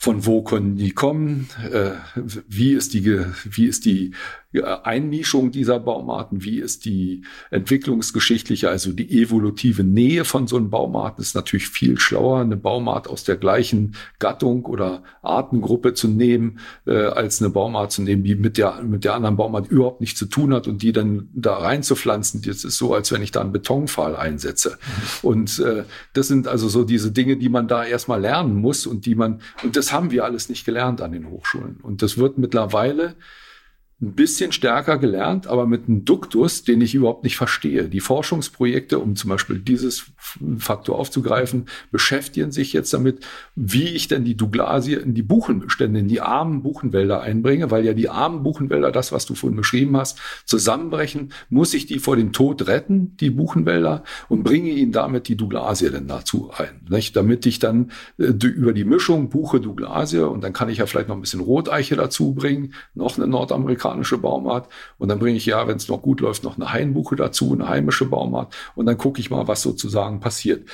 von 0.00 0.24
wo 0.26 0.42
können 0.42 0.76
die 0.76 0.92
kommen, 0.92 1.48
äh, 1.72 1.90
wie 2.14 2.72
ist 2.72 2.94
die, 2.94 3.04
wie 3.44 3.66
ist 3.66 3.84
die 3.84 4.12
Einnischung 4.54 5.50
dieser 5.50 5.78
Baumarten, 5.78 6.42
wie 6.42 6.58
ist 6.58 6.86
die 6.86 7.22
entwicklungsgeschichtliche, 7.50 8.70
also 8.70 8.92
die 8.92 9.20
evolutive 9.20 9.84
Nähe 9.84 10.24
von 10.24 10.46
so 10.46 10.56
einem 10.56 10.70
Baumarten 10.70 11.20
ist 11.20 11.34
natürlich 11.34 11.68
viel 11.68 12.00
schlauer, 12.00 12.40
eine 12.40 12.56
Baumart 12.56 13.08
aus 13.08 13.24
der 13.24 13.36
gleichen 13.36 13.94
Gattung 14.18 14.64
oder 14.64 15.02
Artengruppe 15.20 15.92
zu 15.92 16.08
nehmen, 16.08 16.60
äh, 16.86 16.96
als 16.96 17.42
eine 17.42 17.50
Baumart 17.50 17.92
zu 17.92 18.00
nehmen, 18.00 18.24
die 18.24 18.36
mit 18.36 18.56
der, 18.56 18.82
mit 18.82 19.04
der 19.04 19.14
anderen 19.14 19.36
Baumart 19.36 19.68
überhaupt 19.68 20.00
nichts 20.00 20.18
zu 20.18 20.24
tun 20.24 20.54
hat 20.54 20.66
und 20.66 20.80
die 20.80 20.92
dann 20.92 21.28
da 21.34 21.58
reinzupflanzen. 21.58 22.40
Das 22.40 22.64
ist 22.64 22.78
so, 22.78 22.94
als 22.94 23.12
wenn 23.12 23.20
ich 23.20 23.32
da 23.32 23.42
einen 23.42 23.52
Betonpfahl 23.52 24.16
einsetze. 24.16 24.78
Und 25.20 25.58
äh, 25.58 25.84
das 26.14 26.26
sind 26.26 26.48
also 26.48 26.70
so 26.70 26.84
diese 26.84 27.12
Dinge, 27.12 27.36
die 27.36 27.50
man 27.50 27.68
da 27.68 27.84
erstmal 27.84 28.22
lernen 28.22 28.54
muss 28.54 28.86
und 28.86 29.04
die 29.04 29.14
man, 29.14 29.42
und 29.62 29.76
das 29.76 29.92
haben 29.92 30.10
wir 30.10 30.24
alles 30.24 30.48
nicht 30.48 30.64
gelernt 30.64 31.02
an 31.02 31.12
den 31.12 31.28
Hochschulen. 31.28 31.80
Und 31.82 32.00
das 32.00 32.16
wird 32.16 32.38
mittlerweile 32.38 33.14
ein 34.00 34.12
bisschen 34.12 34.52
stärker 34.52 34.96
gelernt, 34.96 35.48
aber 35.48 35.66
mit 35.66 35.88
einem 35.88 36.04
Duktus, 36.04 36.62
den 36.62 36.80
ich 36.80 36.94
überhaupt 36.94 37.24
nicht 37.24 37.36
verstehe. 37.36 37.88
Die 37.88 37.98
Forschungsprojekte, 37.98 39.00
um 39.00 39.16
zum 39.16 39.30
Beispiel 39.30 39.58
dieses 39.58 40.06
Faktor 40.58 40.96
aufzugreifen, 40.96 41.66
beschäftigen 41.90 42.52
sich 42.52 42.72
jetzt 42.72 42.92
damit, 42.94 43.26
wie 43.56 43.88
ich 43.88 44.06
denn 44.06 44.24
die 44.24 44.36
Douglasie 44.36 44.94
in 44.94 45.14
die 45.14 45.22
Buchenbestände, 45.22 45.98
in 45.98 46.06
die 46.06 46.20
armen 46.20 46.62
Buchenwälder 46.62 47.22
einbringe, 47.22 47.72
weil 47.72 47.84
ja 47.84 47.92
die 47.92 48.08
armen 48.08 48.44
Buchenwälder, 48.44 48.92
das, 48.92 49.10
was 49.10 49.26
du 49.26 49.34
vorhin 49.34 49.56
beschrieben 49.56 49.96
hast, 49.96 50.20
zusammenbrechen, 50.44 51.32
muss 51.50 51.74
ich 51.74 51.86
die 51.86 51.98
vor 51.98 52.14
dem 52.14 52.32
Tod 52.32 52.68
retten, 52.68 53.16
die 53.16 53.30
Buchenwälder, 53.30 54.04
und 54.28 54.44
bringe 54.44 54.70
ihnen 54.70 54.92
damit 54.92 55.26
die 55.26 55.36
Douglasie 55.36 55.90
denn 55.90 56.06
dazu 56.06 56.52
ein, 56.56 56.86
nicht? 56.88 57.16
damit 57.16 57.46
ich 57.46 57.58
dann 57.58 57.90
äh, 58.18 58.26
über 58.26 58.72
die 58.72 58.84
Mischung 58.84 59.28
Buche 59.28 59.60
Douglasie 59.60 60.20
und 60.20 60.44
dann 60.44 60.52
kann 60.52 60.68
ich 60.68 60.78
ja 60.78 60.86
vielleicht 60.86 61.08
noch 61.08 61.16
ein 61.16 61.20
bisschen 61.20 61.40
Roteiche 61.40 61.96
dazu 61.96 62.32
bringen, 62.32 62.74
noch 62.94 63.18
eine 63.18 63.26
nordamerikanische 63.26 63.87
amerikanische 63.88 64.18
Baumart 64.18 64.68
und 64.98 65.08
dann 65.08 65.18
bringe 65.18 65.36
ich 65.36 65.46
ja, 65.46 65.66
wenn 65.66 65.76
es 65.76 65.88
noch 65.88 66.02
gut 66.02 66.20
läuft, 66.20 66.44
noch 66.44 66.56
eine 66.56 66.72
Hainbuche 66.72 67.16
dazu, 67.16 67.52
eine 67.52 67.68
heimische 67.68 68.06
Baumart 68.06 68.54
und 68.74 68.86
dann 68.86 68.98
gucke 68.98 69.20
ich 69.20 69.30
mal, 69.30 69.48
was 69.48 69.62
sozusagen 69.62 70.20
passiert. 70.20 70.68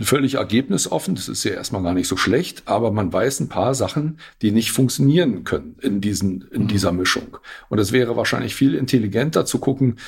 Völlig 0.00 0.34
ergebnisoffen, 0.34 1.14
das 1.14 1.28
ist 1.28 1.44
ja 1.44 1.52
erstmal 1.52 1.82
gar 1.82 1.92
nicht 1.92 2.08
so 2.08 2.16
schlecht, 2.16 2.62
aber 2.64 2.92
man 2.92 3.12
weiß 3.12 3.40
ein 3.40 3.50
paar 3.50 3.74
Sachen, 3.74 4.18
die 4.40 4.50
nicht 4.50 4.72
funktionieren 4.72 5.44
können 5.44 5.76
in, 5.82 6.00
diesen, 6.00 6.48
in 6.50 6.62
mhm. 6.62 6.68
dieser 6.68 6.92
Mischung. 6.92 7.36
Und 7.68 7.78
es 7.78 7.92
wäre 7.92 8.16
wahrscheinlich 8.16 8.54
viel 8.54 8.74
intelligenter 8.74 9.44
zu 9.44 9.58
gucken, 9.58 9.98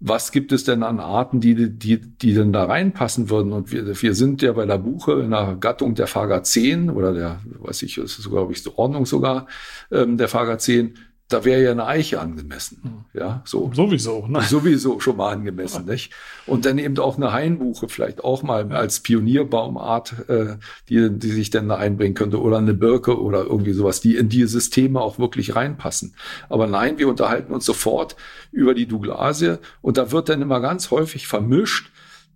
was 0.00 0.30
gibt 0.30 0.52
es 0.52 0.62
denn 0.62 0.84
an 0.84 1.00
Arten, 1.00 1.40
die, 1.40 1.70
die, 1.70 2.00
die 2.00 2.34
denn 2.34 2.52
da 2.52 2.64
reinpassen 2.64 3.30
würden? 3.30 3.52
Und 3.52 3.72
wir, 3.72 4.00
wir 4.00 4.14
sind 4.14 4.42
ja 4.42 4.52
bei 4.52 4.64
der 4.64 4.78
Buche 4.78 5.14
in 5.14 5.30
der 5.30 5.56
Gattung 5.58 5.94
der 5.94 6.06
Fagazeen 6.06 6.88
oder 6.90 7.12
der, 7.12 7.40
weiß 7.44 7.82
ich, 7.82 7.96
das 7.96 8.12
ist 8.12 8.22
sogar, 8.22 8.42
glaube 8.42 8.52
ich, 8.52 8.62
die 8.62 8.70
Ordnung 8.76 9.06
sogar, 9.06 9.48
ähm, 9.90 10.16
der 10.16 10.28
Fagazeen 10.28 10.94
da 11.28 11.44
wäre 11.44 11.62
ja 11.62 11.70
eine 11.72 11.86
Eiche 11.86 12.20
angemessen. 12.20 12.80
Hm. 12.82 13.20
Ja, 13.20 13.42
so. 13.44 13.70
Sowieso, 13.74 14.26
ne? 14.26 14.40
Sowieso 14.48 14.98
schon 15.00 15.18
mal 15.18 15.32
angemessen, 15.32 15.84
ja. 15.86 15.92
nicht? 15.92 16.12
Und 16.46 16.64
dann 16.64 16.78
eben 16.78 16.98
auch 16.98 17.16
eine 17.16 17.32
Hainbuche 17.32 17.88
vielleicht 17.88 18.24
auch 18.24 18.42
mal 18.42 18.72
als 18.72 19.00
Pionierbaumart, 19.00 20.28
äh, 20.28 20.56
die, 20.88 21.10
die 21.10 21.30
sich 21.30 21.50
dann 21.50 21.68
da 21.68 21.76
einbringen 21.76 22.14
könnte 22.14 22.40
oder 22.40 22.58
eine 22.58 22.74
Birke 22.74 23.20
oder 23.20 23.44
irgendwie 23.44 23.74
sowas, 23.74 24.00
die 24.00 24.16
in 24.16 24.30
die 24.30 24.46
Systeme 24.46 25.00
auch 25.00 25.18
wirklich 25.18 25.54
reinpassen. 25.54 26.14
Aber 26.48 26.66
nein, 26.66 26.98
wir 26.98 27.08
unterhalten 27.08 27.52
uns 27.52 27.66
sofort 27.66 28.16
über 28.50 28.72
die 28.72 28.86
Douglasie 28.86 29.58
und 29.82 29.98
da 29.98 30.10
wird 30.10 30.30
dann 30.30 30.40
immer 30.40 30.60
ganz 30.60 30.90
häufig 30.90 31.26
vermischt, 31.26 31.90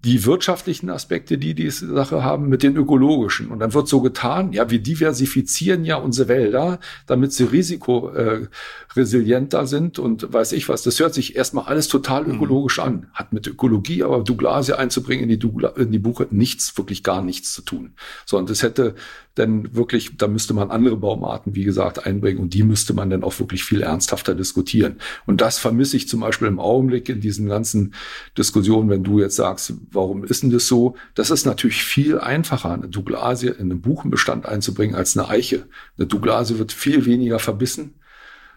die 0.04 0.24
wirtschaftlichen 0.24 0.90
Aspekte, 0.90 1.38
die 1.38 1.54
diese 1.54 1.94
Sache 1.94 2.24
haben, 2.24 2.48
mit 2.48 2.64
den 2.64 2.76
ökologischen. 2.76 3.52
Und 3.52 3.60
dann 3.60 3.72
wird 3.72 3.86
so 3.86 4.00
getan, 4.00 4.52
ja, 4.52 4.68
wir 4.68 4.80
diversifizieren 4.80 5.84
ja 5.84 5.94
unsere 5.96 6.26
Wälder, 6.26 6.80
damit 7.06 7.32
sie 7.32 7.44
risikoresilienter 7.44 9.62
äh, 9.62 9.66
sind 9.66 10.00
und 10.00 10.32
weiß 10.32 10.50
ich 10.52 10.68
was. 10.68 10.82
Das 10.82 10.98
hört 10.98 11.14
sich 11.14 11.36
erstmal 11.36 11.66
alles 11.66 11.86
total 11.86 12.24
mhm. 12.24 12.34
ökologisch 12.34 12.78
mhm. 12.78 12.84
an, 12.84 13.06
hat 13.14 13.32
mit 13.32 13.46
Ökologie, 13.46 14.02
aber 14.02 14.24
Douglasie 14.24 14.72
einzubringen 14.72 15.22
in 15.22 15.28
die, 15.28 15.38
Dougla 15.38 15.68
in 15.76 15.92
die 15.92 16.00
Buche 16.00 16.26
nichts, 16.30 16.76
wirklich 16.76 17.04
gar 17.04 17.22
nichts 17.22 17.52
zu 17.52 17.62
tun. 17.62 17.92
Sondern 18.26 18.48
das 18.48 18.64
hätte 18.64 18.96
denn 19.36 19.74
wirklich, 19.74 20.16
da 20.16 20.28
müsste 20.28 20.52
man 20.52 20.70
andere 20.70 20.96
Baumarten, 20.96 21.54
wie 21.54 21.64
gesagt, 21.64 22.06
einbringen 22.06 22.38
und 22.38 22.52
die 22.54 22.62
müsste 22.62 22.92
man 22.92 23.08
dann 23.08 23.24
auch 23.24 23.38
wirklich 23.38 23.64
viel 23.64 23.82
ernsthafter 23.82 24.34
diskutieren. 24.34 24.96
Und 25.26 25.40
das 25.40 25.58
vermisse 25.58 25.96
ich 25.96 26.08
zum 26.08 26.20
Beispiel 26.20 26.48
im 26.48 26.58
Augenblick 26.58 27.08
in 27.08 27.20
diesen 27.20 27.48
ganzen 27.48 27.94
Diskussionen, 28.36 28.90
wenn 28.90 29.04
du 29.04 29.20
jetzt 29.20 29.36
sagst, 29.36 29.74
warum 29.90 30.24
ist 30.24 30.42
denn 30.42 30.50
das 30.50 30.66
so? 30.66 30.96
Das 31.14 31.30
ist 31.30 31.46
natürlich 31.46 31.82
viel 31.82 32.18
einfacher, 32.18 32.72
eine 32.72 32.88
Douglasie 32.88 33.48
in 33.48 33.70
einen 33.70 33.80
Buchenbestand 33.80 34.46
einzubringen 34.46 34.94
als 34.94 35.16
eine 35.16 35.28
Eiche. 35.28 35.66
Eine 35.96 36.06
Douglasie 36.06 36.58
wird 36.58 36.72
viel 36.72 37.06
weniger 37.06 37.38
verbissen 37.38 37.94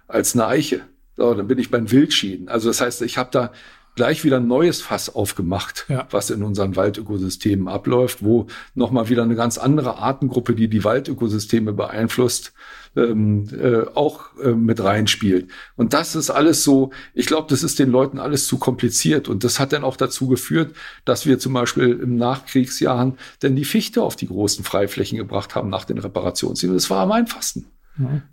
als 0.07 0.33
eine 0.33 0.47
Eiche. 0.47 0.81
So, 1.15 1.33
dann 1.33 1.47
bin 1.47 1.57
ich 1.57 1.71
beim 1.71 1.89
Wildschieden. 1.89 2.49
Also 2.49 2.67
das 2.67 2.81
heißt, 2.81 3.01
ich 3.01 3.17
habe 3.17 3.29
da 3.31 3.51
gleich 3.95 4.23
wieder 4.23 4.37
ein 4.37 4.47
neues 4.47 4.81
Fass 4.81 5.13
aufgemacht, 5.13 5.85
ja. 5.89 6.07
was 6.11 6.29
in 6.29 6.43
unseren 6.43 6.75
Waldökosystemen 6.75 7.67
abläuft, 7.67 8.23
wo 8.23 8.47
nochmal 8.75 9.09
wieder 9.09 9.23
eine 9.23 9.35
ganz 9.35 9.57
andere 9.57 9.97
Artengruppe, 9.97 10.53
die 10.53 10.67
die 10.67 10.83
Waldökosysteme 10.83 11.73
beeinflusst, 11.73 12.53
ähm, 12.95 13.47
äh, 13.51 13.85
auch 13.93 14.37
äh, 14.41 14.51
mit 14.51 14.81
reinspielt. 14.83 15.49
Und 15.75 15.93
das 15.93 16.15
ist 16.15 16.29
alles 16.29 16.63
so, 16.63 16.91
ich 17.13 17.25
glaube, 17.25 17.47
das 17.49 17.63
ist 17.63 17.79
den 17.79 17.89
Leuten 17.89 18.19
alles 18.19 18.47
zu 18.47 18.57
kompliziert. 18.57 19.27
Und 19.27 19.43
das 19.43 19.59
hat 19.59 19.73
dann 19.73 19.83
auch 19.83 19.97
dazu 19.97 20.27
geführt, 20.27 20.75
dass 21.03 21.25
wir 21.25 21.39
zum 21.39 21.53
Beispiel 21.53 21.99
im 22.01 22.15
Nachkriegsjahren 22.15 23.17
denn 23.41 23.55
die 23.55 23.65
Fichte 23.65 24.01
auf 24.01 24.15
die 24.15 24.27
großen 24.27 24.63
Freiflächen 24.63 25.17
gebracht 25.17 25.55
haben 25.55 25.69
nach 25.69 25.85
den 25.85 25.97
Reparationszielen. 25.97 26.75
Das 26.75 26.89
war 26.89 27.01
am 27.01 27.11
einfachsten. 27.11 27.65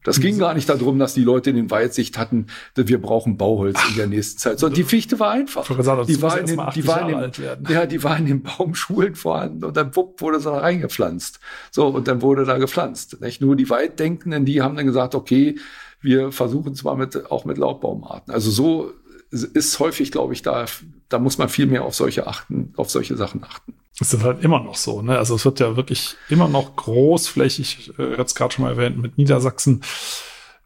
Das 0.03 0.21
ging 0.21 0.39
gar 0.39 0.55
nicht 0.55 0.69
darum, 0.69 0.99
dass 0.99 1.15
die 1.15 1.23
Leute 1.23 1.51
in 1.51 1.57
den 1.57 1.71
Weitsicht 1.71 2.19
hatten, 2.19 2.47
wir 2.75 3.01
brauchen 3.01 3.37
Bauholz 3.37 3.79
Ach, 3.79 3.91
in 3.91 3.97
der 3.97 4.07
nächsten 4.09 4.39
Zeit, 4.39 4.59
sondern 4.59 4.77
die 4.77 4.85
Fichte 4.85 5.21
war 5.21 5.31
einfach. 5.31 5.67
Die, 6.07 6.21
war 6.23 6.39
in 6.39 6.47
den, 6.47 6.61
die, 6.75 6.87
war 6.87 7.09
in 7.09 7.31
den, 7.31 7.67
ja, 7.69 7.87
die 7.87 8.03
war 8.03 8.17
in 8.19 8.27
den 8.27 8.43
Baumschulen 8.43 9.15
vorhanden 9.15 9.65
und 9.65 9.77
dann 9.77 9.95
wupp, 9.95 10.21
wurde 10.21 10.39
sie 10.41 10.51
da 10.51 10.59
reingepflanzt. 10.59 11.39
So, 11.71 11.87
und 11.87 12.09
dann 12.09 12.23
wurde 12.23 12.45
da 12.45 12.59
gepflanzt. 12.59 13.21
Nicht? 13.21 13.41
Nur 13.41 13.55
die 13.55 13.71
Weitdenkenden, 13.71 14.45
die 14.45 14.63
haben 14.63 14.77
dann 14.77 14.87
gesagt, 14.87 15.15
okay, 15.15 15.57
wir 16.01 16.33
versuchen 16.33 16.75
zwar 16.75 16.97
mit, 16.97 17.31
auch 17.31 17.45
mit 17.45 17.59
Laubbaumarten. 17.59 18.35
Also 18.35 18.51
so 18.51 18.93
ist 19.31 19.79
häufig, 19.79 20.11
glaube 20.11 20.35
ich, 20.35 20.43
da, 20.43 20.67
da 21.09 21.19
muss 21.19 21.39
man 21.39 21.49
viel 21.49 21.67
mehr 21.67 21.85
auf 21.85 21.95
solche 21.95 22.27
achten, 22.27 22.73
auf 22.77 22.91
solche 22.91 23.17
Sachen 23.17 23.45
achten. 23.45 23.75
Es 24.03 24.13
ist 24.13 24.25
halt 24.25 24.43
immer 24.43 24.61
noch 24.61 24.75
so, 24.75 25.01
ne? 25.01 25.17
Also 25.17 25.37
es 25.37 25.45
wird 25.45 25.61
ja 25.61 25.77
wirklich 25.77 26.17
immer 26.29 26.49
noch 26.49 26.75
großflächig, 26.75 27.93
äh, 27.99 28.17
jetzt 28.19 28.35
gerade 28.35 28.53
schon 28.53 28.65
mal 28.65 28.73
erwähnt, 28.73 28.99
mit 28.99 29.17
Niedersachsen 29.17 29.83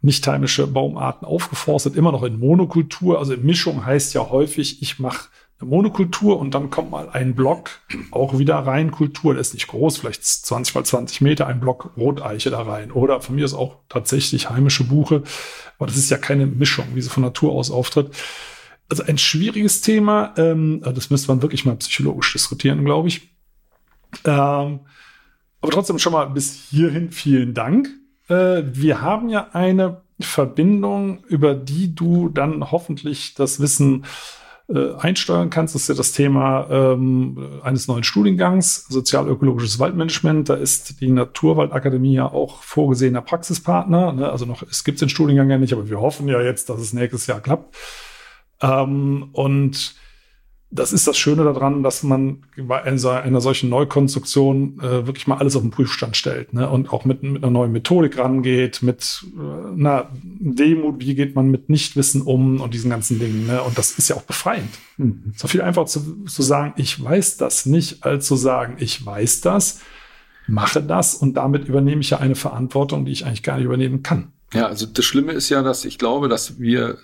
nicht 0.01 0.27
heimische 0.27 0.67
Baumarten 0.67 1.27
aufgeforstet, 1.27 1.97
immer 1.97 2.13
noch 2.13 2.23
in 2.23 2.39
Monokultur. 2.39 3.19
Also 3.19 3.37
Mischung 3.37 3.85
heißt 3.85 4.15
ja 4.15 4.31
häufig, 4.31 4.81
ich 4.81 4.99
mache 4.99 5.29
eine 5.61 5.69
Monokultur 5.69 6.39
und 6.39 6.55
dann 6.55 6.71
kommt 6.71 6.91
mal 6.91 7.11
ein 7.11 7.35
Block 7.35 7.71
auch 8.11 8.39
wieder 8.39 8.57
rein 8.57 8.91
Kultur, 8.91 9.35
der 9.35 9.41
ist 9.43 9.53
nicht 9.55 9.69
groß, 9.69 9.99
vielleicht 9.99 10.25
20 10.25 10.75
mal 10.75 10.85
20 10.85 11.21
Meter, 11.21 11.47
ein 11.47 11.61
Block 11.61 11.91
Roteiche 11.97 12.51
da 12.51 12.63
rein. 12.63 12.91
Oder 12.91 13.21
von 13.21 13.35
mir 13.35 13.45
ist 13.45 13.55
auch 13.55 13.77
tatsächlich 13.91 14.49
heimische 14.49 14.85
Buche, 14.85 15.23
aber 15.79 15.87
das 15.87 15.97
ist 15.97 16.11
ja 16.11 16.17
keine 16.17 16.47
Mischung, 16.47 16.87
wie 16.95 17.03
sie 17.03 17.11
von 17.11 17.23
Natur 17.23 17.53
aus 17.53 17.71
auftritt 17.71 18.11
also 18.89 19.03
ein 19.05 19.19
schwieriges 19.19 19.81
Thema. 19.81 20.35
Ähm, 20.37 20.83
das 20.83 21.11
müsste 21.11 21.29
man 21.29 21.43
wirklich 21.43 21.65
mal 21.65 21.77
psychologisch 21.77 22.33
diskutieren, 22.33 22.85
glaube 22.85 23.09
ich. 23.09 23.31
Ähm, 24.25 24.81
aber 25.61 25.73
trotzdem 25.73 25.99
schon 25.99 26.13
mal 26.13 26.27
bis 26.27 26.55
hierhin 26.71 27.11
vielen 27.11 27.55
Dank. 27.55 27.89
Äh, 28.29 28.63
wir 28.67 29.01
haben 29.01 29.29
ja 29.29 29.49
eine 29.53 30.03
Verbindung, 30.21 31.25
über 31.27 31.55
die 31.55 31.95
du 31.95 32.29
dann 32.29 32.71
hoffentlich 32.71 33.35
das 33.35 33.61
Wissen 33.61 34.05
äh, 34.69 34.95
einsteuern 34.95 35.51
kannst. 35.51 35.75
Das 35.75 35.83
ist 35.83 35.89
ja 35.89 35.95
das 35.95 36.13
Thema 36.13 36.69
ähm, 36.71 37.61
eines 37.63 37.87
neuen 37.89 38.05
Studiengangs, 38.05 38.87
sozial-ökologisches 38.89 39.79
Waldmanagement. 39.79 40.49
Da 40.49 40.55
ist 40.55 41.01
die 41.01 41.11
Naturwaldakademie 41.11 42.15
ja 42.15 42.27
auch 42.33 42.63
vorgesehener 42.63 43.23
Praxispartner. 43.23 44.13
Ne? 44.13 44.31
Also 44.31 44.45
noch, 44.47 44.63
es 44.63 44.85
gibt 44.85 45.01
den 45.01 45.09
Studiengang 45.09 45.51
ja 45.51 45.59
nicht, 45.59 45.73
aber 45.73 45.89
wir 45.89 46.01
hoffen 46.01 46.29
ja 46.29 46.41
jetzt, 46.41 46.69
dass 46.71 46.81
es 46.81 46.93
nächstes 46.93 47.27
Jahr 47.27 47.41
klappt. 47.41 47.77
Ähm, 48.61 49.29
und 49.33 49.97
das 50.71 50.93
ist 50.93 51.07
das 51.07 51.17
Schöne 51.17 51.45
daran, 51.45 51.83
dass 51.83 52.03
man 52.03 52.43
bei 52.57 52.83
einer, 52.83 53.41
solchen 53.41 53.71
Neukonstruktion 53.71 54.81
äh, 54.81 55.07
wirklich 55.07 55.27
mal 55.27 55.39
alles 55.39 55.55
auf 55.55 55.63
den 55.63 55.71
Prüfstand 55.71 56.17
stellt 56.17 56.53
ne? 56.53 56.69
und 56.69 56.93
auch 56.93 57.05
mit, 57.05 57.23
mit 57.23 57.43
einer 57.43 57.53
neuen 57.53 57.73
Methodik 57.73 58.19
rangeht, 58.19 58.83
mit 58.83 59.25
äh, 59.37 59.75
einer 59.75 60.11
Demut, 60.13 61.01
wie 61.01 61.15
geht 61.15 61.37
man 61.37 61.51
mit 61.51 61.69
Nichtwissen 61.69 62.23
um 62.23 62.61
und 62.61 62.75
diesen 62.75 62.91
ganzen 62.91 63.19
Dingen. 63.19 63.47
Ne? 63.47 63.63
Und 63.63 63.79
das 63.79 63.93
ist 63.93 64.09
ja 64.09 64.17
auch 64.17 64.23
befreiend. 64.23 64.71
Mhm. 64.97 65.33
Ist 65.35 65.49
viel 65.49 65.63
einfacher 65.63 65.87
zu, 65.87 66.25
zu 66.25 66.43
sagen, 66.43 66.75
ich 66.77 67.03
weiß 67.03 67.37
das 67.37 67.67
nicht, 67.67 68.05
als 68.05 68.27
zu 68.27 68.35
sagen, 68.35 68.77
ich 68.79 69.05
weiß 69.05 69.43
das, 69.43 69.81
mache 70.49 70.83
das 70.83 71.15
und 71.15 71.35
damit 71.35 71.69
übernehme 71.69 72.01
ich 72.01 72.11
ja 72.11 72.19
eine 72.19 72.35
Verantwortung, 72.35 73.05
die 73.05 73.13
ich 73.13 73.25
eigentlich 73.25 73.45
gar 73.45 73.57
nicht 73.57 73.67
übernehmen 73.67 74.03
kann. 74.03 74.33
Ja, 74.53 74.67
also 74.67 74.87
das 74.87 75.05
Schlimme 75.05 75.33
ist 75.33 75.49
ja, 75.49 75.63
dass 75.63 75.85
ich 75.85 75.99
glaube, 75.99 76.29
dass 76.29 76.61
wir, 76.61 76.99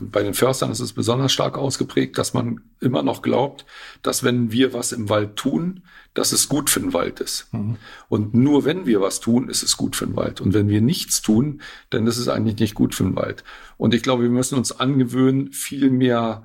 bei 0.00 0.24
den 0.24 0.34
Förstern 0.34 0.72
ist 0.72 0.80
es 0.80 0.92
besonders 0.92 1.32
stark 1.32 1.56
ausgeprägt, 1.56 2.18
dass 2.18 2.34
man 2.34 2.62
immer 2.80 3.04
noch 3.04 3.22
glaubt, 3.22 3.64
dass 4.02 4.24
wenn 4.24 4.50
wir 4.50 4.72
was 4.72 4.90
im 4.90 5.08
Wald 5.08 5.36
tun, 5.36 5.84
dass 6.14 6.32
es 6.32 6.48
gut 6.48 6.68
für 6.68 6.80
den 6.80 6.92
Wald 6.92 7.20
ist. 7.20 7.46
Mhm. 7.52 7.76
Und 8.08 8.34
nur 8.34 8.64
wenn 8.64 8.86
wir 8.86 9.00
was 9.00 9.20
tun, 9.20 9.48
ist 9.48 9.62
es 9.62 9.76
gut 9.76 9.94
für 9.94 10.06
den 10.06 10.16
Wald. 10.16 10.40
Und 10.40 10.52
wenn 10.52 10.68
wir 10.68 10.80
nichts 10.80 11.22
tun, 11.22 11.62
dann 11.90 12.08
ist 12.08 12.18
es 12.18 12.26
eigentlich 12.26 12.58
nicht 12.58 12.74
gut 12.74 12.96
für 12.96 13.04
den 13.04 13.14
Wald. 13.14 13.44
Und 13.76 13.94
ich 13.94 14.02
glaube, 14.02 14.24
wir 14.24 14.30
müssen 14.30 14.58
uns 14.58 14.72
angewöhnen, 14.72 15.52
viel 15.52 15.90
mehr 15.90 16.44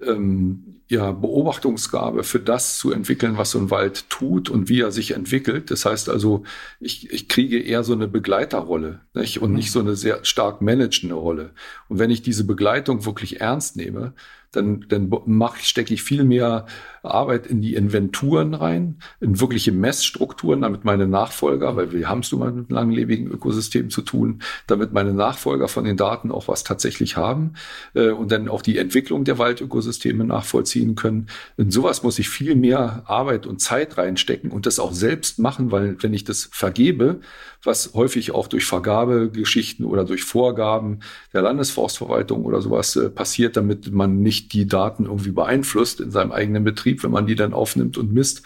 ähm, 0.00 0.79
ja, 0.90 1.12
Beobachtungsgabe 1.12 2.24
für 2.24 2.40
das 2.40 2.76
zu 2.76 2.90
entwickeln, 2.90 3.38
was 3.38 3.52
so 3.52 3.60
ein 3.60 3.70
Wald 3.70 4.10
tut 4.10 4.50
und 4.50 4.68
wie 4.68 4.80
er 4.80 4.90
sich 4.90 5.12
entwickelt. 5.12 5.70
Das 5.70 5.84
heißt 5.84 6.08
also, 6.08 6.42
ich, 6.80 7.12
ich 7.12 7.28
kriege 7.28 7.62
eher 7.62 7.84
so 7.84 7.92
eine 7.92 8.08
Begleiterrolle 8.08 9.00
nicht? 9.14 9.40
und 9.40 9.52
nicht 9.52 9.70
so 9.70 9.78
eine 9.78 9.94
sehr 9.94 10.24
stark 10.24 10.62
managende 10.62 11.14
Rolle. 11.14 11.52
Und 11.88 12.00
wenn 12.00 12.10
ich 12.10 12.22
diese 12.22 12.42
Begleitung 12.44 13.04
wirklich 13.04 13.40
ernst 13.40 13.76
nehme, 13.76 14.14
dann, 14.52 14.84
dann 14.88 15.12
mache, 15.26 15.60
stecke 15.62 15.94
ich 15.94 16.02
viel 16.02 16.24
mehr 16.24 16.66
Arbeit 17.02 17.46
in 17.46 17.62
die 17.62 17.74
Inventuren 17.74 18.54
rein, 18.54 18.98
in 19.20 19.40
wirkliche 19.40 19.70
Messstrukturen, 19.70 20.62
damit 20.62 20.84
meine 20.84 21.06
Nachfolger, 21.06 21.76
weil 21.76 21.92
wir 21.92 22.08
haben 22.08 22.20
es 22.20 22.32
nun 22.32 22.40
mal 22.40 22.52
mit 22.52 22.70
langlebigen 22.70 23.28
Ökosystemen 23.28 23.90
zu 23.90 24.02
tun, 24.02 24.42
damit 24.66 24.92
meine 24.92 25.14
Nachfolger 25.14 25.68
von 25.68 25.84
den 25.84 25.96
Daten 25.96 26.32
auch 26.32 26.48
was 26.48 26.64
tatsächlich 26.64 27.16
haben 27.16 27.54
äh, 27.94 28.10
und 28.10 28.32
dann 28.32 28.48
auch 28.48 28.62
die 28.62 28.78
Entwicklung 28.78 29.24
der 29.24 29.38
Waldökosysteme 29.38 30.24
nachvollziehen 30.24 30.79
können. 30.94 31.28
In 31.56 31.70
sowas 31.70 32.02
muss 32.02 32.18
ich 32.18 32.28
viel 32.28 32.54
mehr 32.54 33.04
Arbeit 33.06 33.46
und 33.46 33.60
Zeit 33.60 33.98
reinstecken 33.98 34.50
und 34.50 34.66
das 34.66 34.78
auch 34.78 34.92
selbst 34.92 35.38
machen, 35.38 35.70
weil 35.70 35.96
wenn 36.02 36.14
ich 36.14 36.24
das 36.24 36.48
vergebe, 36.52 37.20
was 37.62 37.92
häufig 37.94 38.32
auch 38.32 38.48
durch 38.48 38.64
Vergabegeschichten 38.64 39.84
oder 39.84 40.04
durch 40.04 40.24
Vorgaben 40.24 41.00
der 41.32 41.42
Landesforstverwaltung 41.42 42.44
oder 42.44 42.62
sowas 42.62 42.96
äh, 42.96 43.10
passiert, 43.10 43.56
damit 43.56 43.92
man 43.92 44.22
nicht 44.22 44.52
die 44.52 44.66
Daten 44.66 45.04
irgendwie 45.04 45.32
beeinflusst 45.32 46.00
in 46.00 46.10
seinem 46.10 46.32
eigenen 46.32 46.64
Betrieb, 46.64 47.02
wenn 47.02 47.10
man 47.10 47.26
die 47.26 47.34
dann 47.34 47.52
aufnimmt 47.52 47.98
und 47.98 48.12
misst, 48.12 48.42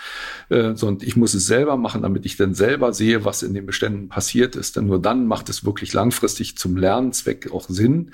äh, 0.49 0.75
sondern 0.75 1.07
ich 1.07 1.17
muss 1.17 1.35
es 1.35 1.47
selber 1.47 1.77
machen, 1.77 2.03
damit 2.03 2.27
ich 2.27 2.37
dann 2.37 2.55
selber 2.55 2.93
sehe, 2.93 3.25
was 3.25 3.43
in 3.43 3.55
den 3.55 3.67
Beständen 3.67 4.09
passiert 4.09 4.57
ist. 4.57 4.77
Denn 4.77 4.87
nur 4.87 5.01
dann 5.01 5.27
macht 5.27 5.49
es 5.49 5.65
wirklich 5.65 5.93
langfristig 5.93 6.59
zum 6.59 6.77
Lernzweck 6.77 7.53
auch 7.53 7.69
Sinn. 7.69 8.11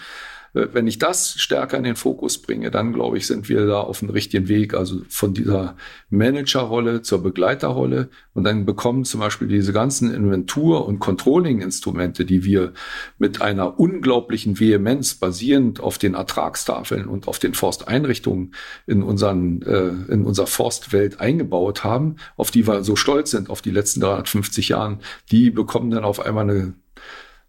Äh, 0.55 0.69
wenn 0.73 0.87
ich 0.87 0.99
das 0.99 1.35
stärker 1.39 1.77
in 1.77 1.85
den 1.85 1.97
Fokus 1.97 2.39
bringe, 2.39 2.71
dann 2.71 2.93
glaube 2.93 3.19
ich, 3.19 3.27
sind 3.27 3.49
wir 3.49 3.67
da 3.67 3.81
auf 3.81 4.01
dem 4.01 4.11
richtigen 4.11 4.49
Weg. 4.49 4.75
Also 4.75 5.03
von 5.09 5.35
dieser 5.35 5.77
Managerrolle 6.09 7.03
zur 7.03 7.23
Begleiterrolle. 7.23 8.09
Und 8.35 8.45
dann 8.45 8.67
bekommen 8.67 9.05
zum 9.05 9.21
Beispiel 9.21 9.49
diese 9.49 9.73
ganzen 9.73 10.13
Inventur- 10.13 10.87
und 10.87 10.99
Controlling-Instrumente, 10.99 12.25
die 12.25 12.45
wir 12.45 12.73
mit 13.19 13.43
einer 13.43 13.79
unglaublichen 13.79 14.59
Vehemenz 14.59 15.15
basierend 15.15 15.81
auf 15.81 15.99
den 15.99 16.15
Ertragstafeln 16.15 17.07
und 17.07 17.29
auf 17.29 17.39
den 17.39 17.55
Forsteinrichtungen 17.55 18.55
in 18.87 19.03
unseren, 19.03 19.63
äh, 19.63 20.13
in 20.13 20.25
unserer 20.25 20.47
Forstwelt 20.47 21.21
eingebaut 21.21 21.85
haben, 21.85 22.17
auf 22.37 22.51
die 22.51 22.67
wir 22.67 22.85
so 22.85 22.97
stolz 22.97 23.31
sind, 23.31 23.51
auf 23.51 23.63
die 23.63 23.71
letzten 23.71 24.01
350 24.01 24.69
Jahren, 24.71 25.01
die 25.31 25.51
bekommen 25.51 25.91
dann 25.91 26.05
auf 26.05 26.21
einmal 26.21 26.49
eine 26.49 26.75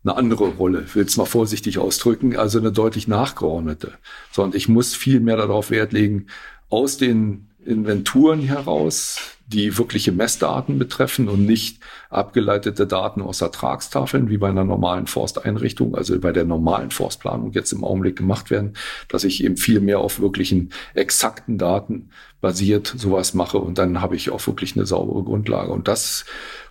eine 0.03 0.17
andere 0.17 0.45
Rolle, 0.49 0.85
will 0.93 1.05
es 1.05 1.17
mal 1.17 1.25
vorsichtig 1.25 1.77
ausdrücken, 1.77 2.35
also 2.35 2.59
eine 2.59 2.71
deutlich 2.71 3.07
nachgeordnete. 3.07 3.93
Sondern 4.31 4.57
ich 4.57 4.67
muss 4.67 4.95
viel 4.95 5.19
mehr 5.19 5.37
darauf 5.37 5.69
Wert 5.69 5.93
legen, 5.93 6.27
aus 6.69 6.97
den 6.97 7.47
Inventuren 7.63 8.41
heraus, 8.41 9.19
die 9.45 9.77
wirkliche 9.77 10.11
Messdaten 10.11 10.79
betreffen 10.79 11.27
und 11.27 11.45
nicht 11.45 11.79
abgeleitete 12.09 12.87
Daten 12.87 13.21
aus 13.21 13.41
Ertragstafeln, 13.41 14.29
wie 14.29 14.37
bei 14.37 14.49
einer 14.49 14.63
normalen 14.63 15.07
Forsteinrichtung, 15.07 15.93
also 15.93 16.17
bei 16.19 16.31
der 16.31 16.45
normalen 16.45 16.89
Forstplanung 16.89 17.51
jetzt 17.51 17.71
im 17.71 17.83
Augenblick 17.83 18.15
gemacht 18.15 18.49
werden, 18.49 18.73
dass 19.09 19.25
ich 19.25 19.43
eben 19.43 19.57
viel 19.57 19.81
mehr 19.81 19.99
auf 19.99 20.19
wirklichen 20.19 20.71
exakten 20.93 21.57
Daten 21.57 22.09
basiert 22.39 22.87
sowas 22.97 23.33
mache 23.33 23.59
und 23.59 23.77
dann 23.77 24.01
habe 24.01 24.15
ich 24.15 24.31
auch 24.31 24.45
wirklich 24.47 24.75
eine 24.75 24.87
saubere 24.87 25.23
Grundlage. 25.23 25.71
Und 25.71 25.87
das 25.87 26.25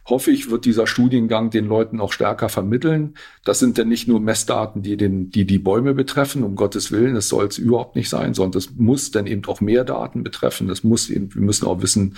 hoffe 0.07 0.31
ich, 0.31 0.51
wird 0.51 0.65
dieser 0.65 0.87
Studiengang 0.87 1.51
den 1.51 1.67
Leuten 1.67 2.01
auch 2.01 2.13
stärker 2.13 2.49
vermitteln. 2.49 3.15
Das 3.45 3.59
sind 3.59 3.79
denn 3.79 3.89
nicht 3.89 4.09
nur 4.09 4.21
Messdaten, 4.21 4.83
die 4.83 4.97
den, 4.97 5.31
die, 5.31 5.45
die 5.45 5.59
Bäume 5.59 5.95
betreffen, 5.95 6.43
um 6.43 6.57
Gottes 6.57 6.91
Willen, 6.91 7.15
das 7.15 7.29
soll 7.29 7.47
es 7.47 7.59
überhaupt 7.59 7.97
nicht 7.97 8.09
sein, 8.09 8.35
sondern 8.35 8.53
das 8.53 8.71
muss 8.77 9.11
dann 9.11 9.27
eben 9.27 9.45
auch 9.47 9.61
mehr 9.61 9.85
Daten 9.85 10.23
betreffen. 10.23 10.69
Das 10.69 10.85
muss 10.85 11.11
eben, 11.11 11.35
wir 11.35 11.43
müssen 11.43 11.67
auch 11.67 11.83
wissen, 11.83 12.17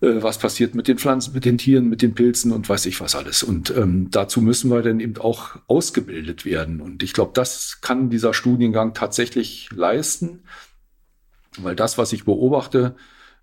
äh, 0.00 0.22
was 0.22 0.38
passiert 0.38 0.74
mit 0.74 0.88
den 0.88 0.98
Pflanzen, 0.98 1.34
mit 1.34 1.44
den 1.44 1.58
Tieren, 1.58 1.88
mit 1.88 2.02
den 2.02 2.14
Pilzen 2.14 2.52
und 2.52 2.68
weiß 2.68 2.86
ich 2.86 3.00
was 3.00 3.14
alles. 3.14 3.42
Und 3.42 3.74
ähm, 3.76 4.10
dazu 4.10 4.40
müssen 4.40 4.70
wir 4.70 4.82
dann 4.82 5.00
eben 5.00 5.16
auch 5.18 5.56
ausgebildet 5.66 6.44
werden. 6.44 6.80
Und 6.80 7.02
ich 7.02 7.12
glaube, 7.12 7.32
das 7.34 7.80
kann 7.80 8.10
dieser 8.10 8.34
Studiengang 8.34 8.94
tatsächlich 8.94 9.68
leisten, 9.74 10.44
weil 11.58 11.74
das, 11.74 11.98
was 11.98 12.12
ich 12.12 12.24
beobachte 12.24 12.94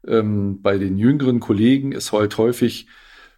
ähm, 0.07 0.61
bei 0.61 0.77
den 0.77 0.97
jüngeren 0.97 1.39
Kollegen, 1.39 1.91
ist 1.91 2.11
heute 2.11 2.37
häufig, 2.37 2.87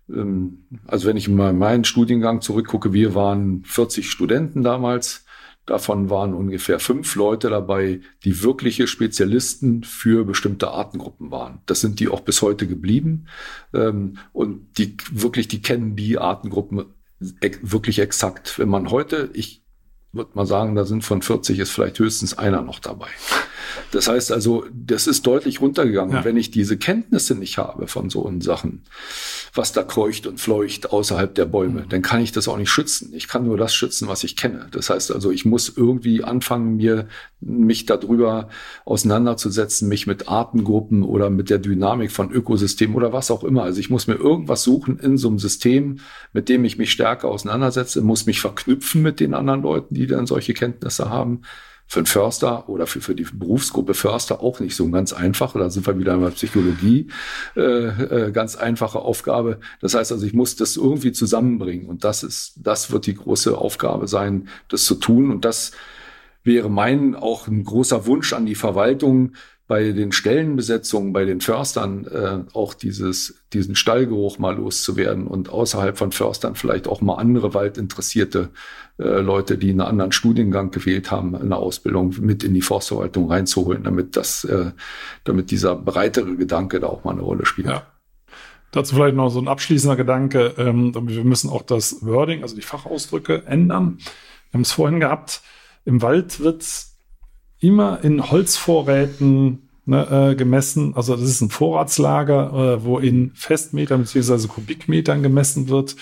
also 0.10 1.08
wenn 1.08 1.18
ich 1.18 1.28
mal 1.28 1.53
meinen 1.53 1.84
Studiengang 1.84 2.41
zurückgucke, 2.41 2.93
wir 2.93 3.14
waren 3.14 3.64
40 3.66 4.10
Studenten 4.10 4.64
damals. 4.64 5.26
Davon 5.66 6.10
waren 6.10 6.34
ungefähr 6.34 6.80
fünf 6.80 7.16
Leute 7.16 7.49
dabei, 7.49 7.99
die 8.24 8.41
wirkliche 8.41 8.88
Spezialisten 8.88 9.84
für 9.84 10.24
bestimmte 10.24 10.70
Artengruppen 10.70 11.30
waren. 11.30 11.60
Das 11.66 11.82
sind 11.82 11.99
die 11.99 12.08
auch 12.08 12.22
bis 12.22 12.41
heute 12.41 12.68
geblieben. 12.68 13.28
Ähm, 13.74 14.18
und 14.32 14.78
die 14.78 14.95
wirklich, 15.12 15.49
die 15.49 15.62
kennen 15.62 15.97
die 15.97 16.18
Artengruppen 16.18 16.86
wirklich 17.20 17.99
exakt. 17.99 18.58
Wenn 18.60 18.70
man 18.70 18.91
heute, 18.91 19.30
ich 19.34 19.66
würde 20.18 20.32
mal 20.34 20.45
sagen, 20.45 20.76
da 20.76 20.86
sind 20.86 21.03
von 21.03 21.22
40 21.22 21.59
ist 21.59 21.72
vielleicht 21.72 21.99
höchstens 21.99 22.38
einer 22.38 22.61
noch 22.61 22.80
dabei. 22.80 23.07
Das 23.91 24.07
heißt 24.07 24.32
also, 24.32 24.65
das 24.74 25.07
ist 25.07 25.26
deutlich 25.26 25.61
runtergegangen. 25.61 26.15
Ja. 26.15 26.26
wenn 26.26 26.38
ich 26.38 26.51
diese 26.51 26.78
Kenntnisse 26.78 27.36
nicht 27.36 27.57
habe 27.57 27.88
von 27.88 28.09
so 28.09 28.32
Sachen, 28.39 28.84
was 29.53 29.72
da 29.72 29.84
kreucht 29.84 30.28
und 30.28 30.39
fleucht 30.39 30.91
außerhalb 30.91 31.34
der 31.34 31.45
Bäume, 31.45 31.82
mhm. 31.82 31.89
dann 31.89 32.01
kann 32.01 32.22
ich 32.22 32.32
das 32.32 32.47
auch 32.47 32.57
nicht 32.57 32.70
schützen. 32.70 33.11
Ich 33.13 33.28
kann 33.28 33.45
nur 33.45 33.57
das 33.57 33.74
schützen, 33.74 34.07
was 34.07 34.24
ich 34.24 34.36
kenne. 34.36 34.68
Das 34.72 34.89
heißt 34.89 35.11
also, 35.11 35.32
ich 35.32 35.45
muss 35.45 35.72
irgendwie 35.76 36.24
anfangen, 36.24 36.78
mir 36.78 37.07
mich 37.39 37.86
darüber 37.86 38.49
auseinanderzusetzen, 38.86 39.88
mich 39.88 40.07
mit 40.07 40.28
Artengruppen 40.28 41.03
oder 41.03 41.30
mit 41.30 41.49
der 41.49 41.59
Dynamik 41.59 42.11
von 42.11 42.32
Ökosystemen 42.32 42.95
oder 42.95 43.13
was 43.13 43.30
auch 43.30 43.43
immer. 43.43 43.63
Also 43.63 43.80
ich 43.80 43.89
muss 43.89 44.07
mir 44.07 44.15
irgendwas 44.15 44.63
suchen 44.63 44.99
in 44.99 45.18
so 45.18 45.28
einem 45.28 45.39
System, 45.39 45.99
mit 46.34 46.49
dem 46.49 46.65
ich 46.65 46.78
mich 46.78 46.91
stärker 46.91 47.28
auseinandersetze, 47.28 48.01
muss 48.01 48.26
mich 48.26 48.41
verknüpfen 48.41 49.01
mit 49.01 49.20
den 49.20 49.34
anderen 49.34 49.61
Leuten, 49.61 49.93
die 49.93 50.07
dann 50.08 50.28
solche 50.28 50.53
Kenntnisse 50.53 51.10
haben 51.10 51.41
für 51.88 51.99
einen 51.99 52.05
Förster 52.05 52.68
oder 52.68 52.86
für, 52.86 52.99
für 52.99 53.16
die 53.16 53.26
Berufsgruppe 53.32 53.93
Förster 53.93 54.41
auch 54.41 54.60
nicht 54.60 54.76
so 54.76 54.89
ganz 54.89 55.14
einfach. 55.14 55.53
Da 55.53 55.70
sind 55.70 55.88
wir 55.88 55.97
wieder 55.97 56.16
in 56.16 56.22
der 56.22 56.32
Psychologie. 56.32 57.08
Äh, 57.55 57.62
äh, 57.62 58.32
ganz 58.32 58.58
einfache 58.58 58.99
Aufgabe. 58.99 59.60
Das 59.80 59.93
heißt 59.93 60.12
also, 60.12 60.26
ich 60.26 60.34
muss 60.34 60.58
das 60.58 60.76
irgendwie 60.76 61.14
zusammenbringen. 61.14 61.88
Und 61.88 62.03
das 62.03 62.24
ist, 62.24 62.55
das 62.58 62.91
wird 62.91 63.05
die 63.05 63.16
große 63.16 63.58
Aufgabe 63.58 64.08
sein, 64.10 64.49
das 64.68 64.84
zu 64.84 64.95
tun. 64.95 65.32
Und 65.32 65.45
das 65.45 65.72
wäre 66.43 66.70
mein 66.70 67.16
auch 67.16 67.47
ein 67.47 67.64
großer 67.64 68.05
Wunsch 68.05 68.34
an 68.34 68.45
die 68.45 68.55
Verwaltung, 68.55 69.34
bei 69.68 69.91
den 69.91 70.14
Stellenbesetzungen, 70.14 71.12
bei 71.12 71.26
den 71.26 71.41
Förstern 71.41 72.05
äh, 72.05 72.39
auch 72.53 72.74
dieses, 72.74 73.43
diesen 73.51 73.76
Stallgeruch 73.76 74.39
mal 74.39 74.55
loszuwerden 74.55 75.28
und 75.28 75.49
außerhalb 75.49 75.97
von 75.97 76.14
Förstern 76.14 76.55
vielleicht 76.55 76.88
auch 76.88 77.01
mal 77.01 77.16
andere 77.16 77.53
waldinteressierte 77.53 78.49
äh, 79.00 79.20
Leute, 79.22 79.58
die 79.58 79.70
einen 79.70 79.82
anderen 79.82 80.12
Studiengang 80.12 80.72
gewählt 80.72 81.12
haben, 81.12 81.36
eine 81.36 81.56
Ausbildung 81.56 82.16
mit 82.20 82.43
in 82.43 82.54
die 82.54 82.62
Forstverwaltung 82.62 83.30
reinzuholen, 83.30 83.84
damit 83.84 84.16
das, 84.18 84.43
äh, 84.43 84.72
damit 85.24 85.52
dieser 85.52 85.76
breitere 85.76 86.36
Gedanke 86.36 86.80
da 86.80 86.88
auch 86.88 87.04
mal 87.04 87.12
eine 87.12 87.22
Rolle 87.22 87.45
spielt. 87.45 87.68
Ja. 87.68 87.84
Dazu 88.72 88.95
vielleicht 88.95 89.16
noch 89.16 89.30
so 89.30 89.39
ein 89.39 89.48
abschließender 89.48 89.95
Gedanke. 89.95 90.54
Ähm, 90.58 90.93
wir 90.93 91.24
müssen 91.24 91.50
auch 91.50 91.62
das 91.62 92.06
Wording, 92.06 92.41
also 92.41 92.56
die 92.56 92.62
Fachausdrücke 92.62 93.45
ändern. 93.45 94.00
Wir 94.50 94.58
haben 94.58 94.62
es 94.62 94.72
vorhin 94.72 95.00
gehabt. 95.00 95.41
Im 95.86 96.02
Wald 96.02 96.39
wird 96.39 96.66
immer 97.60 98.04
in 98.04 98.30
Holzvorräten 98.30 99.70
ne, 99.86 100.32
äh, 100.32 100.36
gemessen. 100.36 100.95
Also 100.95 101.16
das 101.16 101.26
ist 101.26 101.41
ein 101.41 101.50
Vorratslager, 101.50 102.76
äh, 102.78 102.84
wo 102.84 103.00
in 103.00 103.32
Festmetern 103.36 104.02
bzw. 104.02 104.48
Kubikmetern 104.48 105.24
gemessen 105.24 105.70
wird. 105.70 105.95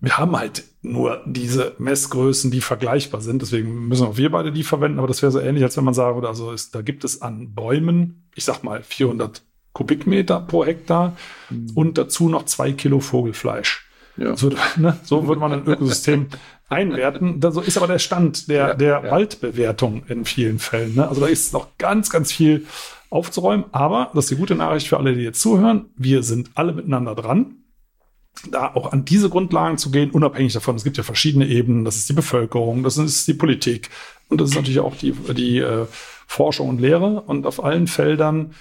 Wir 0.00 0.16
haben 0.16 0.36
halt 0.36 0.64
nur 0.82 1.22
diese 1.26 1.74
Messgrößen, 1.78 2.50
die 2.50 2.60
vergleichbar 2.60 3.20
sind. 3.20 3.42
Deswegen 3.42 3.88
müssen 3.88 4.06
auch 4.06 4.16
wir 4.16 4.30
beide 4.30 4.52
die 4.52 4.62
verwenden. 4.62 4.98
Aber 4.98 5.08
das 5.08 5.22
wäre 5.22 5.32
so 5.32 5.40
ähnlich, 5.40 5.64
als 5.64 5.76
wenn 5.76 5.84
man 5.84 5.94
sagen 5.94 6.16
würde, 6.16 6.28
also 6.28 6.52
ist, 6.52 6.74
da 6.74 6.82
gibt 6.82 7.04
es 7.04 7.20
an 7.20 7.54
Bäumen, 7.54 8.28
ich 8.34 8.44
sag 8.44 8.62
mal 8.62 8.82
400 8.82 9.42
Kubikmeter 9.72 10.40
pro 10.40 10.64
Hektar 10.64 11.16
mhm. 11.50 11.70
und 11.74 11.98
dazu 11.98 12.28
noch 12.28 12.44
zwei 12.44 12.72
Kilo 12.72 13.00
Vogelfleisch. 13.00 13.88
Ja. 14.16 14.36
So, 14.36 14.50
ne, 14.76 14.98
so 15.04 15.26
würde 15.28 15.40
man 15.40 15.52
ein 15.52 15.66
Ökosystem 15.66 16.26
einwerten. 16.68 17.40
So 17.40 17.60
ist 17.60 17.76
aber 17.76 17.86
der 17.86 17.98
Stand 17.98 18.48
der, 18.48 18.68
ja, 18.68 18.74
der 18.74 19.02
ja. 19.04 19.10
Waldbewertung 19.10 20.04
in 20.08 20.24
vielen 20.24 20.58
Fällen. 20.58 20.96
Ne? 20.96 21.08
Also 21.08 21.20
da 21.20 21.26
ist 21.28 21.52
noch 21.52 21.78
ganz, 21.78 22.10
ganz 22.10 22.32
viel 22.32 22.66
aufzuräumen. 23.10 23.66
Aber 23.72 24.10
das 24.14 24.24
ist 24.24 24.30
die 24.30 24.36
gute 24.36 24.54
Nachricht 24.54 24.88
für 24.88 24.96
alle, 24.96 25.14
die 25.14 25.22
jetzt 25.22 25.40
zuhören. 25.40 25.86
Wir 25.96 26.22
sind 26.22 26.50
alle 26.54 26.72
miteinander 26.72 27.14
dran. 27.14 27.56
Da 28.50 28.74
auch 28.74 28.92
an 28.92 29.04
diese 29.04 29.28
Grundlagen 29.28 29.78
zu 29.78 29.90
gehen, 29.90 30.10
unabhängig 30.10 30.52
davon. 30.52 30.76
Es 30.76 30.84
gibt 30.84 30.96
ja 30.96 31.02
verschiedene 31.02 31.46
Ebenen. 31.46 31.84
Das 31.84 31.96
ist 31.96 32.08
die 32.08 32.14
Bevölkerung, 32.14 32.82
das 32.82 32.96
ist 32.96 33.26
die 33.26 33.34
Politik 33.34 33.90
und 34.28 34.40
das 34.40 34.50
ist 34.50 34.56
natürlich 34.56 34.80
auch 34.80 34.96
die, 34.96 35.12
die 35.12 35.58
äh, 35.58 35.86
Forschung 36.26 36.68
und 36.68 36.80
Lehre. 36.80 37.22
Und 37.22 37.46
auf 37.46 37.62
allen 37.62 37.86
Feldern 37.86 38.54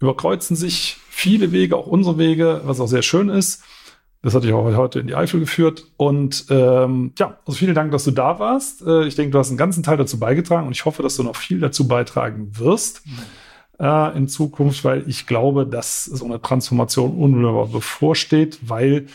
überkreuzen 0.00 0.56
sich 0.56 0.98
viele 1.08 1.52
Wege, 1.52 1.76
auch 1.76 1.86
unsere 1.86 2.18
Wege, 2.18 2.60
was 2.64 2.80
auch 2.80 2.88
sehr 2.88 3.02
schön 3.02 3.28
ist. 3.28 3.62
Das 4.22 4.34
hatte 4.34 4.46
ich 4.46 4.52
auch 4.52 4.64
heute 4.76 4.98
in 5.00 5.06
die 5.06 5.14
Eifel 5.14 5.40
geführt. 5.40 5.86
Und 5.96 6.46
ähm, 6.50 7.12
ja, 7.18 7.38
also 7.46 7.58
vielen 7.58 7.74
Dank, 7.74 7.92
dass 7.92 8.04
du 8.04 8.10
da 8.10 8.38
warst. 8.38 8.82
Äh, 8.82 9.06
ich 9.06 9.14
denke, 9.14 9.32
du 9.32 9.38
hast 9.38 9.48
einen 9.48 9.58
ganzen 9.58 9.82
Teil 9.82 9.96
dazu 9.96 10.18
beigetragen 10.18 10.66
und 10.66 10.72
ich 10.72 10.84
hoffe, 10.84 11.02
dass 11.02 11.16
du 11.16 11.22
noch 11.22 11.36
viel 11.36 11.60
dazu 11.60 11.88
beitragen 11.88 12.50
wirst 12.58 13.06
mhm. 13.06 13.12
Äh, 13.78 14.16
in 14.16 14.28
Zukunft, 14.28 14.84
weil 14.84 15.08
ich 15.08 15.26
glaube, 15.26 15.66
dass 15.66 16.04
so 16.04 16.24
eine 16.24 16.40
Transformation 16.40 17.16
unmittelbar 17.16 17.66
bevorsteht, 17.66 18.58
weil 18.62 19.06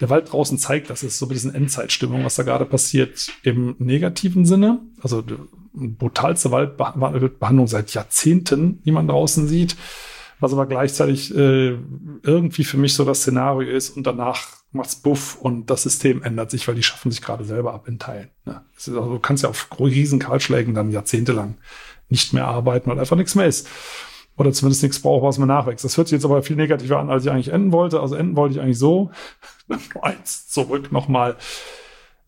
der 0.00 0.10
Wald 0.10 0.32
draußen 0.32 0.58
zeigt, 0.58 0.90
dass 0.90 1.02
es 1.02 1.18
so 1.18 1.26
ein 1.26 1.30
bisschen 1.30 1.54
Endzeitstimmung, 1.54 2.24
was 2.24 2.34
da 2.34 2.42
gerade 2.42 2.66
passiert, 2.66 3.32
im 3.42 3.76
negativen 3.78 4.44
Sinne. 4.44 4.80
Also 5.00 5.24
brutalste 5.72 6.50
Waldbehandlung 6.50 7.66
seit 7.66 7.94
Jahrzehnten, 7.94 8.82
die 8.84 8.92
man 8.92 9.08
draußen 9.08 9.48
sieht 9.48 9.76
was 10.40 10.52
aber 10.52 10.66
gleichzeitig 10.66 11.34
äh, 11.34 11.78
irgendwie 12.22 12.64
für 12.64 12.76
mich 12.76 12.94
so 12.94 13.04
das 13.04 13.20
Szenario 13.20 13.70
ist 13.70 13.96
und 13.96 14.06
danach 14.06 14.48
macht's 14.72 14.96
Buff 14.96 15.36
und 15.36 15.70
das 15.70 15.84
System 15.84 16.22
ändert 16.22 16.50
sich, 16.50 16.68
weil 16.68 16.74
die 16.74 16.82
schaffen 16.82 17.10
sich 17.10 17.22
gerade 17.22 17.44
selber 17.44 17.72
ab 17.72 17.88
in 17.88 17.98
Teilen. 17.98 18.30
Ne? 18.44 18.62
Also, 18.74 18.92
du 18.92 19.18
kannst 19.18 19.42
ja 19.42 19.48
auf 19.48 19.68
riesen 19.80 20.18
Kahlschlägen 20.18 20.74
dann 20.74 20.90
jahrzehntelang 20.90 21.56
nicht 22.08 22.32
mehr 22.32 22.46
arbeiten, 22.46 22.90
weil 22.90 22.98
einfach 22.98 23.16
nichts 23.16 23.34
mehr 23.34 23.46
ist. 23.46 23.68
Oder 24.36 24.52
zumindest 24.52 24.82
nichts 24.82 25.00
braucht, 25.00 25.22
was 25.22 25.38
mir 25.38 25.46
nachwächst. 25.46 25.84
Das 25.84 25.96
hört 25.96 26.08
sich 26.08 26.16
jetzt 26.16 26.24
aber 26.24 26.42
viel 26.42 26.56
negativer 26.56 26.98
an, 26.98 27.08
als 27.08 27.24
ich 27.24 27.30
eigentlich 27.30 27.52
enden 27.52 27.72
wollte. 27.72 28.00
Also 28.00 28.16
enden 28.16 28.36
wollte 28.36 28.54
ich 28.54 28.60
eigentlich 28.60 28.78
so. 28.78 29.10
Eins 30.02 30.48
zurück 30.48 30.92
nochmal. 30.92 31.36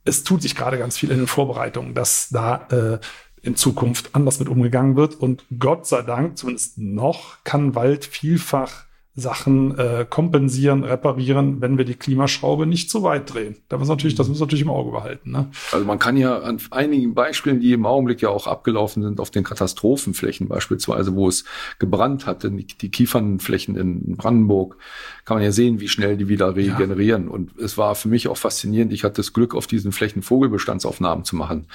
Es 0.05 0.25
tut 0.25 0.41
sich 0.41 0.55
gerade 0.57 0.79
ganz 0.79 0.97
viel 0.97 1.11
in 1.11 1.19
den 1.19 1.27
Vorbereitungen, 1.27 1.93
dass 1.93 2.31
da 2.31 2.67
äh, 2.71 2.99
in 3.43 3.57
Zukunft 3.57 4.15
anders 4.15 4.39
mit 4.39 4.49
umgegangen 4.49 4.97
wird. 4.97 5.17
Und 5.17 5.45
Gott 5.59 5.87
sei 5.87 6.01
Dank, 6.01 6.39
zumindest 6.39 6.79
noch, 6.79 7.45
kann 7.45 7.75
Wald 7.75 8.07
vielfach 8.07 8.88
Sachen 9.19 9.77
äh, 9.79 10.07
kompensieren, 10.09 10.85
reparieren, 10.85 11.61
wenn 11.61 11.79
wir 11.79 11.85
die 11.85 11.95
Klimaschraube 11.95 12.67
nicht 12.67 12.91
zu 12.91 13.03
weit 13.03 13.33
drehen. 13.33 13.57
Da 13.69 13.79
muss 13.79 13.89
natürlich, 13.89 14.15
das 14.15 14.29
muss 14.29 14.41
natürlich 14.41 14.63
im 14.63 14.71
Auge 14.71 14.91
behalten. 14.91 15.31
Ne? 15.33 15.51
Also 15.73 15.85
man 15.85 15.99
kann 15.99 16.17
ja 16.17 16.39
an 16.39 16.59
einigen 16.71 17.15
Beispielen, 17.15 17.61
die 17.61 17.73
im 17.73 17.87
Augenblick 17.87 18.23
ja 18.23 18.29
auch 18.29 18.47
abgelaufen 18.47 19.03
sind, 19.03 19.21
auf 19.21 19.31
den 19.31 19.45
Katastrophenflächen 19.45 20.49
beispielsweise, 20.49 21.15
wo 21.15 21.29
es 21.29 21.45
gebrannt 21.79 22.27
hatte, 22.27 22.51
die, 22.51 22.67
die 22.67 22.91
Kiefernflächen 22.91 23.77
in 23.77 24.17
Brandenburg, 24.17 24.77
kann 25.25 25.37
man 25.37 25.45
ja 25.45 25.53
sehen, 25.53 25.81
wie 25.81 25.89
schnell 25.89 26.17
die 26.17 26.29
wieder 26.29 26.57
regenerieren. 26.57 27.27
Ja. 27.27 27.31
Und 27.31 27.59
es 27.59 27.77
war 27.77 27.95
für 27.95 28.09
mich 28.09 28.29
auch 28.29 28.37
faszinierend. 28.37 28.93
Ich 28.93 29.05
hatte 29.05 29.17
das 29.17 29.33
Glück, 29.33 29.55
auf 29.55 29.67
diesen 29.67 29.93
Flächen 29.93 30.23
Vogelbestandsaufnahmen 30.23 31.25
zu 31.25 31.37
machen 31.37 31.67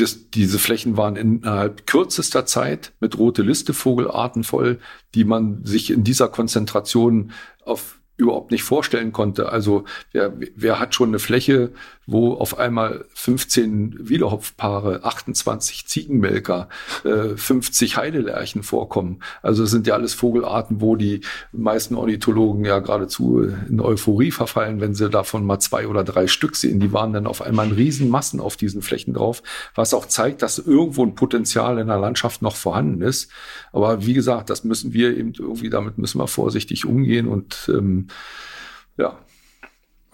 das, 0.00 0.30
diese 0.30 0.58
Flächen 0.58 0.96
waren 0.96 1.16
innerhalb 1.16 1.86
kürzester 1.86 2.46
Zeit 2.46 2.92
mit 3.00 3.18
rote 3.18 3.42
Liste 3.42 3.74
Vogelarten 3.74 4.44
voll, 4.44 4.78
die 5.14 5.24
man 5.24 5.64
sich 5.64 5.90
in 5.90 6.04
dieser 6.04 6.28
Konzentration 6.28 7.32
auf 7.64 7.97
überhaupt 8.18 8.50
nicht 8.50 8.64
vorstellen 8.64 9.12
konnte. 9.12 9.50
Also 9.50 9.84
wer, 10.12 10.32
wer 10.54 10.80
hat 10.80 10.94
schon 10.94 11.10
eine 11.10 11.20
Fläche, 11.20 11.70
wo 12.04 12.32
auf 12.32 12.58
einmal 12.58 13.04
15 13.14 14.08
Wiederhopfpaare, 14.08 15.04
28 15.04 15.86
Ziegenmelker, 15.86 16.68
äh, 17.04 17.36
50 17.36 17.96
Heidelärchen 17.96 18.62
vorkommen. 18.62 19.20
Also 19.42 19.62
es 19.64 19.70
sind 19.70 19.86
ja 19.86 19.94
alles 19.94 20.14
Vogelarten, 20.14 20.80
wo 20.80 20.96
die 20.96 21.20
meisten 21.52 21.94
Ornithologen 21.94 22.64
ja 22.64 22.80
geradezu 22.80 23.40
in 23.68 23.80
Euphorie 23.80 24.32
verfallen, 24.32 24.80
wenn 24.80 24.94
sie 24.94 25.10
davon 25.10 25.44
mal 25.44 25.60
zwei 25.60 25.86
oder 25.86 26.02
drei 26.02 26.26
Stück 26.26 26.56
sehen. 26.56 26.80
Die 26.80 26.92
waren 26.92 27.12
dann 27.12 27.26
auf 27.26 27.40
einmal 27.40 27.66
in 27.66 27.72
Riesenmassen 27.72 28.40
auf 28.40 28.56
diesen 28.56 28.82
Flächen 28.82 29.14
drauf, 29.14 29.42
was 29.76 29.94
auch 29.94 30.06
zeigt, 30.06 30.42
dass 30.42 30.58
irgendwo 30.58 31.04
ein 31.04 31.14
Potenzial 31.14 31.78
in 31.78 31.86
der 31.86 31.98
Landschaft 31.98 32.42
noch 32.42 32.56
vorhanden 32.56 33.02
ist. 33.02 33.30
Aber 33.70 34.04
wie 34.04 34.14
gesagt, 34.14 34.50
das 34.50 34.64
müssen 34.64 34.92
wir 34.92 35.16
eben 35.16 35.34
irgendwie, 35.38 35.70
damit 35.70 35.98
müssen 35.98 36.18
wir 36.18 36.26
vorsichtig 36.26 36.84
umgehen 36.84 37.28
und 37.28 37.70
ähm, 37.72 38.07
ja. 38.96 39.18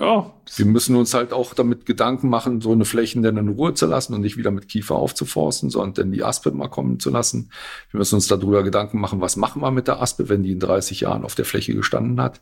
Ja. 0.01 0.33
Wir 0.57 0.67
müssen 0.67 0.97
uns 0.97 1.15
halt 1.15 1.33
auch 1.33 1.55
damit 1.55 1.87
Gedanken 1.87 2.29
machen, 2.29 2.61
so 2.61 2.73
eine 2.73 2.85
Flächen 2.85 3.23
denn 3.23 3.37
in 3.37 3.49
Ruhe 3.49 3.75
zu 3.75 3.87
lassen 3.87 4.13
und 4.13 4.21
nicht 4.21 4.37
wieder 4.37 4.51
mit 4.51 4.69
Kiefer 4.69 4.97
aufzuforsten, 4.97 5.71
sondern 5.71 6.11
die 6.11 6.23
Aspe 6.25 6.51
mal 6.51 6.69
kommen 6.69 6.99
zu 6.99 7.11
lassen. 7.11 7.51
Wir 7.91 7.99
müssen 7.99 8.17
uns 8.17 8.27
darüber 8.27 8.63
Gedanken 8.63 9.01
machen, 9.01 9.21
was 9.21 9.37
machen 9.37 9.63
wir 9.63 9.71
mit 9.71 9.87
der 9.87 10.03
Aspe, 10.03 10.29
wenn 10.29 10.43
die 10.43 10.53
in 10.53 10.61
30 10.61 11.01
Jahren 11.01 11.25
auf 11.25 11.35
der 11.35 11.45
Fläche 11.45 11.75
gestanden 11.75 12.21
hat. 12.21 12.41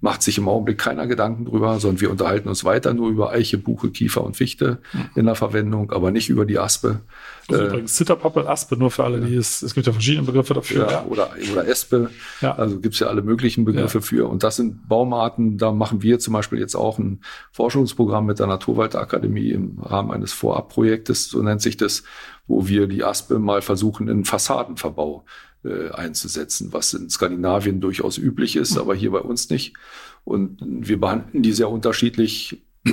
Macht 0.00 0.22
sich 0.22 0.38
im 0.38 0.48
Augenblick 0.48 0.78
keiner 0.78 1.06
Gedanken 1.06 1.44
drüber, 1.44 1.78
sondern 1.80 2.00
wir 2.00 2.10
unterhalten 2.10 2.48
uns 2.48 2.64
weiter 2.64 2.94
nur 2.94 3.10
über 3.10 3.30
Eiche, 3.30 3.58
Buche, 3.58 3.90
Kiefer 3.90 4.24
und 4.24 4.36
Fichte 4.36 4.78
mhm. 4.92 5.10
in 5.16 5.26
der 5.26 5.34
Verwendung, 5.34 5.90
aber 5.90 6.10
nicht 6.10 6.30
über 6.30 6.46
die 6.46 6.58
Aspe. 6.58 7.00
Also 7.48 7.62
äh, 7.62 7.66
übrigens 7.66 7.94
Zitterpappel, 7.94 8.46
Aspe, 8.46 8.76
nur 8.76 8.90
für 8.90 9.04
alle, 9.04 9.20
die 9.20 9.34
es, 9.34 9.62
es 9.62 9.74
gibt 9.74 9.86
ja 9.86 9.92
verschiedene 9.92 10.24
Begriffe 10.24 10.54
dafür. 10.54 10.90
Ja, 10.90 11.04
Oder, 11.04 11.30
oder 11.52 11.66
Espe. 11.66 12.10
Ja. 12.40 12.54
Also 12.54 12.78
gibt's 12.78 13.00
ja 13.00 13.08
alle 13.08 13.22
möglichen 13.22 13.64
Begriffe 13.64 13.98
ja. 13.98 14.02
für. 14.02 14.28
Und 14.28 14.42
das 14.42 14.56
sind 14.56 14.88
Baumarten, 14.88 15.58
da 15.58 15.72
machen 15.72 16.02
wir 16.02 16.18
zum 16.18 16.32
Beispiel 16.32 16.58
jetzt 16.58 16.74
auch 16.74 16.91
auch 16.92 16.98
ein 16.98 17.20
Forschungsprogramm 17.52 18.26
mit 18.26 18.38
der 18.38 18.46
Naturwaldakademie 18.46 19.50
im 19.50 19.78
Rahmen 19.80 20.10
eines 20.10 20.32
Vorabprojektes, 20.32 21.28
so 21.28 21.42
nennt 21.42 21.62
sich 21.62 21.76
das, 21.76 22.02
wo 22.46 22.68
wir 22.68 22.86
die 22.86 23.04
Aspe 23.04 23.38
mal 23.38 23.62
versuchen, 23.62 24.08
in 24.08 24.24
Fassadenverbau 24.24 25.24
äh, 25.64 25.90
einzusetzen, 25.90 26.72
was 26.72 26.92
in 26.92 27.08
Skandinavien 27.08 27.80
durchaus 27.80 28.18
üblich 28.18 28.56
ist, 28.56 28.76
aber 28.76 28.94
hier 28.94 29.12
bei 29.12 29.20
uns 29.20 29.48
nicht. 29.48 29.74
Und 30.24 30.58
wir 30.60 31.00
behandeln 31.00 31.42
die 31.42 31.52
sehr 31.52 31.70
unterschiedlich. 31.70 32.62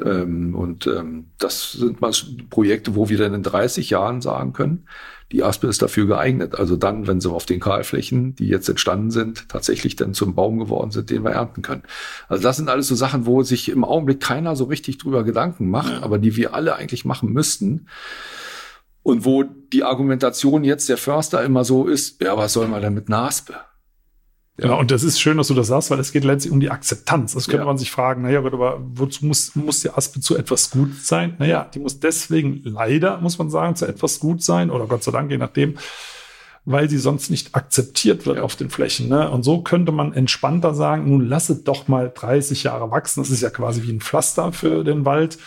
Ähm, 0.00 0.54
und 0.54 0.86
ähm, 0.86 1.30
das 1.38 1.72
sind 1.72 2.00
mal 2.00 2.12
Projekte, 2.50 2.94
wo 2.94 3.08
wir 3.08 3.18
dann 3.18 3.34
in 3.34 3.42
30 3.42 3.90
Jahren 3.90 4.20
sagen 4.20 4.52
können, 4.52 4.86
die 5.32 5.42
Aspe 5.42 5.66
ist 5.66 5.82
dafür 5.82 6.06
geeignet. 6.06 6.54
Also 6.54 6.76
dann, 6.76 7.06
wenn 7.06 7.20
sie 7.20 7.30
auf 7.30 7.46
den 7.46 7.58
Kahlflächen, 7.58 8.36
die 8.36 8.46
jetzt 8.46 8.68
entstanden 8.68 9.10
sind, 9.10 9.48
tatsächlich 9.48 9.96
dann 9.96 10.14
zum 10.14 10.34
Baum 10.34 10.58
geworden 10.58 10.92
sind, 10.92 11.10
den 11.10 11.24
wir 11.24 11.32
ernten 11.32 11.62
können. 11.62 11.82
Also 12.28 12.42
das 12.42 12.56
sind 12.56 12.68
alles 12.68 12.86
so 12.86 12.94
Sachen, 12.94 13.26
wo 13.26 13.42
sich 13.42 13.68
im 13.68 13.84
Augenblick 13.84 14.20
keiner 14.20 14.54
so 14.54 14.64
richtig 14.64 14.98
drüber 14.98 15.24
Gedanken 15.24 15.68
macht, 15.68 15.92
ja. 15.92 16.02
aber 16.02 16.18
die 16.18 16.36
wir 16.36 16.54
alle 16.54 16.76
eigentlich 16.76 17.04
machen 17.04 17.32
müssten. 17.32 17.86
Und 19.02 19.24
wo 19.24 19.44
die 19.44 19.84
Argumentation 19.84 20.64
jetzt 20.64 20.88
der 20.88 20.96
Förster 20.96 21.42
immer 21.44 21.64
so 21.64 21.86
ist, 21.86 22.20
ja, 22.20 22.36
was 22.36 22.52
soll 22.52 22.68
man 22.68 22.82
denn 22.82 22.94
mit 22.94 23.08
einer 23.08 23.22
Aspe? 23.22 23.54
Ja, 24.58 24.74
und 24.74 24.90
das 24.90 25.02
ist 25.02 25.20
schön, 25.20 25.36
dass 25.36 25.48
du 25.48 25.54
das 25.54 25.66
sagst, 25.66 25.90
weil 25.90 26.00
es 26.00 26.12
geht 26.12 26.24
letztlich 26.24 26.52
um 26.52 26.60
die 26.60 26.70
Akzeptanz. 26.70 27.34
Das 27.34 27.46
könnte 27.46 27.62
ja. 27.62 27.66
man 27.66 27.76
sich 27.76 27.90
fragen, 27.90 28.22
naja, 28.22 28.38
aber 28.38 28.80
wozu 28.80 29.26
muss, 29.26 29.54
muss 29.54 29.80
die 29.80 29.90
Aspe 29.90 30.20
zu 30.20 30.36
etwas 30.36 30.70
gut 30.70 30.94
sein? 30.94 31.34
Naja, 31.38 31.68
die 31.74 31.78
muss 31.78 32.00
deswegen 32.00 32.62
leider, 32.64 33.20
muss 33.20 33.38
man 33.38 33.50
sagen, 33.50 33.76
zu 33.76 33.86
etwas 33.86 34.18
gut 34.18 34.42
sein, 34.42 34.70
oder 34.70 34.86
Gott 34.86 35.04
sei 35.04 35.12
Dank, 35.12 35.30
je 35.30 35.36
nachdem, 35.36 35.76
weil 36.64 36.88
sie 36.88 36.98
sonst 36.98 37.30
nicht 37.30 37.54
akzeptiert 37.54 38.24
wird 38.24 38.38
ja. 38.38 38.42
auf 38.42 38.56
den 38.56 38.70
Flächen. 38.70 39.08
Ne? 39.08 39.30
Und 39.30 39.42
so 39.42 39.60
könnte 39.60 39.92
man 39.92 40.14
entspannter 40.14 40.74
sagen, 40.74 41.08
nun 41.08 41.28
lasse 41.28 41.56
doch 41.56 41.86
mal 41.88 42.10
30 42.14 42.64
Jahre 42.64 42.90
wachsen. 42.90 43.20
Das 43.20 43.30
ist 43.30 43.42
ja 43.42 43.50
quasi 43.50 43.82
wie 43.82 43.92
ein 43.92 44.00
Pflaster 44.00 44.52
für 44.52 44.84
den 44.84 45.04
Wald. 45.04 45.38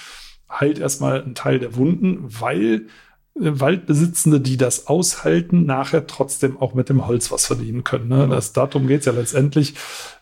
Heilt 0.52 0.80
erstmal 0.80 1.24
einen 1.24 1.36
Teil 1.36 1.60
der 1.60 1.76
Wunden, 1.76 2.20
weil 2.22 2.88
Waldbesitzende, 3.36 4.42
die 4.42 4.58
das 4.58 4.88
aushalten, 4.88 5.66
nachher 5.66 6.08
trotzdem 6.08 6.58
auch 6.58 6.74
mit 6.74 6.90
dem 6.90 7.08
Holz 7.08 7.32
was 7.32 7.46
verdienen 7.46 7.84
können. 7.84 8.10
Ne? 8.10 8.24
Genau. 8.24 8.36
Das 8.36 8.54
Datum 8.54 8.88
geht 8.88 9.06
ja 9.06 9.14
letztendlich. 9.14 9.76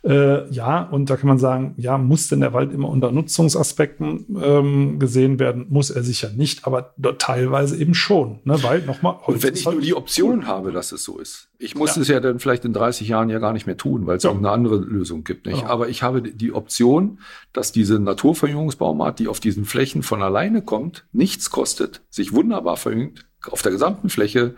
Äh, 0.03 0.49
ja, 0.51 0.83
und 0.83 1.09
da 1.09 1.17
kann 1.17 1.27
man 1.27 1.39
sagen, 1.39 1.73
ja, 1.77 1.97
muss 1.97 2.27
denn 2.27 2.41
der 2.41 2.53
Wald 2.53 2.71
immer 2.71 2.89
unter 2.89 3.11
Nutzungsaspekten 3.11 4.37
ähm, 4.41 4.99
gesehen 4.99 5.39
werden? 5.39 5.65
Muss 5.69 5.89
er 5.89 6.03
sicher 6.03 6.29
nicht, 6.29 6.67
aber 6.67 6.93
teilweise 7.17 7.77
eben 7.77 7.95
schon. 7.95 8.39
Ne? 8.43 8.61
Weil 8.61 8.83
nochmal, 8.83 9.15
Holz 9.25 9.37
Und 9.37 9.43
wenn 9.43 9.53
ich 9.55 9.65
halt 9.65 9.75
nur 9.77 9.83
die 9.83 9.95
Option 9.95 10.45
habe, 10.45 10.71
dass 10.71 10.91
es 10.91 11.03
so 11.03 11.17
ist. 11.17 11.46
Ich 11.59 11.75
muss 11.75 11.95
ja. 11.95 12.01
es 12.01 12.07
ja 12.07 12.19
dann 12.19 12.39
vielleicht 12.39 12.65
in 12.65 12.73
30 12.73 13.07
Jahren 13.07 13.29
ja 13.29 13.39
gar 13.39 13.53
nicht 13.53 13.65
mehr 13.65 13.77
tun, 13.77 14.05
weil 14.05 14.17
es 14.17 14.23
ja. 14.23 14.29
auch 14.29 14.37
eine 14.37 14.51
andere 14.51 14.77
Lösung 14.77 15.23
gibt. 15.23 15.47
Nicht? 15.47 15.61
Genau. 15.61 15.71
Aber 15.71 15.89
ich 15.89 16.03
habe 16.03 16.21
die 16.21 16.53
Option, 16.53 17.19
dass 17.51 17.71
diese 17.71 17.99
Naturverjüngungsbaumart, 17.99 19.19
die 19.19 19.27
auf 19.27 19.39
diesen 19.39 19.65
Flächen 19.65 20.03
von 20.03 20.21
alleine 20.21 20.61
kommt, 20.61 21.05
nichts 21.11 21.49
kostet, 21.49 22.01
sich 22.09 22.33
wunderbar 22.33 22.77
verjüngt, 22.77 23.25
auf 23.49 23.61
der 23.61 23.71
gesamten 23.71 24.09
Fläche 24.09 24.55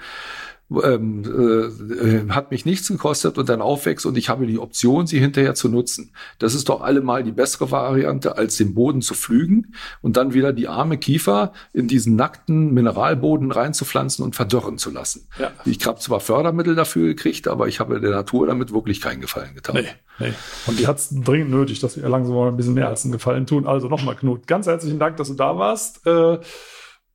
ähm, 0.84 1.24
äh, 1.24 2.32
hat 2.32 2.52
mich 2.52 2.66
nichts 2.66 2.88
gekostet 2.88 3.38
und 3.38 3.50
dann 3.50 3.62
aufwächst 3.62 4.06
und 4.06 4.18
ich 4.18 4.30
habe 4.30 4.46
die 4.46 4.60
Option, 4.60 5.08
sie 5.08 5.20
hinterher 5.20 5.56
zu 5.56 5.68
nutzen. 5.68 6.12
Das 6.38 6.54
ist 6.54 6.70
doch 6.70 6.82
allemal 6.82 7.24
die 7.24 7.32
bessere 7.32 7.72
Variante, 7.72 8.38
als 8.38 8.58
den 8.58 8.74
Boden 8.76 9.02
zu 9.02 9.16
pflügen 9.16 9.74
und 10.02 10.18
dann 10.18 10.34
wieder 10.34 10.54
die 10.54 10.68
arme 10.68 10.98
Kiefer 10.98 11.54
in 11.74 11.88
diesen 11.88 12.16
nackten 12.16 12.74
Mineralboden 12.74 13.52
reinzupflanzen 13.52 14.24
und 14.24 14.36
verdörren 14.36 14.78
zu 14.78 14.92
lassen. 14.92 15.28
Ja. 15.40 15.52
Ich 15.66 15.86
habe 15.88 16.00
zwar 16.00 16.20
Fördermittel 16.20 16.76
dafür 16.76 17.08
gekriegt, 17.08 17.48
aber 17.48 17.68
ich 17.68 17.80
habe 17.80 18.00
der 18.00 18.12
Natur 18.12 18.48
damit 18.48 18.72
wirklich 18.72 19.02
keinen 19.02 19.22
Gefallen 19.22 19.56
getan. 19.56 19.76
Nee, 19.76 19.90
nee. 20.20 20.34
Und 20.68 20.80
die 20.80 20.86
hat 20.86 20.98
es 20.98 21.10
dringend 21.10 21.50
nötig, 21.50 21.80
dass 21.80 21.98
wir 21.98 22.08
langsam 22.08 22.36
mal 22.36 22.50
ein 22.50 22.58
bisschen 22.58 22.76
mehr 22.76 22.88
als 22.88 23.06
einen 23.06 23.12
Gefallen 23.12 23.48
tun. 23.48 23.66
Also 23.66 23.88
nochmal, 23.88 24.16
Knut, 24.16 24.46
ganz 24.46 24.68
herzlichen 24.68 25.00
Dank, 25.00 25.18
dass 25.18 25.30
du 25.30 25.34
da 25.34 25.58
warst. 25.58 26.06
Äh, 26.06 26.38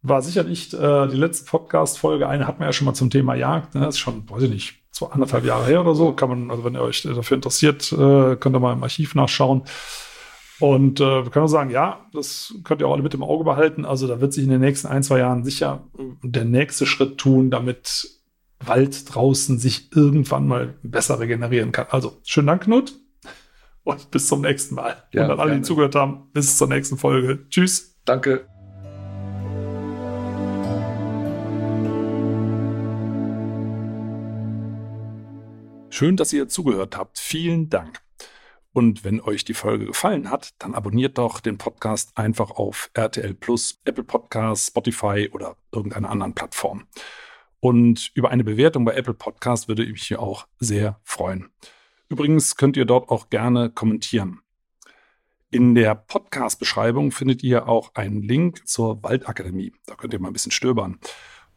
war 0.05 0.21
sicher 0.21 0.45
nicht 0.45 0.75
äh, 0.75 1.09
die 1.09 1.17
letzte 1.17 1.47
Podcast-Folge. 1.47 2.29
Eine 2.29 2.47
hatten 2.47 2.61
wir 2.61 2.67
ja 2.67 2.73
schon 2.73 2.85
mal 2.85 2.95
zum 2.95 3.09
Thema 3.09 3.35
Jagd. 3.35 3.75
Ne? 3.75 3.81
Das 3.81 3.95
ist 3.95 4.01
schon, 4.01 4.29
weiß 4.29 4.43
ich 4.43 4.51
nicht, 4.51 4.75
zwei, 4.91 5.07
anderthalb 5.07 5.47
Jahre 5.47 5.67
her 5.67 5.81
oder 5.81 5.95
so. 5.95 6.13
Kann 6.13 6.29
man, 6.29 6.51
also 6.51 6.63
wenn 6.63 6.75
ihr 6.75 6.83
euch 6.83 7.03
dafür 7.03 7.37
interessiert, 7.37 7.91
äh, 7.91 8.37
könnt 8.37 8.55
ihr 8.55 8.61
mal 8.61 8.75
im 8.75 8.83
Archiv 8.83 9.15
nachschauen. 9.15 9.63
Und 10.61 11.01
äh, 11.01 11.25
wir 11.25 11.31
können 11.31 11.47
auch 11.47 11.49
sagen, 11.49 11.71
ja, 11.71 12.07
das 12.13 12.55
könnt 12.65 12.83
ihr 12.83 12.87
auch 12.87 12.93
alle 12.93 13.03
mit 13.03 13.15
im 13.15 13.23
Auge 13.23 13.45
behalten. 13.45 13.87
Also 13.87 14.07
da 14.07 14.21
wird 14.21 14.35
sich 14.35 14.45
in 14.45 14.51
den 14.51 14.61
nächsten 14.61 14.89
ein, 14.89 15.03
zwei 15.03 15.19
Jahren 15.19 15.43
sicher 15.43 15.85
der 16.23 16.45
nächste 16.45 16.85
Schritt 16.85 17.17
tun, 17.17 17.51
damit 17.51 18.09
Wald 18.61 19.15
draußen 19.15 19.59
sich 19.59 19.91
irgendwann 19.97 20.47
mal 20.47 20.75
besser 20.83 21.19
regenerieren 21.19 21.73
kann. 21.73 21.87
Also 21.91 22.19
schönen 22.25 22.49
Dank, 22.49 22.65
Knut. 22.65 22.93
Und 23.85 24.11
bis 24.11 24.29
zum 24.29 24.43
nächsten 24.43 24.75
Mal. 24.75 24.97
Ja, 25.13 25.25
und 25.25 25.31
an 25.31 25.41
alle, 25.41 25.57
die 25.57 25.63
zugehört 25.63 25.95
haben, 25.95 26.29
bis 26.33 26.57
zur 26.57 26.69
nächsten 26.69 26.99
Folge. 26.99 27.47
Tschüss. 27.49 27.99
Danke. 28.05 28.54
Schön, 35.97 36.17
dass 36.17 36.33
ihr 36.33 36.49
zugehört 36.49 36.97
habt. 36.97 37.21
Vielen 37.21 37.71
Dank. 37.71 38.01
Und 38.73 39.05
wenn 39.05 39.21
euch 39.21 39.45
die 39.45 39.55
Folge 39.55 39.87
gefallen 39.87 40.29
hat, 40.29 40.51
dann 40.59 40.75
abonniert 40.75 41.19
doch 41.19 41.39
den 41.39 41.57
Podcast 41.57 42.19
einfach 42.19 42.51
auf 42.51 42.91
RTL 42.95 43.33
Plus, 43.35 43.79
Apple 43.85 44.03
Podcasts, 44.03 44.67
Spotify 44.67 45.31
oder 45.33 45.57
irgendeiner 45.71 46.11
anderen 46.11 46.35
Plattform. 46.35 46.89
Und 47.61 48.11
über 48.15 48.31
eine 48.31 48.43
Bewertung 48.43 48.85
bei 48.85 48.95
Apple 48.95 49.15
Podcast 49.15 49.69
würde 49.69 49.85
ich 49.85 49.93
mich 49.93 50.03
hier 50.03 50.19
auch 50.19 50.49
sehr 50.59 50.99
freuen. 51.05 51.51
Übrigens 52.09 52.57
könnt 52.57 52.77
ihr 52.77 52.87
dort 52.87 53.09
auch 53.09 53.31
gerne 53.31 53.71
kommentieren. 53.71 54.41
In 55.53 55.77
der 55.77 55.95
Podcast-Beschreibung 55.95 57.13
findet 57.13 57.45
ihr 57.45 57.69
auch 57.69 57.95
einen 57.95 58.21
Link 58.21 58.67
zur 58.67 59.01
Waldakademie. 59.05 59.73
Da 59.87 59.95
könnt 59.95 60.13
ihr 60.13 60.19
mal 60.19 60.31
ein 60.31 60.33
bisschen 60.33 60.51
stöbern. 60.51 60.99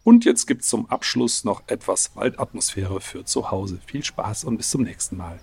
Und 0.08 0.24
jetzt 0.24 0.48
gibt 0.48 0.62
es 0.62 0.70
zum 0.70 0.90
Abschluss 0.90 1.44
noch 1.44 1.64
etwas 1.68 2.16
Waldatmosphäre 2.16 3.02
für 3.02 3.26
zu 3.26 3.52
Hause. 3.52 3.78
Viel 3.88 4.06
Spaß 4.06 4.46
und 4.46 4.56
bis 4.56 4.70
zum 4.70 4.84
nächsten 4.84 5.18
Mal. 5.18 5.38